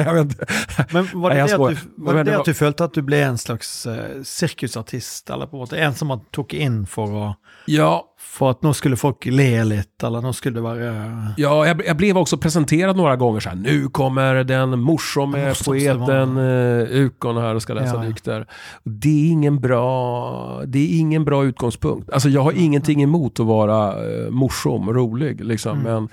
jag 0.06 0.14
vet 0.14 0.26
inte. 0.26 0.46
men 0.92 1.10
var 1.14 1.30
det 1.30 1.36
Nei, 1.36 1.38
jeg 1.38 1.48
det, 1.48 1.54
at 1.54 1.60
skojar. 1.60 1.76
du, 1.96 2.04
var 2.06 2.14
det, 2.14 2.20
det 2.20 2.24
det 2.26 2.32
var- 2.32 2.40
at 2.40 2.46
du 2.46 2.54
følte 2.54 2.84
at 2.90 2.94
du 2.94 3.02
ble 3.02 3.20
en 3.28 3.38
slags 3.38 3.86
eh, 3.86 4.22
sirkusartist, 4.24 5.30
eller 5.30 5.46
på 5.52 5.68
en 5.74 5.94
som 5.96 6.08
man 6.08 6.22
tok 6.32 6.54
inn 6.54 6.86
for 6.90 7.08
å 7.22 7.36
Ja, 7.68 8.04
For 8.26 8.52
at 8.52 8.64
nå 8.66 8.74
skulle 8.76 8.98
folk 9.00 9.26
le 9.32 9.64
litt, 9.64 10.04
eller 10.04 10.24
nå 10.24 10.32
skulle 10.36 10.58
det 10.60 10.64
være 10.66 10.90
Ja, 11.38 11.54
jag, 11.68 11.82
jag 11.86 11.98
blev 11.98 12.18
också 12.18 12.38
presenterad 12.38 12.98
några 12.98 13.16
gånger 13.16 13.40
så 13.40 13.50
här. 13.50 13.56
Nu 13.56 13.88
kommer 13.88 14.44
den 14.44 14.80
morsomme 14.80 15.38
Den 15.38 15.48
morsomme 15.48 15.80
poeten 15.80 16.38
uh, 16.38 17.06
Ukon 17.06 17.38
här 17.38 17.56
och 17.56 17.62
ska 17.62 17.74
läsa 17.74 17.96
Ja, 17.96 18.10
dikter. 18.10 18.48
Det 18.84 19.10
är 19.28 19.32
ingen 19.32 19.60
bra, 19.60 20.62
det 20.66 20.80
är 20.80 21.00
ingen 21.00 21.26
bra 21.26 21.46
utgångspunkt. 21.46 22.10
Alltså 22.10 22.30
jag 22.30 22.42
har 22.42 22.52
ingenting 22.52 23.04
emot 23.04 23.40
att 23.40 23.46
vara 23.46 24.06
uh, 24.06 24.30
morsom, 24.30 24.94
rolig 24.94 25.46
liksom. 25.46 25.80
Mm. 25.80 25.94
Men, 25.94 26.10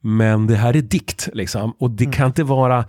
men 0.00 0.46
det 0.46 0.56
här 0.56 0.76
är 0.76 0.82
dikt 0.82 1.28
liksom. 1.32 1.74
Och 1.78 1.90
det 1.90 2.06
kan 2.06 2.26
inte 2.26 2.44
vara 2.44 2.84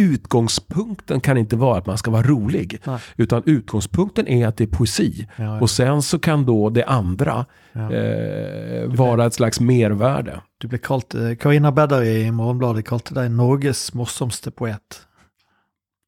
Utgångspunkten 0.00 1.20
kan 1.20 1.36
inte 1.38 1.56
vara 1.56 1.78
att 1.78 1.86
man 1.86 1.98
ska 1.98 2.10
vara 2.10 2.22
rolig. 2.22 2.78
Nej. 2.84 2.98
Utan 3.16 3.42
utgångspunkten 3.46 4.28
är 4.28 4.46
att 4.46 4.56
det 4.56 4.64
är 4.64 4.68
poesi. 4.68 5.26
Ja, 5.36 5.44
ja. 5.44 5.60
Och 5.60 5.70
sen 5.70 6.02
så 6.02 6.18
kan 6.18 6.46
då 6.46 6.70
det 6.70 6.84
andra 6.84 7.46
Ja. 7.72 7.92
eh, 7.92 8.86
vara 8.88 9.26
ett 9.26 9.34
slags 9.34 9.60
mervärde. 9.60 10.40
Du 10.58 10.68
ble 10.68 10.78
kalt 10.78 11.14
eh, 11.14 11.34
Karina 11.34 11.72
Bedder 11.72 12.02
i 12.02 12.30
Morgenbladet 12.30 12.86
kalte 12.86 13.14
deg 13.14 13.30
Norges 13.30 13.94
morsomste 13.94 14.50
poet. 14.50 15.00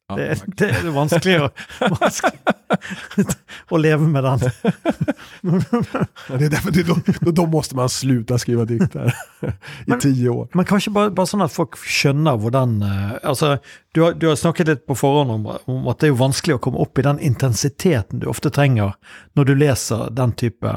Ja, 0.07 0.15
Det, 0.15 0.37
det 0.85 0.89
vanskelig 0.93 1.39
å, 1.41 1.47
vanskelig 1.79 2.39
å 3.73 3.77
leve 3.81 4.05
med 4.07 4.23
den. 4.23 4.39
Det 4.39 6.45
är 6.45 6.49
därför 6.49 6.71
det, 6.71 6.83
då, 6.83 6.95
då 7.31 7.45
måste 7.45 7.75
man 7.75 7.89
sluta 7.89 8.37
skriva 8.37 8.65
dikter 8.65 9.07
i 9.41 9.47
Men- 9.85 9.99
tio 9.99 10.29
år. 10.29 10.47
Men 10.53 10.65
kanskje 10.65 10.91
bare, 10.93 11.09
bare 11.09 11.25
sånn 11.29 11.41
at 11.45 11.51
folk 11.53 11.77
skjønner 11.81 12.37
hvordan 12.37 12.75
eh, 12.85 13.15
Altså, 13.23 13.55
du 13.97 14.01
har, 14.05 14.13
du 14.13 14.27
har 14.29 14.35
snakket 14.37 14.67
litt 14.69 14.85
på 14.85 14.95
forhånd 14.99 15.31
om, 15.39 15.47
om 15.65 15.87
at 15.89 15.99
det 15.99 16.07
er 16.09 16.13
jo 16.13 16.21
vanskelig 16.21 16.55
å 16.59 16.61
komme 16.67 16.81
opp 16.85 16.99
i 17.01 17.05
den 17.05 17.19
intensiteten 17.25 18.19
du 18.21 18.27
ofte 18.29 18.49
trenger 18.53 18.93
når 19.33 19.43
du 19.49 19.55
leser 19.57 20.09
den 20.13 20.31
type 20.37 20.69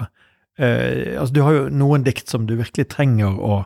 eh, 0.59 1.21
Altså, 1.21 1.33
du 1.37 1.43
har 1.45 1.53
jo 1.59 1.69
noen 1.69 2.05
dikt 2.07 2.29
som 2.33 2.47
du 2.49 2.57
virkelig 2.63 2.89
trenger 2.97 3.37
å, 3.37 3.61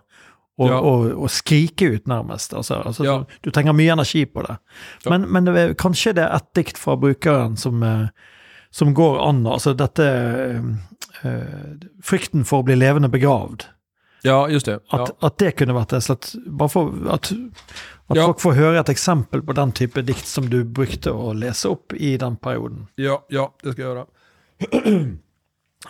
å, 0.59 0.69
Ja. 0.69 0.81
å, 0.81 0.93
å 1.25 1.29
skrike 1.29 1.87
ut, 1.95 2.07
nærmest. 2.07 2.53
Altså, 2.55 2.83
altså, 2.85 3.05
Ja. 3.05 3.25
du 3.43 3.51
trenger 3.51 3.73
mye 3.73 3.93
energi 3.93 4.27
på 4.27 4.43
det. 4.47 4.57
Ja. 5.05 5.11
Men, 5.11 5.29
men 5.33 5.45
det 5.45 5.57
er, 5.59 5.75
kanskje 5.75 6.13
det 6.15 6.25
er 6.25 6.35
ett 6.37 6.53
dikt 6.55 6.79
fra 6.79 6.97
brukeren 6.97 7.57
som, 7.57 7.83
eh, 7.83 8.07
som 8.71 8.95
går 8.95 9.21
an. 9.29 9.45
Altså 9.47 9.75
dette 9.77 10.05
eh, 10.05 10.61
eh, 11.29 11.79
Frykten 12.03 12.45
for 12.45 12.63
å 12.63 12.67
bli 12.67 12.77
levende 12.77 13.09
begravd. 13.09 13.65
Ja, 14.25 14.49
just 14.49 14.67
det. 14.67 14.79
Ja. 14.93 15.07
at 15.23 15.39
det 15.39 15.57
kunne 15.57 15.75
vært 15.75 15.93
et 15.97 16.03
slags 16.05 16.37
Bare 16.47 16.69
for 16.71 16.93
at, 17.11 17.33
at 17.33 18.17
Ja. 18.17 18.27
folk 18.27 18.39
får 18.41 18.55
høre 18.55 18.79
et 18.79 18.89
eksempel 18.89 19.43
på 19.43 19.53
den 19.55 19.73
type 19.73 20.03
dikt 20.07 20.27
som 20.27 20.47
du 20.51 20.63
brukte 20.65 21.11
å 21.11 21.33
lese 21.35 21.69
opp 21.69 21.93
i 21.95 22.17
den 22.17 22.37
perioden. 22.37 22.87
Ja, 22.97 23.25
ja, 23.31 23.49
det 23.65 23.73
ska 23.73 23.83
jag 23.83 23.97
göra. 23.97 24.07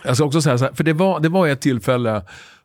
Jag 0.03 0.15
ska 0.15 0.25
också 0.25 0.41
säga 0.41 0.57
så 0.57 0.65
här, 0.65 0.73
för 0.73 0.83
det 0.83 0.93
var, 0.93 1.19
det 1.19 1.29
var 1.29 1.47
ett 1.47 1.61
tillfälle, 1.61 2.23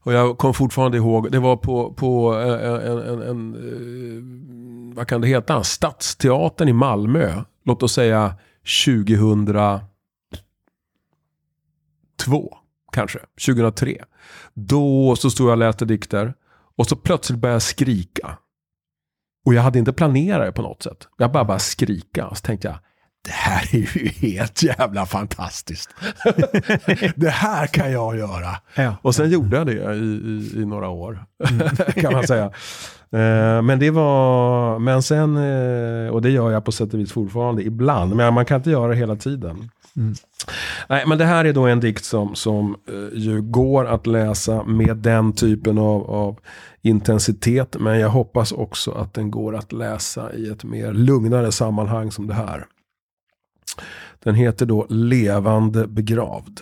och 0.08 0.14
jag 0.14 0.38
kommer 0.38 0.52
fortfarande 0.52 0.96
ihåg, 0.96 1.32
det 1.32 1.38
var 1.38 1.56
på, 1.56 1.92
på 1.92 2.40
eh, 2.40 2.90
en, 2.90 2.98
en, 2.98 3.22
en 3.22 3.54
eh, 3.54 4.96
vad 4.96 5.06
kan 5.06 5.20
det 5.20 5.28
heta, 5.28 5.64
Stadsteatern 5.64 6.68
i 6.68 6.72
Malmö, 6.72 7.42
låt 7.64 7.82
oss 7.82 7.92
säga 7.92 8.34
2002, 8.84 9.82
kanske, 12.92 13.18
2003. 13.46 14.04
Då 14.54 15.16
så 15.16 15.30
stod 15.30 15.46
jag 15.46 15.52
och 15.52 15.58
läste 15.58 15.84
dikter, 15.84 16.34
och 16.76 16.86
så 16.86 16.96
plötsligt 16.96 17.38
började 17.38 17.54
jag 17.54 17.62
skrika. 17.62 18.38
Och 19.46 19.54
jag 19.54 19.62
hade 19.62 19.78
inte 19.78 19.92
planerat 19.92 20.46
det 20.46 20.52
på 20.52 20.62
något 20.62 20.82
sätt. 20.82 21.08
Jag 21.18 21.32
bara 21.32 21.44
började 21.44 21.64
skrika, 21.64 22.26
och 22.26 22.36
så 22.36 22.42
tänkte 22.42 22.68
jag, 22.68 22.78
det 23.24 23.32
här 23.32 23.68
är 23.72 23.78
ju 23.78 24.08
helt 24.28 24.62
jävla 24.62 25.06
fantastiskt. 25.06 25.90
det 27.14 27.30
här 27.30 27.66
kan 27.66 27.92
jag 27.92 28.18
göra. 28.18 28.56
Ja. 28.74 28.96
Och 29.02 29.14
sen 29.14 29.30
gjorde 29.30 29.56
jag 29.56 29.66
det 29.66 29.72
i, 29.72 29.96
i, 29.96 30.52
i 30.62 30.64
några 30.66 30.88
år, 30.88 31.24
kan 32.00 32.12
man 32.12 32.26
säga. 32.26 32.44
Eh, 33.10 33.62
men 33.62 33.78
det 33.78 33.90
var, 33.90 34.78
men 34.78 35.02
sen, 35.02 35.36
eh, 35.36 36.08
och 36.08 36.22
det 36.22 36.30
gör 36.30 36.50
jag 36.50 36.64
på 36.64 36.72
sätt 36.72 36.94
och 36.94 37.00
vis 37.00 37.12
fortfarande 37.12 37.62
ibland, 37.62 38.16
men 38.16 38.34
man 38.34 38.44
kan 38.44 38.56
inte 38.56 38.70
göra 38.70 38.88
det 38.88 38.96
hela 38.96 39.16
tiden. 39.16 39.70
Mm. 39.96 40.14
Nej, 40.88 41.04
men 41.06 41.18
det 41.18 41.24
här 41.24 41.44
är 41.44 41.52
då 41.52 41.66
en 41.66 41.80
dikt 41.80 42.04
som, 42.04 42.34
som 42.34 42.76
eh, 42.88 43.18
ju 43.18 43.42
går 43.42 43.86
att 43.86 44.06
läsa 44.06 44.64
med 44.64 44.96
den 44.96 45.32
typen 45.32 45.78
av, 45.78 46.10
av 46.10 46.38
intensitet. 46.82 47.76
Men 47.80 48.00
jag 48.00 48.08
hoppas 48.08 48.52
också 48.52 48.92
att 48.92 49.14
den 49.14 49.30
går 49.30 49.56
att 49.56 49.72
läsa 49.72 50.32
i 50.32 50.48
ett 50.48 50.64
mer 50.64 50.92
lugnare 50.92 51.52
sammanhang 51.52 52.10
som 52.10 52.26
det 52.26 52.34
här. 52.34 52.66
Den 54.22 54.34
heter 54.34 54.66
då 54.66 54.86
Levande 54.88 55.86
begravd. 55.86 56.60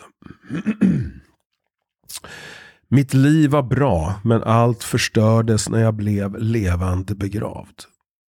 Mitt 2.89 3.15
liv 3.15 3.51
var 3.51 3.63
bra, 3.63 4.15
men 4.25 4.43
allt 4.43 4.85
förstördes 4.85 5.69
när 5.69 5.79
jag 5.81 5.95
blev 5.95 6.39
levande 6.39 7.15
begravd. 7.15 7.83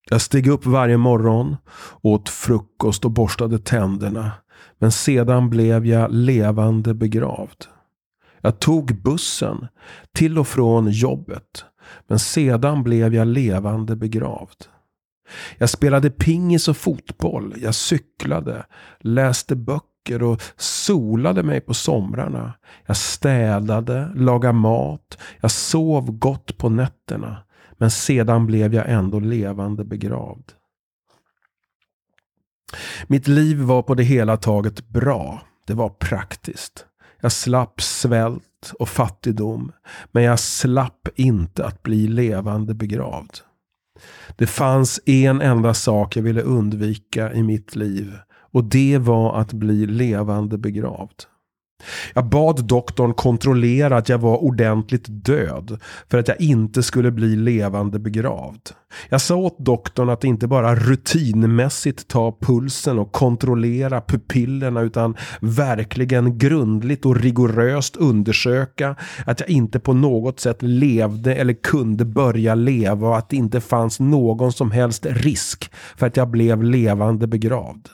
Jag 0.10 0.22
steg 0.22 0.48
upp 0.48 0.66
varje 0.66 0.98
morgon, 0.98 1.58
åt 2.02 2.30
frukost 2.30 3.06
och 3.06 3.12
borstade 3.12 3.60
tänderna. 3.60 4.32
Men 4.80 4.92
sedan 4.92 5.50
blev 5.50 5.86
jag 5.86 6.12
levande 6.12 6.94
begravd. 6.94 7.66
Jag 8.42 8.60
tog 8.60 9.02
bussen 9.02 9.68
till 10.16 10.40
och 10.40 10.48
från 10.48 10.92
jobbet. 10.92 11.66
Men 12.08 12.20
sedan 12.20 12.84
blev 12.84 13.14
jag 13.14 13.28
levande 13.28 13.96
begravd. 13.96 14.66
Jag 15.58 15.70
spelade 15.70 16.10
pingis 16.10 16.68
och 16.68 16.78
fotboll. 16.78 17.54
Jag 17.58 17.76
cyklade, 17.76 18.66
läste 19.00 19.56
böcker 19.56 20.24
och 20.24 20.42
solade 20.58 21.44
mig 21.44 21.62
på 21.62 21.74
somrarna. 21.74 22.54
Jag 22.86 22.98
städade, 22.98 24.12
lagade 24.16 24.54
mat. 24.54 25.18
Jag 25.42 25.52
sov 25.52 26.12
gott 26.12 26.58
på 26.58 26.70
nätterna. 26.70 27.38
Men 27.78 27.92
sedan 27.92 28.46
blev 28.46 28.74
jag 28.74 28.90
ändå 28.90 29.20
levande 29.20 29.84
begravd. 29.84 30.52
Mitt 33.08 33.28
liv 33.28 33.58
var 33.58 33.82
på 33.82 33.96
det 33.96 34.04
hela 34.04 34.38
taget 34.38 34.88
bra. 34.88 35.42
Det 35.68 35.74
var 35.74 35.90
praktiskt. 35.90 36.86
Jag 37.22 37.32
slapp 37.32 37.82
svält 37.82 38.74
och 38.80 38.90
fattigdom. 38.90 39.72
Men 40.12 40.24
jag 40.24 40.40
slapp 40.40 41.08
inte 41.16 41.66
att 41.66 41.84
bli 41.84 42.08
levande 42.08 42.74
begravd. 42.74 43.38
Det 44.36 44.48
fanns 44.48 45.00
en 45.06 45.42
enda 45.42 45.74
sak 45.74 46.16
jag 46.16 46.24
ville 46.24 46.42
undvika 46.42 47.34
i 47.34 47.44
mitt 47.44 47.76
liv. 47.76 48.14
Och 48.52 48.64
det 48.64 48.98
var 48.98 49.40
att 49.40 49.54
bli 49.54 49.86
levande 49.86 50.58
begravd. 50.58 51.24
Jag 52.14 52.30
bad 52.30 52.66
doktorn 52.66 53.14
kontrollera 53.14 53.98
att 53.98 54.10
jag 54.10 54.18
var 54.18 54.38
ordentligt 54.38 55.06
död 55.08 55.80
för 56.10 56.18
att 56.18 56.28
jag 56.28 56.42
inte 56.42 56.84
skulle 56.84 57.12
bli 57.12 57.36
levande 57.36 58.00
begravd. 58.00 58.70
Jag 59.10 59.22
sa 59.22 59.36
åt 59.36 59.60
doktorn 59.60 60.10
att 60.10 60.24
inte 60.24 60.48
bara 60.48 60.76
rutinmässigt 60.76 62.08
ta 62.08 62.38
pulsen 62.42 63.00
och 63.00 63.12
kontrollera 63.12 64.02
pupillerna 64.02 64.82
utan 64.82 65.16
verkligen 65.42 66.38
grundligt 66.38 67.06
och 67.06 67.16
rigoröst 67.16 67.96
undersöka 67.96 68.96
att 69.26 69.40
jag 69.40 69.50
inte 69.50 69.80
på 69.80 69.94
något 69.94 70.40
sätt 70.40 70.62
levde 70.62 71.36
eller 71.36 71.54
kunde 71.54 72.06
börja 72.06 72.56
leva 72.56 73.08
och 73.08 73.18
att 73.18 73.30
det 73.30 73.36
inte 73.36 73.62
fanns 73.62 74.00
någon 74.00 74.52
som 74.52 74.72
helst 74.72 75.06
risk 75.06 75.72
för 75.98 76.08
att 76.08 76.18
jag 76.18 76.30
blev 76.30 76.64
levande 76.64 77.28
begravd. 77.28 77.90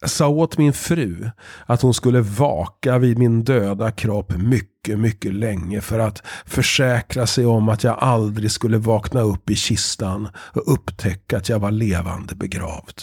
Jag 0.00 0.10
sa 0.10 0.28
åt 0.28 0.58
min 0.58 0.72
fru 0.72 1.30
att 1.66 1.82
hon 1.82 1.94
skulle 1.94 2.20
vaka 2.20 2.98
vid 2.98 3.18
min 3.18 3.44
döda 3.44 3.90
kropp 3.90 4.32
mycket, 4.36 4.98
mycket 4.98 5.34
länge 5.34 5.80
för 5.80 5.98
att 5.98 6.22
försäkra 6.46 7.26
sig 7.26 7.46
om 7.46 7.68
att 7.68 7.84
jag 7.84 7.98
aldrig 7.98 8.50
skulle 8.50 8.78
vakna 8.78 9.20
upp 9.20 9.50
i 9.50 9.54
kistan 9.56 10.28
och 10.36 10.72
upptäcka 10.72 11.36
att 11.36 11.48
jag 11.48 11.58
var 11.58 11.70
levande 11.70 12.34
begravd. 12.34 13.02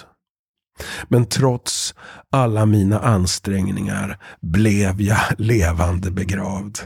Men 1.07 1.25
trots 1.25 1.95
alla 2.31 2.65
mina 2.65 2.99
ansträngningar 2.99 4.19
blev 4.41 5.01
jag 5.01 5.19
levande 5.37 6.11
begravd. 6.11 6.79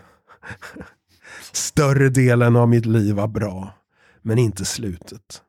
Större 1.51 2.09
delen 2.09 2.55
av 2.55 2.70
mitt 2.70 2.86
liv 2.86 3.16
var 3.16 3.28
bra, 3.28 3.74
men 4.22 4.38
inte 4.38 4.66
slutet. 4.66 5.42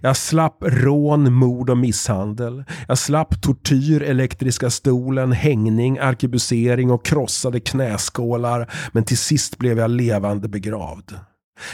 Jag 0.00 0.16
slapp 0.16 0.56
rån, 0.60 1.32
mord 1.32 1.70
och 1.70 1.78
misshandel. 1.78 2.64
Jag 2.88 2.98
slapp 2.98 3.42
tortyr, 3.42 4.02
elektriska 4.02 4.70
stolen, 4.70 5.32
hängning, 5.32 5.98
arkebusering 5.98 6.90
och 6.90 7.04
krossade 7.04 7.60
knäskålar. 7.60 8.70
Men 8.92 9.04
till 9.04 9.18
sist 9.18 9.58
blev 9.58 9.78
jag 9.78 9.90
levande 9.90 10.48
begravd. 10.48 11.14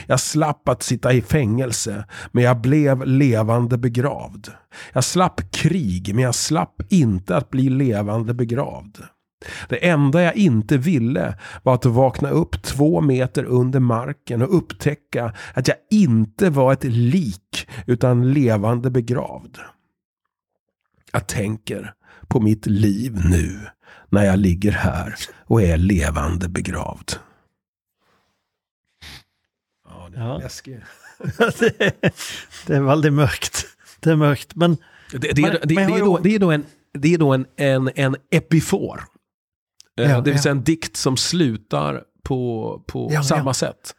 Jag 0.06 0.20
slapp 0.20 0.68
att 0.68 0.82
sitta 0.82 1.12
i 1.12 1.22
fängelse, 1.22 2.04
men 2.32 2.44
jag 2.44 2.60
blev 2.60 3.06
levande 3.06 3.78
begravd. 3.78 4.48
Jag 4.92 5.04
slapp 5.04 5.40
krig, 5.50 6.14
men 6.14 6.24
jag 6.24 6.34
slapp 6.34 6.82
inte 6.88 7.36
att 7.36 7.50
bli 7.50 7.68
levande 7.68 8.34
begravd. 8.34 8.98
Det 9.68 9.88
enda 9.88 10.22
jag 10.22 10.36
inte 10.36 10.76
ville 10.78 11.34
var 11.62 11.74
att 11.74 11.84
vakna 11.84 12.30
upp 12.30 12.62
två 12.62 13.00
meter 13.00 13.44
under 13.44 13.80
marken 13.80 14.42
och 14.42 14.56
upptäcka 14.56 15.32
att 15.54 15.68
jag 15.68 15.76
inte 15.90 16.50
var 16.50 16.72
ett 16.72 16.84
lik 16.84 17.68
utan 17.86 18.32
levande 18.32 18.90
begravd. 18.90 19.58
Jag 21.12 21.26
tänker 21.26 21.94
på 22.28 22.40
mitt 22.40 22.66
liv 22.66 23.20
nu 23.30 23.60
när 24.08 24.24
jag 24.24 24.38
ligger 24.38 24.72
här 24.72 25.14
och 25.46 25.62
är 25.62 25.76
levande 25.76 26.48
begravd. 26.48 27.12
Ja, 29.88 30.08
det 30.12 30.18
är 30.18 30.26
ja. 30.26 30.38
läskigt. 30.38 30.80
det, 31.38 32.02
det 32.66 32.76
är 32.76 32.80
väldigt 32.80 33.12
mörkt. 33.12 33.66
Det 34.00 34.10
är 34.10 34.16
mörkt, 34.16 34.54
men... 34.54 34.76
Det, 35.12 35.18
det, 35.18 35.32
det, 35.32 35.60
det, 35.64 35.74
är, 35.74 35.98
då, 35.98 36.18
det 36.18 36.34
är 36.34 36.38
då 36.38 36.50
en, 36.50 36.64
det 36.92 37.14
är 37.14 37.18
då 37.18 37.32
en, 37.32 37.46
en, 37.56 37.90
en 37.94 38.16
epifor. 38.30 39.04
Eh, 40.00 40.10
ja, 40.10 40.20
det 40.20 40.30
vill 40.30 40.42
säga 40.42 40.50
en 40.50 40.64
dikt 40.64 40.96
som 40.96 41.16
slutar 41.16 42.02
på, 42.22 42.82
på 42.86 43.10
samma 43.22 43.54
sätt. 43.54 43.94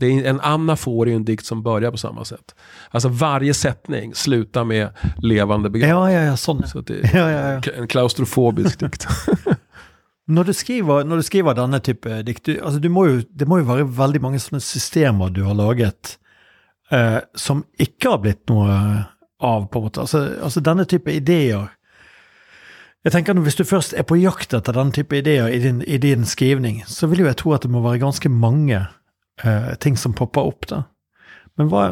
Det 0.00 0.06
är 0.06 0.24
en 0.24 0.40
anafor 0.40 1.08
är 1.08 1.14
en 1.14 1.24
dikt 1.24 1.46
som 1.46 1.62
börjar 1.62 1.90
på 1.90 1.96
samma 1.96 2.24
sätt. 2.24 2.54
Alltså 2.90 3.08
varje 3.08 3.54
sättning 3.54 4.14
slutar 4.14 4.64
med 4.64 4.88
levande 5.16 5.70
begrepp. 5.70 5.90
Ja, 5.90 6.10
ja, 6.10 6.22
ja, 6.22 6.36
sån. 6.36 6.68
Så 6.68 6.80
det 6.80 6.94
är 6.94 7.10
ja, 7.16 7.30
ja, 7.30 7.52
ja. 7.52 7.72
en 7.76 7.88
klaustrofobisk 7.88 8.80
dikt. 8.80 9.06
når, 10.26 10.44
du 10.44 10.52
skriver, 10.52 11.04
når 11.04 11.16
du 11.16 11.22
skriver 11.22 11.54
denne 11.54 11.80
type 11.80 12.22
dikt, 12.22 12.44
du, 12.44 12.60
altså 12.60 12.78
du 12.78 12.88
må 12.88 13.06
jo, 13.06 13.22
det 13.30 13.48
må 13.48 13.58
jo 13.58 13.68
være 13.70 13.88
veldig 13.96 14.22
mange 14.22 14.40
sånne 14.42 14.60
systemer 14.60 15.32
du 15.32 15.42
har 15.46 15.56
laget 15.56 16.18
eh, 16.90 17.18
som 17.34 17.64
ikke 17.78 18.12
har 18.12 18.20
blitt 18.24 18.44
noe 18.52 18.76
av, 19.40 19.66
på 19.66 19.78
en 19.78 19.88
måte. 19.88 20.04
Altså, 20.04 20.26
altså 20.42 20.60
denne 20.60 20.84
type 20.84 21.12
ideer 21.12 21.70
jeg 23.06 23.12
tenker 23.14 23.38
Hvis 23.38 23.54
du 23.54 23.62
først 23.62 23.94
er 23.94 24.02
på 24.02 24.18
jakt 24.18 24.54
etter 24.56 24.74
den 24.74 24.90
type 24.90 25.14
ideer 25.14 25.46
i 25.46 25.60
din, 25.62 25.78
i 25.86 25.98
din 26.02 26.24
skrivning, 26.26 26.82
så 26.90 27.06
vil 27.06 27.22
jo 27.22 27.28
jeg 27.28 27.38
tro 27.38 27.52
at 27.54 27.62
det 27.62 27.70
må 27.70 27.84
være 27.84 28.02
ganske 28.02 28.28
mange 28.28 28.80
uh, 29.46 29.74
ting 29.78 29.94
som 29.94 30.14
popper 30.16 30.48
opp. 30.50 30.66
da. 30.66 30.82
Men 31.56 31.70
hva, 31.70 31.84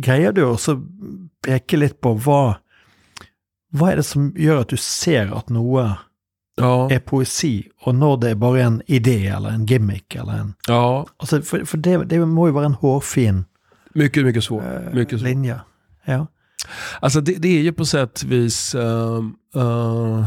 greier 0.00 0.32
du 0.32 0.46
også 0.46 0.78
peke 1.44 1.76
litt 1.76 2.00
på 2.00 2.14
hva, 2.24 2.56
hva 3.76 3.92
er 3.92 4.00
det 4.00 4.06
som 4.08 4.32
gjør 4.32 4.64
at 4.64 4.72
du 4.72 4.80
ser 4.80 5.34
at 5.36 5.52
noe 5.52 5.84
ja. 6.56 6.72
er 6.88 7.04
poesi, 7.04 7.68
og 7.84 7.98
når 8.00 8.16
det 8.22 8.32
er 8.32 8.40
bare 8.40 8.64
en 8.64 8.80
idé 8.88 9.18
eller 9.28 9.58
en 9.58 9.66
gimmick 9.68 10.16
eller 10.16 10.40
en 10.40 10.54
ja. 10.68 11.04
altså, 11.18 11.42
For, 11.42 11.66
for 11.68 11.76
det, 11.84 11.98
det, 12.10 12.22
må 12.28 12.48
jo 12.48 12.56
være 12.56 12.72
en 12.72 12.80
hårfin 12.80 13.44
mycket, 13.94 14.24
mycket 14.24 14.48
svår. 14.48 14.64
Uh, 14.64 14.94
mycket 14.94 15.20
svår. 15.20 15.28
linje. 15.28 15.60
Ja. 16.08 16.24
Alltså 17.00 17.20
det, 17.20 17.34
det, 17.34 17.48
är 17.48 17.62
ju 17.62 17.72
på 17.72 17.84
sätt 17.84 18.22
och 18.22 18.32
vis, 18.32 18.74
um, 18.74 19.36
uh, 19.56 20.26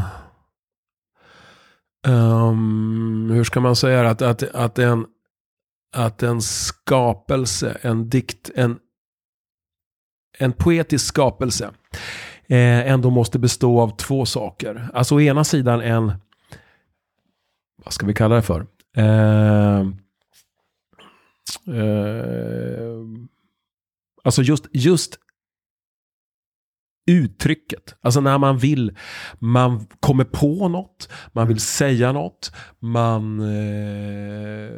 um, 2.06 3.30
hur 3.30 3.44
ska 3.44 3.60
man 3.60 3.76
säga 3.76 4.02
det, 4.02 4.10
att, 4.10 4.22
att, 4.22 4.42
att, 4.42 4.78
en, 4.78 5.06
att 5.96 6.22
en 6.22 6.42
skapelse, 6.42 7.78
en 7.82 8.08
dikt, 8.08 8.50
en, 8.54 8.78
en 10.38 10.52
poetisk 10.52 11.06
skapelse 11.06 11.70
eh, 12.48 12.90
ändå 12.90 13.10
måste 13.10 13.38
bestå 13.38 13.80
av 13.80 13.96
två 13.96 14.26
saker. 14.26 14.88
Alltså 14.94 15.14
å 15.14 15.20
ena 15.20 15.44
sidan 15.44 15.80
en, 15.80 16.12
vad 17.84 17.92
ska 17.92 18.06
vi 18.06 18.14
kalla 18.14 18.34
det 18.34 18.42
för? 18.42 18.66
Eh, 18.96 19.80
eh, 21.76 23.04
alltså 24.24 24.42
just, 24.42 24.66
just 24.72 25.18
uttrycket. 27.08 27.94
Alltså 28.00 28.20
när 28.20 28.38
man 28.38 28.58
vill, 28.58 28.92
man 29.38 29.86
kommer 30.00 30.24
på 30.24 30.68
något, 30.68 31.08
man 31.32 31.48
vill 31.48 31.60
säga 31.60 32.12
något, 32.12 32.52
man 32.78 33.40
eh, 33.40 34.70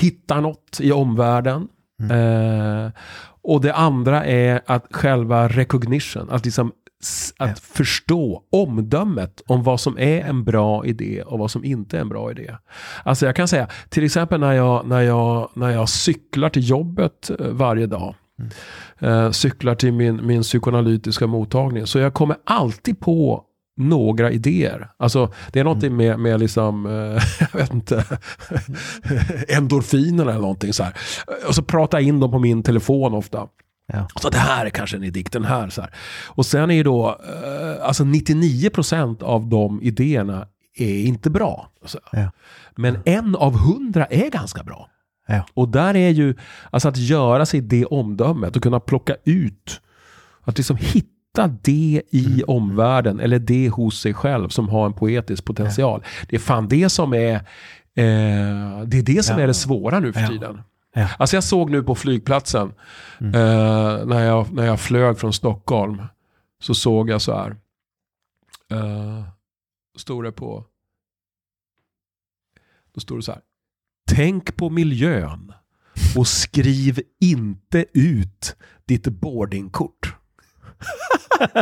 hittar 0.00 0.40
något 0.40 0.80
i 0.80 0.92
omvärlden. 0.92 1.68
Mm. 2.00 2.86
Eh, 2.86 2.92
och 3.42 3.60
det 3.60 3.74
andra 3.74 4.24
är 4.24 4.60
att 4.66 4.86
själva 4.90 5.48
recognition, 5.48 6.30
att 6.30 6.44
liksom 6.44 6.72
att 7.38 7.48
ja. 7.48 7.54
förstå 7.62 8.42
omdömet 8.50 9.42
om 9.46 9.62
vad 9.62 9.80
som 9.80 9.98
är 9.98 10.20
en 10.20 10.44
bra 10.44 10.86
idé 10.86 11.22
och 11.22 11.38
vad 11.38 11.50
som 11.50 11.64
inte 11.64 11.96
är 11.96 12.00
en 12.00 12.08
bra 12.08 12.30
idé. 12.30 12.56
Alltså 13.02 13.26
jag 13.26 13.36
kan 13.36 13.48
säga, 13.48 13.68
till 13.88 14.04
exempel 14.04 14.40
när 14.40 14.52
jag, 14.52 14.86
när 14.86 15.00
jag, 15.00 15.50
när 15.54 15.70
jag 15.70 15.88
cyklar 15.88 16.48
till 16.48 16.70
jobbet 16.70 17.30
eh, 17.40 17.46
varje 17.46 17.86
dag. 17.86 18.14
Mm 18.38 18.50
eh, 18.98 19.30
cyklar 19.30 19.74
till 19.74 19.92
min, 19.92 20.26
min 20.26 20.42
psykoanalytiska 20.42 21.26
mottagning. 21.26 21.86
Så 21.86 21.98
jag 21.98 22.14
kommer 22.14 22.36
alltid 22.44 23.00
på 23.00 23.44
några 23.76 24.30
idéer. 24.30 24.90
Alltså 24.96 25.32
det 25.52 25.60
är 25.60 25.64
någonting 25.64 25.92
mm. 25.92 26.06
med, 26.06 26.18
med 26.18 26.40
liksom, 26.40 26.86
eh, 26.86 26.92
jag 27.52 27.60
vet 27.60 27.74
inte, 27.74 28.04
endorfinerna 29.48 30.30
eller 30.30 30.40
någonting 30.40 30.72
så 30.72 30.82
här. 30.82 30.94
Och 31.48 31.54
så 31.54 31.62
pratar 31.62 31.98
jag 31.98 32.08
in 32.08 32.20
dem 32.20 32.30
på 32.30 32.38
min 32.38 32.62
telefon 32.62 33.14
ofta. 33.14 33.46
Ja. 33.92 34.08
Så 34.20 34.30
det 34.30 34.38
här 34.38 34.66
är 34.66 34.70
kanske 34.70 34.96
en 34.96 35.04
idé, 35.04 35.24
den 35.32 35.44
här. 35.44 35.68
Så 35.68 35.80
här. 35.80 35.90
Och 36.26 36.46
sen 36.46 36.70
är 36.70 36.74
ju 36.74 36.82
då, 36.82 37.08
eh, 37.08 37.86
alltså 37.86 38.04
99% 38.04 39.22
av 39.22 39.48
de 39.48 39.82
idéerna 39.82 40.46
är 40.76 41.02
inte 41.04 41.30
bra. 41.30 41.70
Ja. 42.12 42.30
Men 42.76 42.98
en 43.04 43.36
av 43.36 43.58
hundra 43.58 44.06
är 44.06 44.30
ganska 44.30 44.62
bra. 44.62 44.88
Ja. 45.26 45.46
Och 45.54 45.68
där 45.68 45.96
är 45.96 46.10
ju, 46.10 46.34
alltså 46.70 46.88
att 46.88 46.96
göra 46.96 47.46
sig 47.46 47.60
det 47.60 47.84
omdömet 47.84 48.56
och 48.56 48.62
kunna 48.62 48.80
plocka 48.80 49.16
ut, 49.24 49.80
att 50.40 50.56
liksom 50.58 50.76
hitta 50.76 51.46
det 51.46 52.02
i 52.10 52.26
mm. 52.26 52.44
omvärlden 52.46 53.20
eller 53.20 53.38
det 53.38 53.68
hos 53.68 54.00
sig 54.00 54.14
själv 54.14 54.48
som 54.48 54.68
har 54.68 54.86
en 54.86 54.92
poetisk 54.92 55.44
potential. 55.44 56.00
Ja. 56.04 56.26
Det 56.28 56.36
är 56.36 56.40
fan 56.40 56.68
det 56.68 56.88
som 56.88 57.14
är, 57.14 57.34
eh, 57.34 58.82
det 58.84 58.98
är 58.98 59.02
det 59.02 59.24
som 59.24 59.36
ja. 59.36 59.42
är 59.42 59.46
det 59.46 59.54
svåra 59.54 60.00
nu 60.00 60.12
för 60.12 60.26
tiden. 60.26 60.62
Ja. 60.94 61.08
Alltså 61.18 61.36
jag 61.36 61.44
såg 61.44 61.70
nu 61.70 61.82
på 61.82 61.94
flygplatsen, 61.94 62.72
mm. 63.20 63.34
eh, 63.34 64.06
när, 64.06 64.20
jag, 64.20 64.52
när 64.52 64.66
jag 64.66 64.80
flög 64.80 65.18
från 65.18 65.32
Stockholm, 65.32 66.02
så 66.60 66.74
såg 66.74 67.10
jag 67.10 67.22
så 67.22 67.36
här, 67.36 67.56
eh, 68.70 69.24
stod 69.96 70.24
det 70.24 70.32
på, 70.32 70.64
då 72.94 73.00
stod 73.00 73.18
det 73.18 73.22
så 73.22 73.32
här, 73.32 73.40
Tänk 74.16 74.56
på 74.56 74.70
miljön 74.70 75.52
och 76.16 76.26
skriv 76.26 77.00
inte 77.20 77.84
ut 77.92 78.56
ditt 78.88 79.06
boardingkort. 79.06 80.14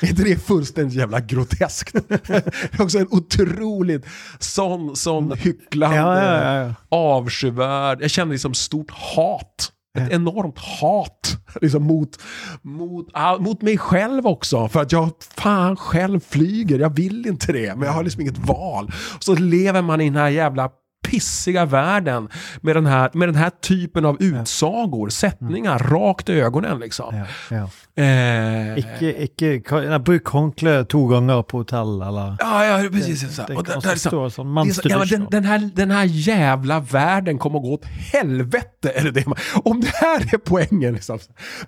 är 0.00 0.08
inte 0.08 0.24
det 0.24 0.36
fullständigt 0.46 0.94
jävla 0.94 1.20
groteskt? 1.20 1.92
det 2.08 2.30
är 2.72 2.82
också 2.82 2.98
en 2.98 3.08
otroligt 3.10 4.06
sån, 4.38 4.96
sån 4.96 5.32
hycklande, 5.32 5.96
ja, 5.96 6.22
ja, 6.22 6.54
ja. 6.54 6.74
avskyvärd, 6.88 8.02
jag 8.02 8.10
känner 8.10 8.32
liksom 8.32 8.54
stort 8.54 8.90
hat 8.90 9.72
Ett 9.98 10.12
enormt 10.12 10.58
hat 10.58 11.36
liksom, 11.60 11.82
mot, 11.82 12.18
mot, 12.62 13.06
mot 13.38 13.62
mig 13.62 13.78
själv 13.78 14.26
också. 14.26 14.68
För 14.68 14.82
att 14.82 14.92
jag 14.92 15.10
fan 15.36 15.76
själv 15.76 16.20
flyger, 16.20 16.78
jag 16.78 16.96
vill 16.96 17.26
inte 17.26 17.52
det. 17.52 17.74
Men 17.76 17.86
jag 17.86 17.92
har 17.92 18.04
liksom 18.04 18.22
inget 18.22 18.38
val. 18.38 18.92
Så 19.18 19.34
lever 19.34 19.82
man 19.82 20.00
i 20.00 20.04
den 20.04 20.16
här 20.16 20.28
jävla 20.28 20.70
pissiga 21.02 21.64
världen 21.64 22.28
med 22.60 22.76
den 22.76 22.86
här, 22.86 23.10
med 23.12 23.28
den 23.28 23.34
här 23.34 23.50
typen 23.50 24.04
av 24.04 24.22
utsagor, 24.22 25.08
sättningar, 25.08 25.80
mm. 25.80 25.92
rakt 25.92 26.28
i 26.28 26.32
ögonen 26.32 26.80
liksom. 26.80 27.16
Ja, 27.16 27.26
ja. 27.56 27.68
Eh, 28.02 28.78
ikke, 28.78 29.12
ikke 29.22 29.98
bruk 29.98 30.28
håndkle 30.28 30.84
to 30.84 31.06
gånger 31.06 31.42
på 31.42 31.58
hotell, 31.58 32.02
eller? 32.02 32.36
Ja, 32.40 32.64
ja 32.64 32.88
precis. 32.90 33.36
Det, 33.36 33.44
det, 33.48 33.56
och 33.56 33.64
det, 33.64 33.80
det, 33.82 33.90
liksom, 33.90 34.30
sån 34.30 34.74
så, 34.74 34.80
ja, 34.84 35.04
den, 35.04 35.26
den, 35.30 35.44
här, 35.44 35.70
den 35.74 35.90
här 35.90 36.04
jävla 36.04 36.80
världen 36.80 37.38
kommer 37.38 37.58
att 37.58 37.64
gå 37.64 37.72
åt 37.72 37.84
helvete, 37.84 38.92
är 38.94 39.04
det 39.04 39.10
det 39.10 39.26
man, 39.26 39.38
Om 39.64 39.80
det 39.80 39.92
här 39.94 40.34
är 40.34 40.38
poängen. 40.38 40.94
Liksom. 40.94 41.18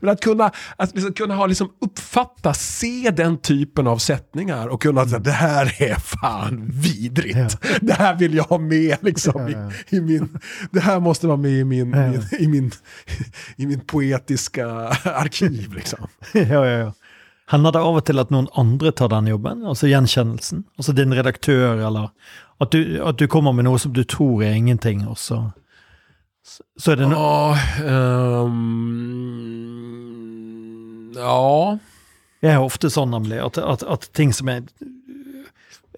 Men 0.01 0.11
att 0.11 0.21
kunna, 0.21 0.51
att 0.77 0.95
liksom, 0.95 1.13
kunna 1.13 1.35
ha, 1.35 1.47
liksom, 1.47 1.69
uppfatta, 1.81 2.55
se 2.55 3.11
den 3.11 3.39
typen 3.39 3.87
av 3.87 3.99
sättningar 3.99 4.69
och 4.69 4.83
kunna 4.83 5.07
säga 5.07 5.19
det 5.19 5.31
här 5.31 5.83
är 5.83 5.95
fan 5.95 6.71
vidrigt. 6.73 7.59
Ja. 7.63 7.69
Det 7.81 7.93
här 7.93 8.17
vill 8.17 8.35
jag 8.35 8.45
ha 8.45 8.59
med 8.59 8.97
liksom, 9.01 9.20
i, 9.29 9.97
i, 9.97 10.01
min, 10.01 10.39
det 10.71 10.81
här 10.81 11.01
måste 11.01 11.27
vara 11.27 11.37
med 11.37 11.51
i 11.51 11.65
min, 11.65 11.91
min, 11.91 12.23
i 12.39 12.49
min, 12.49 12.71
i 13.57 13.67
min 13.67 13.81
poetiska 13.81 14.67
arkiv. 15.05 15.73
Liksom. 15.75 16.07
ja, 16.35 16.67
ja, 16.67 16.67
ja. 16.67 16.93
Hender 17.51 17.73
det 17.75 17.81
av 17.83 17.97
og 17.99 18.05
til 18.07 18.23
at 18.23 18.31
noen 18.31 18.47
andre 18.59 18.93
tar 18.95 19.09
den 19.11 19.27
jobben? 19.27 19.65
Altså 19.67 19.89
gjenkjennelsen? 19.91 20.63
Altså 20.79 20.93
din 20.95 21.15
redaktør, 21.15 21.81
eller 21.83 22.13
at 22.63 22.71
du, 22.71 23.01
at 23.03 23.19
du 23.19 23.27
kommer 23.31 23.53
med 23.57 23.65
noe 23.67 23.79
som 23.83 23.93
du 23.97 24.05
tror 24.07 24.45
er 24.47 24.55
ingenting, 24.55 25.09
og 25.09 25.19
så 25.19 25.51
Så 26.79 26.93
er 26.93 26.97
det 26.97 27.09
noe 27.11 27.57
Ja 27.83 28.45
um, 28.47 29.11
Ja. 31.17 31.79
Jeg 32.41 32.55
er 32.55 32.63
ofte 32.65 32.89
sånn, 32.89 33.11
nemlig, 33.13 33.37
at, 33.45 33.59
at, 33.59 33.83
at 33.85 34.07
ting 34.17 34.31
som 34.33 34.49
jeg 34.49 34.63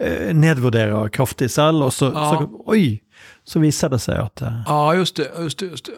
eh, 0.01 0.33
nedvurderer 0.35 1.13
kraftig 1.15 1.51
selv, 1.55 1.85
og 1.87 1.93
så, 1.95 2.09
ja. 2.11 2.25
så, 2.33 2.49
Oi! 2.67 2.99
Så 3.45 3.61
viser 3.61 3.89
det 3.89 3.99
seg 3.99 4.19
at 4.19 4.43
uh, 4.43 4.63
Ja, 4.67 4.95
just 4.95 5.17
det. 5.17 5.31
Just 5.39 5.59
det, 5.59 5.67
just 5.67 5.85
det. 5.85 5.93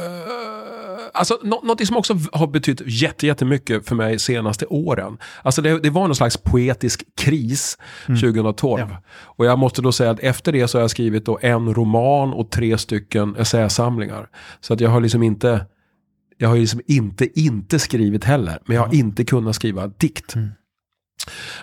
Uh, 0.00 0.80
alltså, 1.12 1.38
nå 1.42 1.60
något 1.64 1.86
som 1.86 1.96
också 1.96 2.16
har 2.32 2.46
betytt 2.46 2.82
jättemycket 3.22 3.88
för 3.88 3.94
mig 3.94 4.18
senaste 4.18 4.66
åren. 4.66 5.18
Alltså 5.42 5.62
det, 5.62 5.78
det 5.78 5.90
var 5.90 6.06
någon 6.06 6.16
slags 6.16 6.36
poetisk 6.36 7.04
kris 7.16 7.78
mm. 8.08 8.20
2012. 8.20 8.86
Ja. 8.90 8.96
Och 9.22 9.46
jag 9.46 9.58
måste 9.58 9.82
då 9.82 9.92
säga 9.92 10.10
att 10.10 10.20
efter 10.20 10.52
det 10.52 10.68
så 10.68 10.78
har 10.78 10.82
jag 10.82 10.90
skrivit 10.90 11.24
då 11.24 11.38
en 11.42 11.74
roman 11.74 12.32
och 12.32 12.50
tre 12.50 12.78
stycken 12.78 13.36
essäsamlingar. 13.36 14.28
Så 14.60 14.74
att 14.74 14.80
jag 14.80 14.90
har 14.90 15.00
liksom 15.00 15.22
inte, 15.22 15.66
jag 16.38 16.48
har 16.48 16.56
liksom 16.56 16.80
inte 16.86 17.40
inte 17.40 17.78
skrivit 17.78 18.24
heller. 18.24 18.58
Men 18.66 18.74
jag 18.74 18.82
har 18.82 18.88
mm. 18.88 18.98
inte 18.98 19.24
kunnat 19.24 19.54
skriva 19.56 19.86
dikt. 19.86 20.34
Mm. 20.34 20.48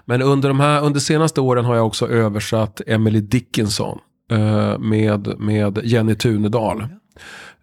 Men 0.06 0.22
under 0.22 0.50
de 0.50 0.60
här, 0.60 0.82
under 0.82 1.00
senaste 1.00 1.42
åren 1.42 1.66
har 1.66 1.76
jag 1.76 1.88
också 1.88 2.08
översatt 2.08 2.82
Emily 2.88 3.22
Dickinson. 3.22 4.00
Uh, 4.32 4.80
med, 4.80 5.40
med 5.40 5.80
Jenny 5.84 6.16
Tunedal. 6.16 6.88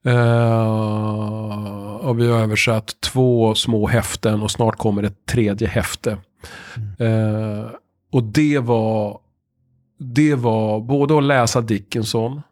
Uh, 0.07 1.97
och 1.97 2.19
vi 2.21 2.31
har 2.31 2.41
översatt 2.41 3.01
två 3.01 3.55
små 3.55 3.87
häften 3.87 4.43
och 4.43 4.51
snart 4.51 4.77
kommer 4.77 5.03
ett 5.03 5.27
tredje 5.27 5.69
häfte. 5.69 6.19
Mm. 6.77 7.13
Uh, 7.13 7.67
och 8.13 8.23
det 8.23 8.59
var, 8.59 9.19
det 9.99 10.35
var 10.35 10.81
både 10.81 11.19
att 11.19 11.25
läsa 11.25 11.61
Dickinson, 11.61 12.43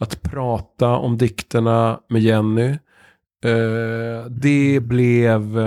att 0.00 0.22
prata 0.22 0.88
om 0.88 1.18
dikterna 1.18 2.00
med 2.08 2.22
Jenny. 2.22 2.68
Uh, 3.44 4.24
det 4.30 4.80
blev 4.80 5.58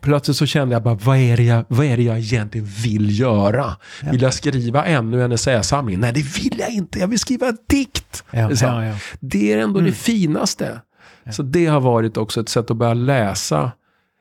plötsligt 0.00 0.36
så 0.36 0.46
kände 0.46 0.74
jag 0.74 0.82
bara, 0.82 0.94
vad 0.94 1.16
är 1.16 1.36
det 1.36 1.42
jag, 1.42 1.64
vad 1.68 1.86
är 1.86 1.96
det 1.96 2.02
jag 2.02 2.18
egentligen 2.18 2.66
vill 2.66 3.20
göra? 3.20 3.76
Ja. 4.02 4.10
Vill 4.10 4.22
jag 4.22 4.34
skriva 4.34 4.84
ännu 4.84 5.24
en 5.24 5.32
essäsamling? 5.32 6.00
Nej, 6.00 6.12
det 6.12 6.22
vill 6.22 6.58
jag 6.58 6.70
inte. 6.70 6.98
Jag 6.98 7.08
vill 7.08 7.18
skriva 7.18 7.48
en 7.48 7.58
dikt. 7.68 8.24
Ja, 8.30 8.50
ja. 8.60 8.94
Det 9.20 9.52
är 9.52 9.58
ändå 9.58 9.78
mm. 9.78 9.90
det 9.90 9.96
finaste. 9.96 10.80
Så 11.30 11.42
det 11.42 11.66
har 11.66 11.80
varit 11.80 12.16
också 12.16 12.40
ett 12.40 12.48
sätt 12.48 12.70
att 12.70 12.76
börja 12.76 12.94
läsa. 12.94 13.72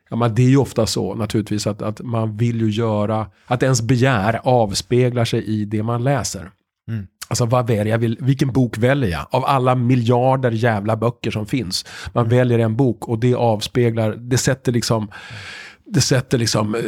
Ja, 0.09 0.15
men 0.15 0.35
det 0.35 0.41
är 0.41 0.49
ju 0.49 0.57
ofta 0.57 0.85
så 0.85 1.15
naturligtvis 1.15 1.67
att, 1.67 1.81
att 1.81 2.01
man 2.01 2.37
vill 2.37 2.61
ju 2.61 2.69
göra, 2.69 3.27
att 3.47 3.63
ens 3.63 3.81
begär 3.81 4.39
avspeglar 4.43 5.25
sig 5.25 5.43
i 5.43 5.65
det 5.65 5.83
man 5.83 6.03
läser. 6.03 6.51
Mm. 6.87 7.07
Alltså 7.27 7.45
vad 7.45 7.67
väljer 7.67 7.85
jag? 7.85 7.97
Vill, 7.97 8.17
vilken 8.21 8.51
bok 8.51 8.77
väljer 8.77 9.09
jag? 9.09 9.27
Av 9.29 9.45
alla 9.45 9.75
miljarder 9.75 10.51
jävla 10.51 10.95
böcker 10.95 11.31
som 11.31 11.45
finns. 11.45 11.85
Man 12.13 12.25
mm. 12.25 12.37
väljer 12.37 12.59
en 12.59 12.75
bok 12.75 13.07
och 13.07 13.19
det 13.19 13.33
avspeglar, 13.33 14.15
det 14.15 14.37
sätter 14.37 14.71
liksom 14.71 14.97
mm 14.97 15.13
det 15.85 16.01
sätter 16.01 16.37
liksom, 16.37 16.75
eh, 16.75 16.81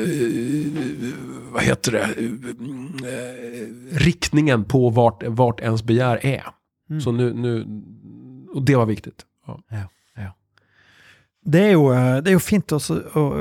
vad 1.52 1.64
heter 1.64 1.92
det, 1.92 2.02
eh, 2.02 3.98
riktningen 3.98 4.64
på 4.64 4.90
vart, 4.90 5.24
vart 5.28 5.60
ens 5.60 5.84
begär 5.84 6.26
är. 6.26 6.44
Mm. 6.90 7.02
Så 7.02 7.12
nu, 7.12 7.34
nu, 7.34 7.66
och 8.54 8.62
det 8.62 8.76
var 8.76 8.86
viktigt. 8.86 9.26
Ja. 9.48 9.60
Ja, 9.70 9.90
ja. 10.16 10.34
Det 11.46 11.60
är 11.60 11.70
ju, 11.70 11.94
eh, 11.94 12.24
det 12.24 12.30
är 12.30 12.34
ju 12.34 12.40
fint 12.40 12.72
också, 12.72 13.00
och, 13.00 13.36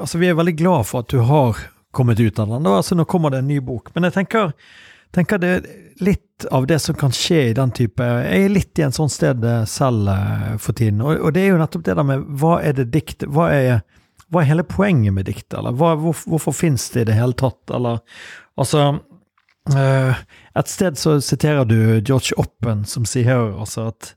alltså 0.00 0.18
vi 0.18 0.28
är 0.28 0.34
väldigt 0.34 0.56
glada 0.56 0.84
för 0.84 1.00
att 1.00 1.08
du 1.08 1.18
har 1.18 1.56
kommit 1.90 2.20
ut 2.20 2.38
av 2.38 2.48
den. 2.48 2.66
Alltså 2.66 2.94
nu 2.94 3.04
kommer 3.04 3.30
det 3.30 3.38
en 3.38 3.46
ny 3.46 3.60
bok, 3.60 3.94
men 3.94 4.02
jag 4.02 4.14
tänker, 4.14 4.52
tänker 5.10 5.38
det 5.38 5.62
lite 5.94 6.48
av 6.50 6.66
det 6.66 6.78
som 6.78 6.94
kan 6.94 7.12
ske 7.12 7.48
i 7.48 7.54
den 7.54 7.70
typen, 7.70 8.06
jag 8.06 8.36
är 8.36 8.48
lite 8.48 8.80
i 8.80 8.84
en 8.84 8.92
sån 8.92 9.10
sted 9.10 9.68
selv 9.68 10.10
för 10.58 10.72
tiden, 10.72 11.00
och, 11.00 11.14
och 11.14 11.32
det 11.32 11.40
är 11.40 11.44
ju 11.44 11.58
nettopp 11.58 11.84
det 11.84 11.94
där 11.94 12.02
med 12.02 12.20
vad 12.26 12.62
är 12.62 12.72
det 12.72 12.84
dikt, 12.84 13.22
vad 13.26 13.52
är 13.52 13.80
vad 14.30 14.42
är 14.42 14.46
hela 14.46 14.62
poängen 14.62 15.14
med 15.14 15.24
dikt? 15.24 15.54
Eller 15.54 15.72
var, 15.72 15.96
hvor, 15.96 16.16
hvorfor 16.26 16.52
finns 16.52 16.90
det 16.90 17.00
i 17.00 17.04
det 17.04 17.12
hele 17.12 17.32
tatt? 17.32 17.70
Eller, 17.70 17.98
altså, 18.56 18.98
uh, 19.74 20.14
et 20.54 20.68
sted 20.68 20.98
så 20.98 21.20
citerar 21.20 21.64
du 21.64 22.00
George 22.00 22.36
Oppen 22.36 22.84
som 22.84 23.04
säger 23.04 23.60
altså 23.60 23.88
at 23.90 24.14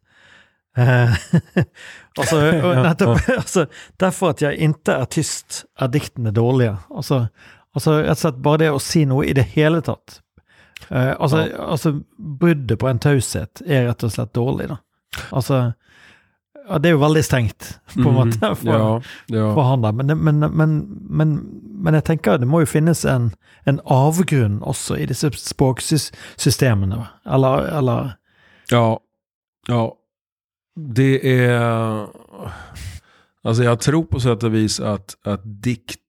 uh, 0.77 1.15
altså, 2.19 2.41
nettopp, 2.83 3.29
altså, 3.37 3.65
Derfor 3.97 4.29
at 4.29 4.41
jeg 4.41 4.57
inte 4.57 4.93
er 4.93 5.05
tyst, 5.05 5.65
er 5.79 5.87
diktene 5.87 6.31
dårlige. 6.31 6.77
Altså, 6.95 7.25
altså 7.73 7.99
rett 8.03 8.17
og 8.17 8.25
slett 8.25 8.43
bare 8.45 8.65
det 8.65 8.73
å 8.73 8.81
si 8.81 9.05
noe 9.09 9.25
i 9.25 9.33
det 9.33 9.49
hele 9.57 9.81
tatt. 9.81 10.21
Uh, 10.91 11.15
altså, 11.17 11.47
ja. 11.47 11.69
altså, 11.73 11.97
bruddet 12.17 12.77
på 12.79 12.89
en 12.89 13.01
taushet 13.01 13.65
er 13.65 13.89
rett 13.89 14.05
og 14.05 14.13
slett 14.13 14.33
dårlig, 14.37 14.69
da. 14.75 14.81
Altså 15.33 15.71
ja, 16.67 16.79
det 16.79 16.87
är 16.87 16.91
ju 16.91 16.99
väldigt 16.99 17.25
stängt 17.25 17.79
på 17.93 18.09
en 18.09 18.13
måte 18.13 18.55
for, 18.55 18.73
ja, 18.73 19.01
ja. 19.25 19.53
for 19.53 19.61
han 19.61 19.81
der. 19.81 19.91
Men, 19.91 20.17
men, 20.23 20.39
men, 20.39 20.77
men, 21.09 21.35
men 21.83 21.93
jeg 21.93 22.03
tenker 22.03 22.37
det 22.37 22.47
må 22.47 22.59
ju 22.63 22.65
finnas 22.65 23.05
en, 23.05 23.31
en 23.63 23.79
avgrunn 23.85 24.61
også 24.63 24.97
i 24.97 25.05
disse 25.05 25.31
språksystemene. 25.31 27.07
Eller, 27.25 27.67
eller 27.77 28.13
Ja. 28.71 28.99
Ja. 29.67 29.95
Det 30.75 31.45
är... 31.45 32.07
Alltså 33.43 33.63
jag 33.63 33.79
tror 33.79 34.03
på 34.03 34.19
sätt 34.19 34.43
och 34.43 34.53
vis 34.53 34.79
att, 34.79 35.15
att 35.23 35.41
dikt 35.43 35.99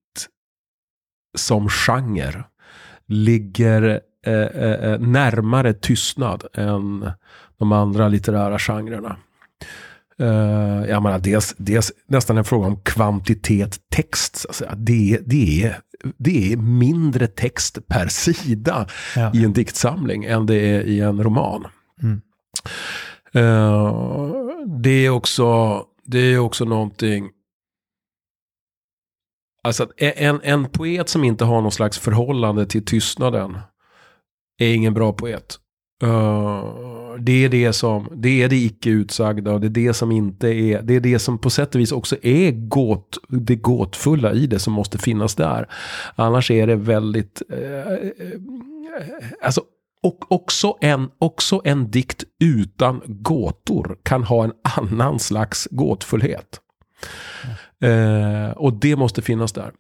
som 1.37 1.69
genre 1.69 2.45
ligger 3.07 4.01
eh, 4.27 4.33
eh, 4.33 4.93
eh 4.93 5.01
närmare 5.01 5.73
tystnad 5.73 6.45
än 6.55 7.11
de 7.59 7.73
andra 7.73 8.09
litterära 8.09 8.59
genrerna. 8.59 9.17
Uh, 10.21 10.89
jag 10.89 11.03
menar, 11.03 11.19
dels, 11.19 11.55
dels 11.59 11.93
nästan 12.07 12.39
en 12.39 12.45
fråga 12.45 12.67
om 12.67 12.81
kvantitet 12.81 13.81
text. 13.91 14.45
Alltså, 14.49 14.65
det, 14.77 15.21
det, 15.27 15.65
är, 15.65 15.81
det 16.19 16.53
är 16.53 16.57
mindre 16.57 17.27
text 17.27 17.79
per 17.89 18.07
sida 18.07 18.89
ja. 19.17 19.33
i 19.35 19.45
en 19.45 19.53
diktsamling 19.53 20.25
än 20.25 20.47
det 20.47 20.57
är 20.57 20.83
i 20.83 21.01
en 21.01 21.23
roman. 21.23 21.67
Mm. 22.03 22.23
Uh, 23.37 24.33
det, 24.81 25.07
är 25.07 25.11
också, 25.11 25.81
det 26.05 26.19
är 26.19 26.39
också 26.39 26.65
någonting... 26.65 27.31
Alltså 29.63 29.89
en, 29.97 30.41
en 30.43 30.69
poet 30.69 31.09
som 31.09 31.25
inte 31.25 31.45
har 31.45 31.61
någon 31.61 31.73
slags 31.73 31.99
förhållande 31.99 32.67
till 32.67 32.85
tystnaden 32.85 33.59
är 34.59 34.75
ingen 34.75 34.95
bra 34.95 35.13
poet. 35.13 35.59
Uh, 36.05 36.95
det 37.19 37.45
är 37.45 37.49
det 37.49 37.73
som, 37.73 38.09
det 38.13 38.43
är 38.43 38.49
det 38.49 38.57
icke 38.57 38.91
utsagda 38.91 39.53
och 39.53 39.61
det 39.61 39.67
är 39.67 39.87
det 39.87 39.95
som 39.95 40.13
inte 40.13 40.49
är, 40.49 40.83
det 40.83 40.95
är 40.95 41.01
det 41.01 41.19
som 41.19 41.39
på 41.39 41.51
sätt 41.51 41.75
och 41.75 41.81
vis 41.81 41.93
också 41.93 42.17
är 42.23 42.51
gåt, 42.51 43.19
det 43.29 43.57
gåtfulla 43.57 44.33
i 44.33 44.47
det 44.47 44.59
som 44.59 44.73
måste 44.73 44.99
finnas 44.99 45.35
där. 45.35 45.69
Annars 46.15 46.51
är 46.51 46.67
det 46.67 46.77
väldigt, 46.77 47.43
eh, 47.51 47.93
eh 47.93 48.09
alltså 49.43 49.63
och 50.03 50.33
också 50.33 50.77
en, 50.81 51.11
också 51.19 51.61
en 51.65 51.91
dikt 51.91 52.25
utan 52.41 53.03
gåtor 53.07 53.99
kan 54.03 54.25
ha 54.25 54.45
en 54.45 54.53
annan 54.63 55.19
slags 55.19 55.69
gåtfullhet. 55.71 56.61
Mm. 57.81 58.45
Eh, 58.45 58.51
och 58.51 58.73
det 58.73 58.97
måste 58.97 59.23
finnas 59.23 59.53
där. 59.53 59.73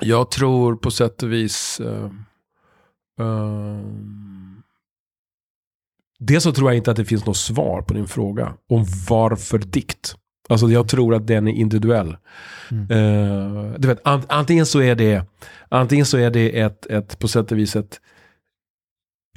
Jag 0.00 0.30
tror 0.30 0.76
på 0.76 0.90
sätt 0.90 1.22
och 1.22 1.32
vis 1.32 1.80
eh, 1.80 2.10
Dels 6.18 6.44
så 6.44 6.52
tror 6.52 6.70
jag 6.70 6.76
inte 6.76 6.90
att 6.90 6.96
det 6.96 7.04
finns 7.04 7.26
något 7.26 7.36
svar 7.36 7.82
på 7.82 7.94
din 7.94 8.06
fråga 8.06 8.54
om 8.68 8.84
varför 9.08 9.58
dikt. 9.58 10.14
Alltså 10.48 10.68
jag 10.68 10.88
tror 10.88 11.14
att 11.14 11.26
den 11.26 11.48
är 11.48 11.52
individuell. 11.52 12.16
Mm. 12.70 12.90
Uh, 12.90 13.74
du 13.78 13.88
vet, 13.88 14.06
ant, 14.06 14.26
antingen 14.28 14.66
så 14.66 14.82
är 14.82 14.94
det, 14.94 15.24
antingen 15.68 16.06
så 16.06 16.18
är 16.18 16.30
det 16.30 16.60
ett, 16.60 16.86
ett, 16.86 17.18
på 17.18 17.28
sätt 17.28 17.52
och 17.52 17.58
vis 17.58 17.76
ett, 17.76 18.00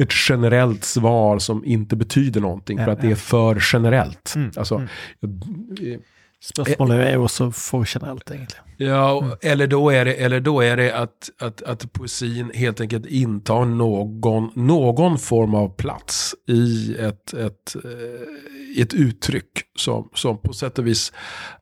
ett 0.01 0.09
generellt 0.29 0.83
svar 0.83 1.39
som 1.39 1.65
inte 1.65 1.95
betyder 1.95 2.41
någonting 2.41 2.77
för 2.77 2.87
att 2.87 3.01
det 3.01 3.11
är 3.11 3.15
för 3.15 3.63
generellt. 3.73 4.33
Mm. 4.35 4.51
Alltså, 4.57 4.75
mm. 4.75 6.01
Spörsmålet 6.43 7.07
är 7.07 7.17
också 7.17 7.51
för 7.51 7.89
generellt 7.93 8.31
egentligen. 8.31 8.65
Ja, 8.77 9.23
mm. 9.23 9.37
eller 9.41 9.67
då 9.67 9.89
är 9.89 10.05
det, 10.05 10.13
eller 10.13 10.39
då 10.39 10.61
är 10.61 10.77
det 10.77 10.97
att, 10.97 11.29
att, 11.39 11.61
att 11.61 11.93
poesin 11.93 12.51
helt 12.53 12.81
enkelt 12.81 13.05
intar 13.05 13.65
någon, 13.65 14.51
någon 14.55 15.17
form 15.17 15.55
av 15.55 15.69
plats 15.69 16.35
i 16.47 16.95
ett, 16.99 17.33
ett, 17.33 17.75
eh, 17.75 18.81
ett 18.81 18.93
uttryck 18.93 19.51
som, 19.77 20.09
som 20.13 20.37
på 20.41 20.53
sätt 20.53 20.79
och 20.79 20.87
vis 20.87 21.13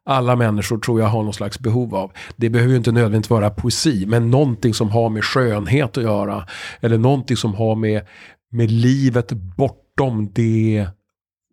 alla 0.03 0.35
människor 0.35 0.77
tror 0.77 0.99
jag 0.99 1.07
har 1.07 1.23
någon 1.23 1.33
slags 1.33 1.59
behov 1.59 1.95
av. 1.95 2.11
Det 2.35 2.49
behöver 2.49 2.71
ju 2.71 2.77
inte 2.77 2.91
nödvändigtvis 2.91 3.29
vara 3.29 3.49
poesi, 3.49 4.05
men 4.05 4.31
någonting 4.31 4.73
som 4.73 4.89
har 4.89 5.09
med 5.09 5.23
skönhet 5.23 5.97
att 5.97 6.03
göra. 6.03 6.47
Eller 6.81 6.97
någonting 6.97 7.37
som 7.37 7.53
har 7.53 7.75
med, 7.75 8.07
med 8.51 8.71
livet 8.71 9.31
bortom 9.31 10.31
det 10.33 10.87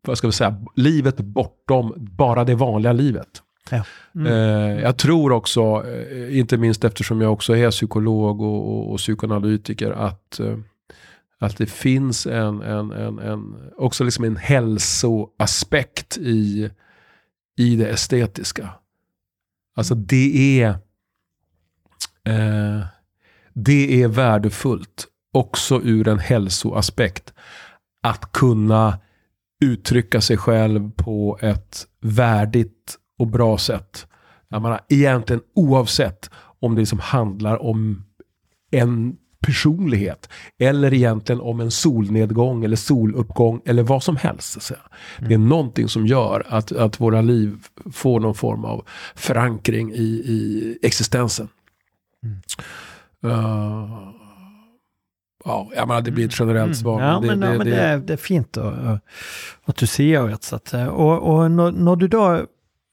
vad 0.09 0.19
ska 0.19 0.27
vi 0.27 0.33
säga, 0.33 0.57
livet 0.77 1.17
bortom 1.17 1.95
bara 1.97 2.45
det 2.45 2.55
vanliga 2.55 2.93
livet. 2.93 3.43
Ja. 3.71 3.85
Mm. 4.15 4.27
Eh, 4.27 4.83
jag 4.83 4.97
tror 4.97 5.33
också, 5.33 5.85
eh, 5.87 6.39
inte 6.39 6.57
minst 6.57 6.85
eftersom 6.85 7.21
jag 7.21 7.33
också 7.33 7.57
är 7.57 7.71
psykolog 7.71 8.41
och, 8.41 8.69
och, 8.69 8.93
och 8.93 8.99
psykoanalytiker, 8.99 9.91
att, 9.91 10.41
eh, 10.41 10.59
att 11.39 11.57
det 11.57 11.67
finns 11.67 12.27
en, 12.27 12.63
en, 12.63 12.91
en, 12.91 13.19
en, 13.19 13.71
också 13.77 14.05
liksom 14.05 14.25
en 14.25 14.37
hälsoaspekt 14.37 16.17
i, 16.17 16.71
i 17.57 17.77
det 17.77 17.89
estetiska. 17.89 18.71
Alltså 19.77 19.95
det 19.95 20.63
är, 20.63 20.69
eh, 22.25 22.87
det 23.53 24.03
är 24.03 24.09
värdefullt 24.09 25.07
också 25.33 25.81
ur 25.85 26.09
en 26.09 26.19
hälsoaspekt. 26.19 27.33
Att 28.03 28.33
kunna 28.33 28.99
uttrycka 29.65 30.21
sig 30.21 30.37
själv 30.37 30.91
på 30.91 31.39
ett 31.41 31.87
värdigt 32.01 32.99
och 33.19 33.27
bra 33.27 33.59
sätt. 33.59 34.07
Jag 34.49 34.63
menar, 34.63 34.81
egentligen 34.89 35.43
oavsett 35.55 36.31
om 36.61 36.75
det 36.75 36.81
liksom 36.81 36.99
handlar 36.99 37.63
om 37.63 38.05
en 38.71 39.17
personlighet. 39.41 40.29
Eller 40.59 40.95
egentligen 40.95 41.41
om 41.41 41.61
en 41.61 41.71
solnedgång 41.71 42.65
eller 42.65 42.77
soluppgång 42.77 43.61
eller 43.65 43.83
vad 43.83 44.03
som 44.03 44.17
helst. 44.17 44.63
Så 44.63 44.75
mm. 44.75 45.29
Det 45.29 45.35
är 45.35 45.39
någonting 45.39 45.89
som 45.89 46.07
gör 46.07 46.47
att, 46.49 46.73
att 46.73 47.01
våra 47.01 47.21
liv 47.21 47.57
får 47.93 48.21
någon 48.21 48.35
form 48.35 48.65
av 48.65 48.85
förankring 49.15 49.93
i, 49.93 50.05
i 50.05 50.79
existensen. 50.83 51.49
Mm. 52.23 52.39
Uh, 53.35 54.24
Ja, 55.45 55.71
jag 55.75 55.89
menar, 55.89 56.01
det 56.01 56.11
blir 56.11 56.25
ett 56.25 56.41
generellt 56.41 56.65
mm. 56.65 56.75
svar. 56.75 57.03
Ja, 57.03 57.21
men, 57.21 57.41
det, 57.41 57.47
det, 57.47 57.59
men 57.59 57.67
det, 57.67 57.81
är, 57.81 57.99
det 57.99 58.13
är 58.13 58.17
fint 58.17 58.57
att, 58.57 59.01
att 59.65 59.77
du 59.77 59.87
ser 59.87 60.29
det. 60.29 60.45
Så 60.45 60.57
att, 60.57 60.75
och 60.75 61.35
och 61.35 61.51
når, 61.51 61.71
når, 61.71 61.97
du 61.97 62.09
da, 62.09 62.47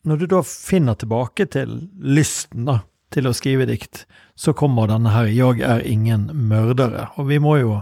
når 0.04 0.18
du 0.18 0.28
da 0.28 0.44
finner 0.44 0.94
tilbake 0.94 1.46
til 1.46 1.88
lysten 2.02 2.66
da, 2.68 2.82
til 3.12 3.28
å 3.28 3.34
skrive 3.36 3.68
dikt, 3.70 4.06
så 4.36 4.54
kommer 4.54 4.88
denne 4.88 5.10
her 5.10 5.26
'Jeg 5.26 5.62
er 5.62 5.80
ingen 5.88 6.30
mördare'. 6.32 7.08
Og 7.16 7.28
vi 7.28 7.40
må 7.40 7.58
jo 7.58 7.82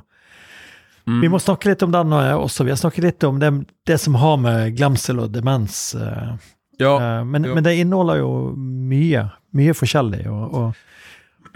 mm. 1.05 1.22
Vi 1.22 1.30
må 1.30 1.39
snakke 1.39 1.70
litt 1.70 1.84
om 1.84 1.91
den 1.91 2.13
også. 2.13 2.63
Vi 2.63 2.72
har 2.72 2.78
snakket 2.78 3.03
litt 3.03 3.24
om 3.24 3.39
det, 3.39 3.65
det 3.86 3.97
som 3.97 4.15
har 4.15 4.38
med 4.38 4.78
glemsel 4.78 5.20
og 5.20 5.32
demens 5.32 5.95
eh, 5.95 6.38
ja, 6.80 6.93
eh, 6.95 7.24
men, 7.26 7.41
men, 7.41 7.63
det 7.63 7.76
inneholder 7.76 8.22
jo 8.22 8.53
mye, 8.55 9.30
mye 9.51 9.74
forskjellig. 9.74 10.28
og, 10.30 10.53
og 10.53 10.74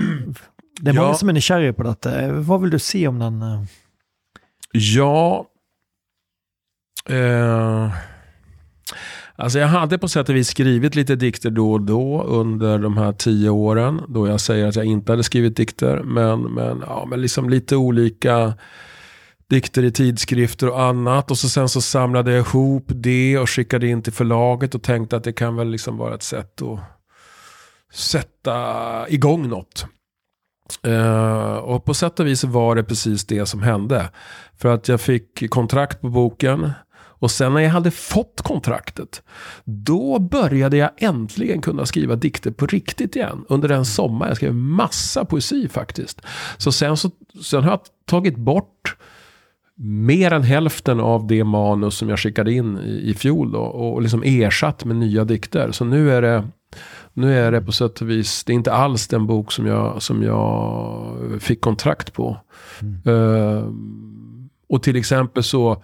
det 0.82 0.90
är 0.90 0.96
ja. 0.96 1.02
många 1.02 1.14
som 1.14 1.30
är 1.30 1.34
nykärliga 1.34 1.74
på 1.74 1.84
detta. 1.84 2.32
Vad 2.32 2.62
vill 2.62 2.70
du 2.70 2.80
se 2.80 3.08
om 3.08 3.20
den? 3.20 3.42
Eh? 3.42 3.64
Ja. 4.72 5.50
Eh, 7.10 7.92
alltså 9.36 9.60
jag 9.60 9.68
hade 9.68 9.98
på 9.98 10.08
sätt 10.08 10.30
och 10.30 10.36
vis 10.36 10.48
skrivit 10.48 10.96
lite 10.96 11.16
dikter 11.16 11.50
då 11.50 11.72
och 11.72 11.82
då 11.82 12.24
under 12.24 12.80
de 12.80 12.98
här 12.98 13.14
tio 13.14 13.50
åren. 13.50 14.02
Då 14.08 14.28
jag 14.28 14.42
säger 14.42 14.68
att 14.68 14.76
jag 14.76 14.86
inte 14.86 15.12
hade 15.12 15.24
skrivit 15.24 15.58
dikter. 15.58 16.04
Men, 16.04 16.42
men, 16.42 16.84
ja, 16.88 17.06
men 17.10 17.22
liksom 17.22 17.50
lite 17.50 17.76
olika 17.76 18.54
dikter 19.50 19.84
i 19.84 19.92
tidskrifter 19.92 20.70
och 20.70 20.82
annat. 20.82 21.32
Och 21.32 21.38
så 21.38 21.50
sen 21.50 21.70
så 21.70 21.82
samlade 21.82 22.32
jag 22.32 22.48
ihop 22.48 22.86
det 22.88 23.38
och 23.38 23.50
skickade 23.50 23.88
in 23.88 24.02
till 24.02 24.14
förlaget 24.14 24.76
och 24.76 24.84
tänkte 24.84 25.18
att 25.18 25.24
det 25.24 25.34
kan 25.34 25.56
väl 25.56 25.70
liksom 25.70 25.98
vara 25.98 26.16
ett 26.16 26.24
sätt 26.24 26.62
att 26.62 26.80
sätta 27.94 29.10
igång 29.10 29.48
något. 29.50 29.88
Uh, 30.88 31.56
och 31.56 31.86
på 31.86 31.94
sätt 31.94 32.20
och 32.20 32.28
vis 32.28 32.44
var 32.44 32.76
det 32.76 32.84
precis 32.84 33.26
det 33.26 33.46
som 33.46 33.62
hände. 33.62 34.10
För 34.58 34.74
att 34.74 34.88
jag 34.88 35.02
fick 35.02 35.50
kontrakt 35.50 36.02
på 36.02 36.10
boken. 36.10 36.72
Och 37.24 37.32
sen 37.32 37.54
när 37.54 37.62
jag 37.62 37.70
hade 37.70 37.92
fått 37.92 38.42
kontraktet, 38.42 39.24
då 39.64 40.20
började 40.20 40.78
jag 40.78 40.90
äntligen 40.98 41.62
kunna 41.62 41.86
skriva 41.86 42.16
dikter 42.16 42.52
på 42.52 42.66
riktigt 42.66 43.16
igen. 43.16 43.46
Under 43.50 43.70
den 43.70 43.86
sommaren. 43.86 44.30
Jag 44.30 44.38
skrev 44.38 44.54
massa 44.54 45.26
poesi 45.26 45.68
faktiskt. 45.68 46.22
Så 46.58 46.72
sen, 46.72 46.98
så, 46.98 47.12
sen 47.44 47.64
har 47.64 47.70
jag 47.70 47.80
tagit 48.06 48.38
bort 48.38 48.96
mer 49.76 50.34
än 50.34 50.44
hälften 50.44 51.00
av 51.00 51.28
det 51.28 51.44
manus 51.44 51.98
som 51.98 52.10
jag 52.10 52.20
skickade 52.20 52.54
in 52.54 52.78
i, 52.78 53.10
i 53.10 53.14
fjol. 53.14 53.52
Då, 53.52 53.60
och 53.60 54.02
liksom 54.02 54.24
ersatt 54.26 54.86
med 54.86 54.96
nya 54.96 55.24
dikter. 55.24 55.72
Så 55.72 55.86
nu 55.86 56.12
är 56.12 56.22
det 56.22 56.48
nu 57.14 57.40
är 57.40 57.52
det 57.52 57.62
på 57.62 57.72
sätt 57.72 58.02
och 58.02 58.10
vis, 58.10 58.44
det 58.44 58.54
är 58.54 58.56
inte 58.56 58.74
alls 58.74 59.08
den 59.08 59.28
bok 59.28 59.52
som 59.52 59.66
jag, 59.66 60.02
som 60.02 60.24
jag 60.24 61.18
fick 61.40 61.62
kontrakt 61.62 62.14
på. 62.14 62.38
Mm. 62.82 63.08
Uh, 63.08 63.74
och 64.70 64.84
till 64.84 64.96
exempel 64.96 65.44
så, 65.44 65.84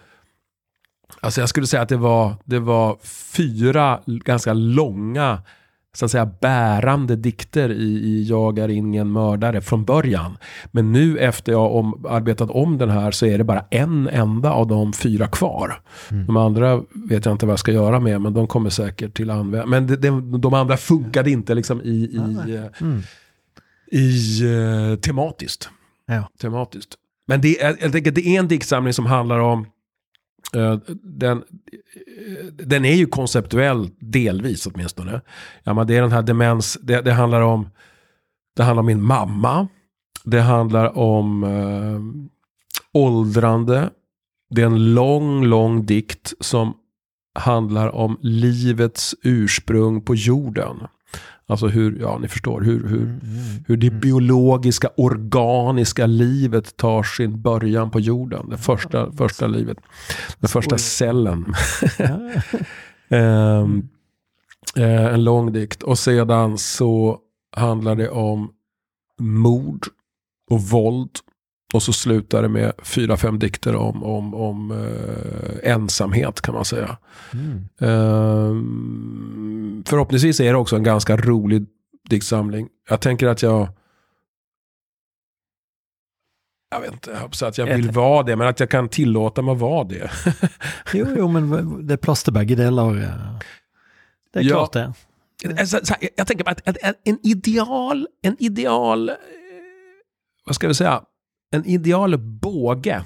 alltså 1.21 1.41
jag 1.41 1.49
skulle 1.49 1.67
säga 1.67 1.81
att 1.81 1.89
det 1.89 1.97
var, 1.97 2.35
det 2.45 2.59
var 2.59 2.97
fyra 3.35 3.99
ganska 4.05 4.53
långa 4.53 5.41
så 5.93 6.05
att 6.05 6.11
säga 6.11 6.25
bärande 6.25 7.15
dikter 7.15 7.71
i, 7.71 7.83
i 7.83 8.23
Jag 8.23 8.59
är 8.59 8.69
ingen 8.69 9.11
mördare 9.11 9.61
från 9.61 9.85
början. 9.85 10.37
Men 10.71 10.91
nu 10.91 11.17
efter 11.17 11.51
jag 11.51 11.75
om, 11.75 12.05
arbetat 12.09 12.49
om 12.49 12.77
den 12.77 12.89
här 12.89 13.11
så 13.11 13.25
är 13.25 13.37
det 13.37 13.43
bara 13.43 13.65
en 13.69 14.07
enda 14.07 14.51
av 14.51 14.67
de 14.67 14.93
fyra 14.93 15.27
kvar. 15.27 15.81
Mm. 16.11 16.25
De 16.25 16.37
andra 16.37 16.81
vet 17.09 17.25
jag 17.25 17.31
inte 17.31 17.45
vad 17.45 17.53
jag 17.53 17.59
ska 17.59 17.71
göra 17.71 17.99
med 17.99 18.21
men 18.21 18.33
de 18.33 18.47
kommer 18.47 18.69
säkert 18.69 19.13
till 19.13 19.29
användning. 19.29 19.69
Men 19.69 19.87
de, 19.87 19.95
de, 19.95 20.41
de, 20.41 20.53
andra 20.53 20.77
funkade 20.77 21.31
inte 21.31 21.53
liksom 21.53 21.81
i, 21.81 21.89
i, 21.89 22.17
mm. 22.81 23.01
i 23.91 24.43
uh, 24.43 24.95
tematiskt. 24.95 25.69
Ja. 26.07 26.29
tematiskt. 26.41 26.95
Men 27.27 27.41
det 27.41 27.61
är, 27.61 28.11
det 28.11 28.27
är 28.27 28.39
en 28.39 28.47
diktsamling 28.47 28.93
som 28.93 29.05
handlar 29.05 29.39
om 29.39 29.65
Eh, 30.55 30.77
den, 31.03 31.43
den 32.53 32.85
är 32.85 32.95
ju 32.95 33.05
konceptuell 33.05 33.89
delvis 33.99 34.67
åtminstone. 34.67 35.21
Ja, 35.63 35.73
men 35.73 35.87
det 35.87 35.97
är 35.97 36.01
den 36.01 36.11
här 36.11 36.21
demens, 36.21 36.77
det, 36.81 37.01
det, 37.01 37.13
handlar 37.13 37.41
om 37.41 37.69
det 38.55 38.63
handlar 38.63 38.79
om 38.79 38.85
min 38.85 39.03
mamma. 39.03 39.67
Det 40.23 40.41
handlar 40.41 40.97
om 40.97 41.43
eh, 41.43 42.29
åldrande. 43.01 43.89
Det 44.49 44.61
är 44.61 44.65
en 44.65 44.93
lång, 44.93 45.45
lång 45.45 45.85
dikt 45.85 46.33
som 46.39 46.73
handlar 47.39 47.95
om 47.95 48.17
livets 48.21 49.15
ursprung 49.23 50.01
på 50.01 50.15
jorden. 50.15 50.87
Alltså 51.49 51.67
hur, 51.67 51.99
ja 51.99 52.17
ni 52.17 52.27
förstår, 52.27 52.61
hur, 52.61 52.87
hur, 52.87 53.01
mm, 53.01 53.09
mm, 53.09 53.63
hur 53.67 53.77
det 53.77 53.87
mm. 53.87 53.99
biologiska, 53.99 54.89
organiska 54.97 56.05
livet 56.05 56.77
tar 56.77 57.03
sin 57.03 57.41
början 57.41 57.91
på 57.91 57.99
jorden. 57.99 58.49
Det 58.49 58.57
första, 58.57 59.11
första 59.11 59.47
livet. 59.47 59.77
Den 60.39 60.47
första 60.49 60.77
cellen. 60.77 61.53
um, 63.09 63.89
en 64.75 65.23
lång 65.23 65.53
dikt. 65.53 65.83
Och 65.83 65.99
sedan 65.99 66.57
så 66.57 67.19
handlar 67.55 67.95
det 67.95 68.09
om 68.09 68.51
mord 69.19 69.85
och 70.49 70.61
våld. 70.61 71.11
Och 71.73 71.83
så 71.83 71.93
slutar 71.93 72.41
det 72.41 72.49
med 72.49 72.73
fyra, 72.83 73.17
fem 73.17 73.39
dikter 73.39 73.75
om, 73.75 74.03
om, 74.03 74.33
om 74.33 74.71
eh, 74.71 75.71
ensamhet 75.71 76.41
kan 76.41 76.53
man 76.53 76.65
säga. 76.65 76.97
Mm. 77.33 77.69
Eh, 77.79 78.53
förhoppningsvis 79.85 80.39
är 80.39 80.53
det 80.53 80.59
också 80.59 80.75
en 80.75 80.83
ganska 80.83 81.17
rolig 81.17 81.65
diktsamling. 82.09 82.67
Jag 82.89 83.01
tänker 83.01 83.27
att 83.27 83.41
jag 83.41 83.67
jag 86.71 86.81
vet 86.81 86.93
inte, 86.93 87.11
jag 87.11 87.47
att 87.47 87.57
jag 87.57 87.65
vill 87.65 87.91
vara 87.91 88.23
det, 88.23 88.35
men 88.35 88.47
att 88.47 88.59
jag 88.59 88.69
kan 88.69 88.89
tillåta 88.89 89.41
mig 89.41 89.51
att 89.51 89.59
vara 89.59 89.83
det. 89.83 90.11
jo, 90.93 91.07
jo, 91.17 91.27
men 91.27 91.87
det 91.87 91.93
är 91.93 91.97
plats 91.97 92.23
till 92.23 92.33
bägge 92.33 92.55
delar. 92.55 92.93
Det 94.33 94.39
är 94.39 94.43
ja. 94.43 94.49
klart 94.49 94.73
det. 94.73 94.93
Alltså, 95.59 95.79
jag 96.17 96.27
tänker 96.27 96.49
att 96.49 96.77
en 97.03 97.17
ideal, 97.23 98.07
en 98.21 98.35
ideal, 98.39 99.09
eh, 99.09 99.15
vad 100.45 100.55
ska 100.55 100.67
vi 100.67 100.73
säga, 100.73 101.01
en 101.51 101.65
ideal 101.65 102.17
båge 102.17 103.01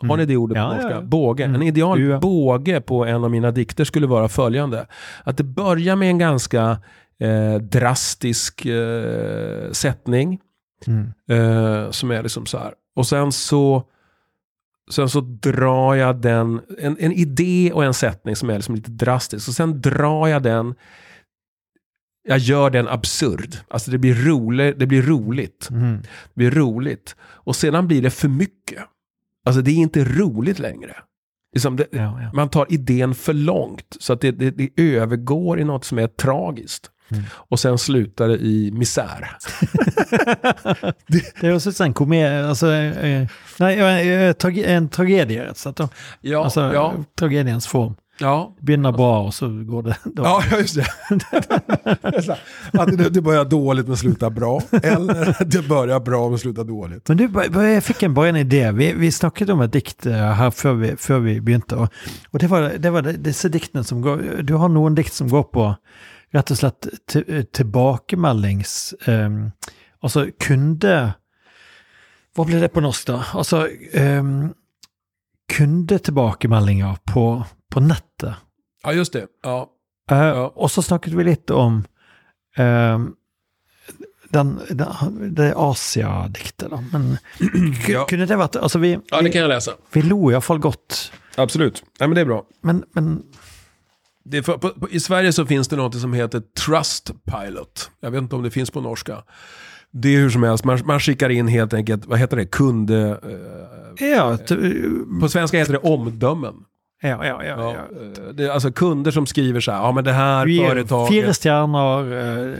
Har 0.00 0.16
ni 0.16 0.24
det 0.24 0.36
ordet 0.36 0.54
på 0.54 0.58
Ja, 0.58 0.68
norska? 0.72 0.90
ja, 0.90 0.96
ja. 0.96 1.02
Båge. 1.02 1.44
En 1.44 1.50
Mm. 1.54 1.62
ideal 1.68 2.00
Ja. 2.02 2.18
båge 2.18 2.80
på 2.80 3.04
en 3.04 3.24
av 3.24 3.30
mina 3.30 3.50
dikter 3.50 3.84
skulle 3.84 4.06
vara 4.06 4.28
följande. 4.28 4.86
Att 5.24 5.36
det 5.36 5.44
börjar 5.44 5.96
med 5.96 6.08
en 6.10 6.18
ganska 6.18 6.78
eh, 7.20 7.54
drastisk 7.54 8.66
eh, 8.66 9.70
sättning. 9.72 10.40
Mm. 10.86 11.12
Eh, 11.30 11.90
som 11.90 12.10
är 12.10 12.22
liksom 12.22 12.46
så 12.46 12.58
här. 12.58 12.72
Och 12.96 13.06
sen 13.06 13.32
så, 13.32 13.82
sen 14.90 15.08
så 15.08 15.20
drar 15.20 15.94
jag 15.94 16.16
den, 16.20 16.60
en, 16.78 16.96
en 17.00 17.12
idé 17.12 17.70
och 17.74 17.84
en 17.84 17.94
sättning 17.94 18.36
som 18.36 18.50
är 18.50 18.54
liksom 18.54 18.74
lite 18.74 18.90
drastisk. 18.90 19.48
Och 19.48 19.54
sen 19.54 19.80
drar 19.80 20.26
jag 20.28 20.42
den, 20.42 20.74
jag 22.28 22.38
gör 22.38 22.70
den 22.70 22.88
absurd. 22.88 23.56
Alltså 23.70 23.90
det 23.90 23.98
blir, 23.98 24.14
rolig, 24.14 24.78
det 24.78 24.86
blir 24.86 25.02
roligt. 25.02 25.68
Mm. 25.70 25.98
Det 26.00 26.34
blir 26.34 26.50
roligt. 26.50 27.16
Och 27.20 27.56
sedan 27.56 27.86
blir 27.86 28.02
det 28.02 28.10
för 28.10 28.28
mycket. 28.28 28.82
Alltså 29.46 29.62
det 29.62 29.70
är 29.70 29.74
inte 29.76 30.04
roligt 30.04 30.58
längre. 30.58 30.96
Liksom 31.54 31.76
det, 31.76 31.86
Ja, 31.90 32.22
ja. 32.22 32.30
Man 32.34 32.48
tar 32.48 32.66
idén 32.68 33.14
för 33.14 33.32
långt. 33.34 33.96
Så 34.00 34.12
att 34.12 34.20
det, 34.20 34.30
det, 34.30 34.50
det 34.50 34.70
övergår 34.82 35.60
i 35.60 35.64
något 35.64 35.84
som 35.84 35.98
är 35.98 36.06
tragiskt. 36.06 36.90
Mm. 37.10 37.24
Och 37.32 37.60
sen 37.60 37.78
slutar 37.78 38.28
det 38.28 38.36
i 38.38 38.70
misär. 38.72 39.30
Det 41.06 41.46
är 41.46 41.54
också 41.54 41.84
en 41.84 41.94
komedie, 41.94 42.46
alltså, 42.48 42.66
nej, 43.58 44.32
trage- 44.32 44.66
en 44.66 44.88
tragedie 44.88 45.44
rätt 45.44 45.66
då. 45.76 45.88
Ja, 46.20 46.44
Alltså 46.44 46.60
ja, 46.60 46.94
tragediens 47.18 47.66
form. 47.66 47.94
Ja. 48.20 48.54
Börjar 48.60 48.92
bra 48.92 49.22
och 49.22 49.34
så 49.34 49.48
går 49.48 49.82
det 49.82 49.96
då. 50.04 50.22
Ja, 50.22 50.42
just 50.58 50.74
det. 50.74 50.86
att 52.72 53.14
det, 53.14 53.20
börjar 53.20 53.44
dåligt 53.44 53.88
men 53.88 53.96
slutar 53.96 54.30
bra. 54.30 54.62
Eller 54.82 55.44
det 55.44 55.68
börjar 55.68 56.00
bra 56.00 56.28
men 56.28 56.38
slutar 56.38 56.64
dåligt. 56.64 57.08
Men 57.08 57.16
du, 57.16 57.30
jag 57.52 57.84
fick 57.84 58.02
en, 58.02 58.14
bara 58.14 58.28
en 58.28 58.36
idé. 58.36 58.72
Vi, 58.72 58.92
vi 58.92 59.12
snackade 59.12 59.52
om 59.52 59.60
ett 59.60 59.72
dikt 59.72 60.06
eh, 60.06 60.12
här 60.12 60.50
før 60.50 60.72
vi, 60.72 60.96
før 60.96 61.18
vi 61.18 61.40
begynte. 61.40 61.76
Og 62.30 62.40
det 62.40 62.46
var, 62.46 62.60
det 62.78 62.90
var 62.90 63.02
disse 63.02 63.48
diktene 63.48 63.84
som 63.84 64.02
går 64.02 64.42
Du 64.42 64.54
har 64.54 64.68
noen 64.68 64.94
dikt 64.94 65.14
som 65.14 65.28
går 65.28 65.42
på 65.42 65.74
rett 66.34 66.50
og 66.50 66.60
slett 66.60 66.88
til, 67.08 67.44
tilbakemeldings... 67.52 68.94
Um, 69.06 69.50
altså 70.02 70.28
kunde 70.40 70.94
Hva 72.36 72.44
blir 72.46 72.60
det 72.62 72.70
på 72.74 72.82
norsk, 72.84 73.08
da? 73.08 73.22
Altså 73.34 73.64
um, 73.98 74.52
kundetilbakemeldinger 75.48 77.00
på, 77.08 77.24
på 77.70 77.80
nettet. 77.80 78.34
Ja, 78.84 78.92
just 78.92 79.12
det. 79.12 79.26
Ja. 79.42 79.70
Eh, 80.10 80.18
Ja. 80.18 80.52
Og 80.56 80.70
så 80.70 80.82
snakket 80.82 81.12
vi 81.12 81.24
litt 81.24 81.50
om 81.50 81.84
ehm, 82.56 83.14
den, 84.30 84.60
den. 84.68 84.88
Men 86.92 87.18
ku- 87.86 87.92
Ja. 87.92 88.06
kunne 88.08 88.26
det 88.26 88.36
vært 88.38 88.56
Altså, 88.56 88.78
vi, 88.78 88.98
ja, 89.10 89.22
det 89.22 89.30
kan 89.32 89.40
jag 89.40 89.48
läsa. 89.48 89.72
vi 89.92 90.02
lo 90.02 90.30
iallfall 90.30 90.58
godt. 90.58 91.12
Absolut. 91.36 91.84
Nej, 92.00 92.08
men 92.08 92.14
det 92.14 92.20
är 92.20 92.24
bra. 92.24 92.44
Men, 92.62 92.84
men 92.92 93.22
för, 94.44 94.58
på, 94.58 94.68
på, 94.68 94.88
I 94.90 95.00
Sverige 95.00 95.32
så 95.32 95.46
finns 95.46 95.68
det 95.68 95.76
något 95.76 96.00
som 96.00 96.12
heter 96.12 96.42
Trustpilot. 96.58 97.90
Jag 98.00 98.10
vet 98.10 98.22
inte 98.22 98.36
om 98.36 98.42
det 98.42 98.50
finns 98.50 98.70
på 98.70 98.80
norska. 98.80 99.22
Det 99.90 100.08
är 100.08 100.18
hur 100.18 100.30
som 100.30 100.42
helst, 100.42 100.64
man, 100.64 100.78
man 100.84 101.00
skickar 101.00 101.30
in 101.30 101.48
helt 101.48 101.74
enkelt, 101.74 102.06
vad 102.06 102.18
heter 102.18 102.36
det, 102.36 102.46
kund... 102.46 102.90
Eh, 102.90 103.14
Ja, 104.00 104.38
på 105.20 105.28
svenska 105.28 105.58
heter 105.58 105.72
det 105.72 105.78
omdömen. 105.78 106.54
Ja, 107.02 107.08
ja, 107.26 107.44
ja. 107.44 107.44
Ja, 107.44 107.56
ja. 107.74 108.00
eh, 108.00 108.28
det 108.34 108.44
är 108.44 108.50
alltså 108.50 108.72
kunder 108.72 109.10
som 109.10 109.26
skriver 109.26 109.60
så 109.60 109.72
här, 109.72 109.78
ja 109.78 109.92
men 109.92 110.04
det 110.04 110.12
här 110.12 110.46
Vi 110.46 110.58
företaget... 110.58 111.08
fire 111.08 111.32
stjerner, 111.32 112.00
eh, 112.48 112.54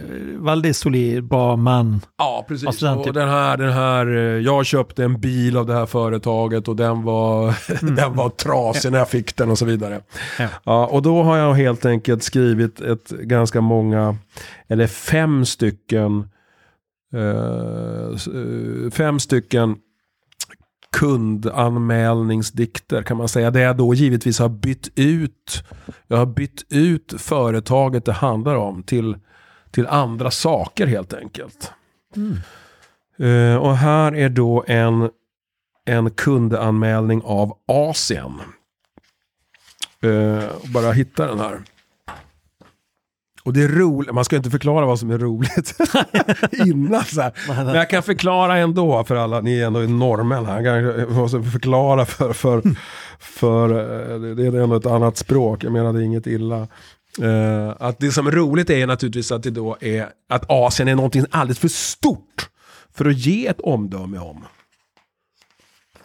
veldig 0.45 0.77
solid, 0.77 1.25
bra 1.25 1.57
mann. 1.57 2.01
Ja, 2.19 2.45
precis. 2.49 2.67
Alltså 2.67 2.87
den 2.87 2.99
och 2.99 3.05
typ- 3.05 3.15
den 3.15 3.29
här, 3.29 3.57
den 3.57 3.73
här, 3.73 4.07
eh, 4.07 4.23
jag 4.23 4.67
köpte 4.67 5.05
en 5.05 5.21
bil 5.21 5.57
av 5.57 5.67
det 5.67 5.75
här 5.75 5.87
företaget 5.87 6.69
och 6.69 6.77
den 6.77 7.03
var, 7.03 7.55
den 7.97 8.15
var 8.17 8.29
trasig 8.29 8.93
när 8.93 8.99
jag 8.99 9.09
fick 9.09 9.37
den 9.37 9.51
och 9.51 9.59
så 9.59 9.65
vidare. 9.65 9.95
Mm. 9.95 10.05
Ja. 10.39 10.49
Ja, 10.65 10.87
och 10.87 11.03
då 11.03 11.23
har 11.23 11.37
jag 11.37 11.55
helt 11.55 11.87
enkelt 11.87 12.23
skrivit 12.23 12.81
ett 12.81 13.09
ganska 13.09 13.61
många, 13.61 14.17
eller 14.69 14.87
fem 14.87 15.45
stycken, 15.45 16.29
eh, 17.15 18.17
fem 18.91 19.21
stycken 19.21 19.77
kundanmälningsdikter 20.93 23.03
kan 23.03 23.17
man 23.17 23.29
säga. 23.29 23.51
Det 23.51 23.61
jag 23.61 23.77
då 23.77 23.95
givetvis 23.95 24.39
har 24.39 24.49
bytt 24.49 24.91
ut, 24.95 25.65
jag 26.07 26.17
har 26.17 26.27
bytt 26.27 26.65
ut 26.69 27.15
företaget 27.19 28.05
det 28.05 28.13
handlar 28.13 28.55
om 28.55 28.83
till, 28.83 29.17
till 29.71 29.87
andra 29.87 30.31
saker 30.31 30.87
helt 30.87 31.13
enkelt. 31.13 31.73
Eh, 33.19 33.57
och 33.57 33.77
här 33.77 34.15
är 34.15 34.29
då 34.29 34.65
en, 34.67 35.11
en 35.85 36.11
kundanmälning 36.11 37.23
av 37.25 37.59
Asien. 37.67 38.41
Eh, 40.01 40.45
bara 40.75 40.93
hitta 40.93 41.27
den 41.27 41.39
här. 41.39 41.61
Och 43.49 43.55
det 43.55 43.63
är 43.63 43.69
roligt, 43.69 44.15
man 44.15 44.25
ska 44.25 44.37
inte 44.37 44.51
förklara 44.51 44.87
vad 44.87 44.99
som 44.99 45.11
är 45.11 45.19
roligt 45.19 45.75
innan 46.67 47.05
så 47.05 47.21
här. 47.21 47.33
Men 47.65 47.75
jag 47.75 47.91
kan 47.91 48.03
förklara 48.03 48.57
ändå 48.57 49.05
för 49.05 49.17
alla, 49.17 49.41
ni 49.41 49.59
är 49.59 49.67
ändå 49.67 49.81
norrmän 49.81 50.47
här. 50.47 50.61
Jag 50.61 51.11
måste 51.11 51.43
förklara 51.43 52.07
för, 52.07 52.33
för, 52.33 52.63
för 53.19 53.71
eh, 53.71 54.21
det 54.37 54.47
är 54.47 54.63
ändå 54.63 54.77
ett 54.77 54.87
annat 54.87 55.17
språk, 55.17 55.65
jag 55.65 55.73
menar 55.73 55.93
det 55.93 55.99
är 55.99 56.03
inget 56.03 56.27
illa. 56.27 56.69
Eh, 57.23 57.75
att 57.79 57.99
det 57.99 58.13
som 58.13 58.27
är 58.27 58.31
roligt 58.31 58.71
är 58.71 58.87
naturligtvis 58.87 59.33
att 59.33 59.43
det 59.43 59.51
då 59.51 59.77
är 59.81 60.09
att 60.29 60.45
Asien 60.49 60.89
är 60.89 60.95
någonting 60.95 61.25
alldeles 61.31 61.59
för 61.59 61.69
stort 61.69 62.49
för 62.95 63.05
att 63.05 63.19
ge 63.19 63.47
ett 63.47 63.61
omdöme 63.61 64.19
om. 64.19 64.45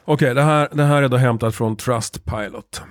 Okej, 0.05 0.33
det, 0.33 0.43
här, 0.43 0.69
det 0.71 0.83
här 0.83 1.03
är 1.03 1.09
då 1.09 1.17
hämtat 1.17 1.55
från 1.55 1.75
Trustpilot. 1.75 2.81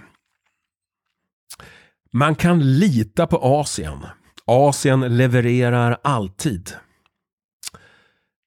Man 2.12 2.34
kan 2.34 2.78
lita 2.78 3.26
på 3.26 3.38
Asien. 3.61 3.98
Asien 4.47 5.16
levererar 5.16 5.99
alltid. 6.05 6.70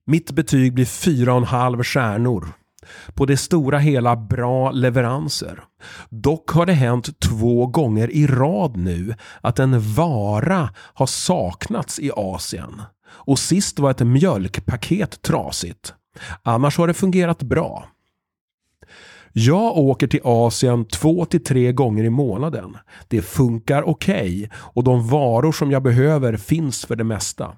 Mitt 0.07 0.31
betyg 0.31 0.73
blir 0.73 0.85
fyra 0.85 1.31
och 1.31 1.37
en 1.37 1.43
halv 1.43 1.83
stjärnor. 1.83 2.47
På 3.13 3.25
det 3.25 3.37
stora 3.37 3.77
hela 3.77 4.15
bra 4.15 4.71
leveranser. 4.71 5.63
Dock 6.09 6.49
har 6.49 6.65
det 6.65 6.73
hänt 6.73 7.19
två 7.19 7.67
gånger 7.67 8.11
i 8.11 8.27
rad 8.27 8.77
nu 8.77 9.15
att 9.41 9.59
en 9.59 9.93
vara 9.93 10.69
har 10.77 11.05
saknats 11.05 11.99
i 11.99 12.11
Asien. 12.15 12.81
Och 13.07 13.39
sist 13.39 13.79
var 13.79 13.91
ett 13.91 14.07
mjölkpaket 14.07 15.21
trasigt. 15.21 15.93
Annars 16.43 16.77
har 16.77 16.87
det 16.87 16.93
fungerat 16.93 17.43
bra. 17.43 17.87
Jag 19.37 19.77
åker 19.77 20.07
till 20.07 20.19
Asien 20.23 20.85
två 20.85 21.25
till 21.25 21.43
tre 21.43 21.71
gånger 21.71 22.03
i 22.03 22.09
månaden. 22.09 22.77
Det 23.07 23.21
funkar 23.21 23.89
okej 23.89 24.49
och 24.55 24.83
de 24.83 25.07
varor 25.07 25.51
som 25.51 25.71
jag 25.71 25.83
behöver 25.83 26.37
finns 26.37 26.85
för 26.85 26.95
det 26.95 27.03
mesta. 27.03 27.55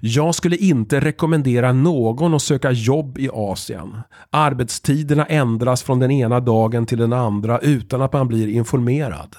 Jag 0.00 0.34
skulle 0.34 0.56
inte 0.56 1.00
rekommendera 1.00 1.72
någon 1.72 2.34
att 2.34 2.42
söka 2.42 2.70
jobb 2.70 3.18
i 3.18 3.30
Asien. 3.32 3.96
Arbetstiderna 4.30 5.26
ändras 5.26 5.82
från 5.82 5.98
den 5.98 6.10
ena 6.10 6.40
dagen 6.40 6.86
till 6.86 6.98
den 6.98 7.12
andra 7.12 7.58
utan 7.58 8.02
att 8.02 8.12
man 8.12 8.28
blir 8.28 8.48
informerad. 8.48 9.36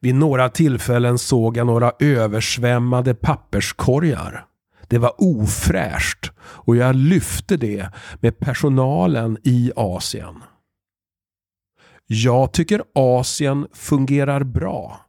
Vid 0.00 0.14
några 0.14 0.48
tillfällen 0.48 1.18
såg 1.18 1.56
jag 1.56 1.66
några 1.66 1.92
översvämmade 2.00 3.14
papperskorgar. 3.14 4.44
Det 4.88 4.98
var 4.98 5.14
ofräscht 5.18 6.32
och 6.40 6.76
jag 6.76 6.96
lyfte 6.96 7.56
det 7.56 7.90
med 8.20 8.38
personalen 8.38 9.38
i 9.44 9.72
Asien. 9.76 10.42
Jag 12.06 12.52
tycker 12.52 12.82
Asien 12.94 13.66
fungerar 13.72 14.44
bra. 14.44 15.00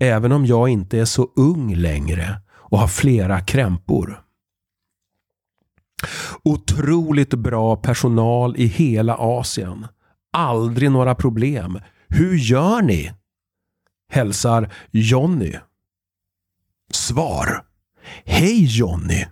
Även 0.00 0.32
om 0.32 0.46
jag 0.46 0.68
inte 0.68 0.98
är 0.98 1.04
så 1.04 1.28
ung 1.36 1.74
längre 1.74 2.40
och 2.50 2.78
har 2.78 2.88
flera 2.88 3.40
krämpor. 3.40 4.22
Otroligt 6.44 7.34
bra 7.34 7.76
personal 7.76 8.56
i 8.56 8.66
hela 8.66 9.16
Asien. 9.16 9.86
Aldrig 10.32 10.90
några 10.90 11.14
problem. 11.14 11.78
Hur 12.08 12.36
gör 12.36 12.82
ni? 12.82 13.12
Hälsar 14.12 14.72
Jonny. 14.90 15.54
Svar. 16.92 17.64
Hej 18.24 18.64
Jonny! 18.64 19.26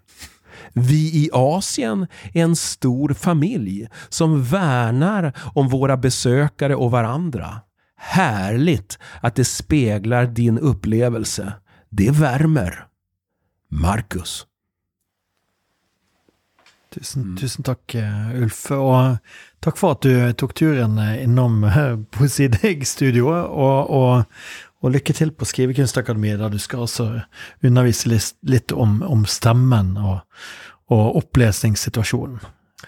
Vi 0.73 1.25
i 1.25 1.31
Asien 1.33 2.07
är 2.33 2.43
en 2.43 2.57
stor 2.57 3.15
familj 3.15 3.89
som 4.09 4.43
värnar 4.43 5.33
om 5.55 5.69
våra 5.69 5.97
besökare 5.97 6.75
och 6.75 6.91
varandra. 6.91 7.61
Härligt 7.97 8.99
att 9.21 9.35
det 9.35 9.45
speglar 9.45 10.27
din 10.27 10.59
upplevelse. 10.59 11.53
Det 11.89 12.11
värmer. 12.11 12.87
Marcus. 13.69 14.47
Tusen, 16.95 17.37
tusen 17.37 17.63
tack 17.63 17.95
eh, 17.95 18.43
Ulf. 18.43 18.71
Och 18.71 19.01
eh, 19.01 19.17
tack 19.61 19.77
för 19.77 19.93
att 19.93 20.01
du 20.01 20.33
tog 20.33 20.55
turen 20.55 20.99
eh, 20.99 21.25
inom 21.25 21.65
innom 21.65 22.55
eh, 22.63 22.81
Studio 22.83 23.23
och, 23.33 24.25
og 24.83 24.91
lykke 24.95 25.13
til 25.13 25.31
på 25.33 25.45
Skrivekunstakademiet, 25.45 26.39
der 26.39 26.49
du 26.49 26.59
skal 26.59 26.81
altså 26.87 27.21
undervise 27.65 28.09
litt, 28.09 28.33
litt 28.43 28.73
om, 28.73 29.03
om 29.03 29.25
stemmen 29.29 29.97
og, 29.99 30.21
og 30.91 31.17
opplesningssituasjonen. 31.17 32.41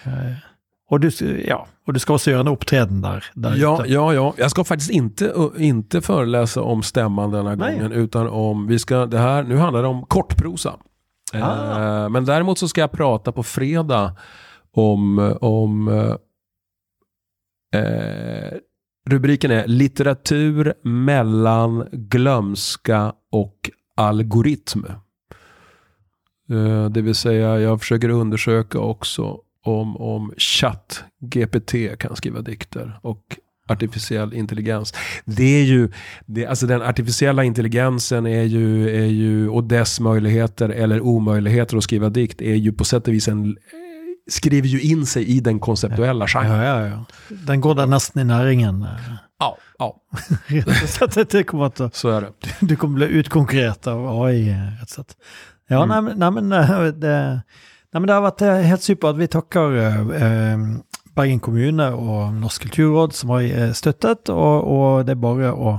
Eh, 0.05 0.33
Och 0.93 1.01
du, 1.01 1.11
ja, 1.47 1.67
och 1.87 1.93
du 1.93 2.01
ska 2.01 2.15
också 2.15 2.31
göra 2.31 2.41
en 2.41 2.49
uppträden 2.49 3.01
där, 3.01 3.25
där 3.35 3.57
Ja, 3.57 3.81
ute. 3.85 3.93
ja, 3.93 4.15
ja. 4.15 4.35
Jag 4.37 4.51
ska 4.51 4.65
faktiskt 4.65 4.91
inte, 4.91 5.35
inte 5.59 6.01
föreläsa 6.01 6.63
om 6.63 6.83
stämman 6.83 7.31
denna 7.31 7.55
Nej. 7.55 7.75
gången. 7.75 7.93
Utan 7.93 8.29
om, 8.29 8.67
vi 8.67 8.79
ska, 8.79 9.07
det 9.07 9.19
här, 9.19 9.43
nu 9.43 9.57
handlar 9.57 9.83
det 9.83 9.89
om 9.89 10.07
kortprosa. 10.07 10.75
Ah. 11.33 12.03
Eh, 12.05 12.09
men 12.09 12.25
däremot 12.25 12.59
så 12.59 12.69
ska 12.69 12.81
jag 12.81 12.93
prata 12.93 13.33
på 13.33 13.43
fredag 13.43 14.17
om, 14.73 15.37
om 15.41 15.89
eh, 17.75 18.55
rubriken 19.09 19.51
är 19.51 19.67
litteratur 19.67 20.75
mellan 20.83 21.89
glömska 21.93 23.13
och 23.31 23.71
algoritm. 23.97 24.85
Eh, 26.51 26.91
det 26.91 27.03
vill 27.03 27.15
säga 27.15 27.61
jag 27.61 27.81
försöker 27.81 28.09
undersöka 28.09 28.79
också 28.79 29.39
om, 29.65 29.97
om 29.97 30.33
chatt 30.37 31.05
GPT 31.21 31.99
kan 31.99 32.17
skriva 32.17 32.41
dikter 32.41 32.99
och 33.03 33.39
artificiell 33.69 34.35
intelligens. 34.35 34.95
Det 35.25 35.61
är 35.61 35.65
ju, 35.65 35.89
det, 36.27 36.47
alltså 36.47 36.67
den 36.67 36.83
artificiella 36.83 37.45
intelligensen 37.45 38.27
är 38.27 38.43
ju, 38.43 38.97
är 38.97 39.07
ju, 39.07 39.49
och 39.49 39.65
dess 39.65 40.01
möjligheter 40.01 40.69
eller 40.69 41.01
omöjligheter 41.01 41.77
att 41.77 41.85
skriva 41.85 42.09
dikt 42.09 42.43
är 42.43 42.55
ju 42.55 42.73
på 42.73 42.85
sätt 42.85 43.09
och 43.09 43.15
vis 43.15 43.29
en, 43.29 43.57
skriver 44.31 44.69
ju 44.69 44.81
in 44.81 45.07
sig 45.07 45.25
i 45.29 45.41
den 45.41 45.61
konceptuella 45.61 46.27
genren. 46.27 46.61
Ja, 46.65 46.81
ja, 46.81 46.87
ja. 46.87 47.05
Den 47.29 47.61
i 48.21 48.25
näringen. 48.25 48.87
Ja, 49.39 49.57
ja, 49.79 49.97
så 50.87 51.05
att 51.05 51.31
det 51.31 51.45
kommer 51.45 51.65
att, 51.65 51.95
så 51.97 52.09
är 52.09 52.21
det. 52.21 52.33
du 52.61 52.77
kommer 52.77 52.95
bli 52.95 53.07
utkonkurrerad 53.07 53.89
av 53.89 54.23
AI. 54.23 54.57
Rätt 54.81 54.91
sätt. 54.91 55.17
Ja, 55.69 55.83
Mm. 55.85 56.05
nej, 56.05 56.15
nej, 56.17 56.31
men, 56.31 56.53
eh, 56.53 56.85
det, 56.85 57.43
nej, 57.93 58.01
men 58.01 58.03
det 58.07 58.13
har 58.13 58.21
varit 58.21 58.43
eh, 58.43 58.55
helt 58.55 58.83
supert. 58.83 59.17
Vi 59.17 59.27
tackar 59.27 59.77
eh, 60.15 60.59
Bergen 61.17 61.41
kommune 61.41 61.91
og 61.93 62.35
Norsk 62.35 62.63
kulturråd 62.63 63.13
som 63.13 63.31
har 63.31 63.43
eh, 63.43 63.73
støttet, 63.73 64.29
og, 64.29 64.65
og 64.69 65.07
det 65.07 65.13
er 65.17 65.21
bare 65.21 65.53
å 65.53 65.79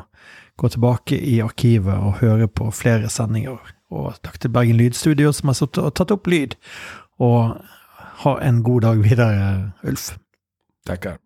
gå 0.55 0.69
tilbake 0.69 1.17
i 1.17 1.39
arkivet 1.41 1.95
og 1.97 2.19
høre 2.21 2.47
på 2.47 2.71
flere 2.71 3.09
sendinger. 3.09 3.57
Og 3.93 4.13
takk 4.25 4.39
til 4.41 4.51
Bergen 4.53 4.77
Lydstudio 4.77 5.31
som 5.33 5.49
har 5.49 5.57
og 5.81 5.93
tatt 5.97 6.11
opp 6.13 6.27
lyd. 6.27 6.55
Og 7.21 7.55
ha 8.23 8.39
en 8.41 8.63
god 8.63 8.81
dag 8.81 9.03
vidare, 9.03 9.71
Ulf. 9.83 10.17
Tackar. 10.85 11.22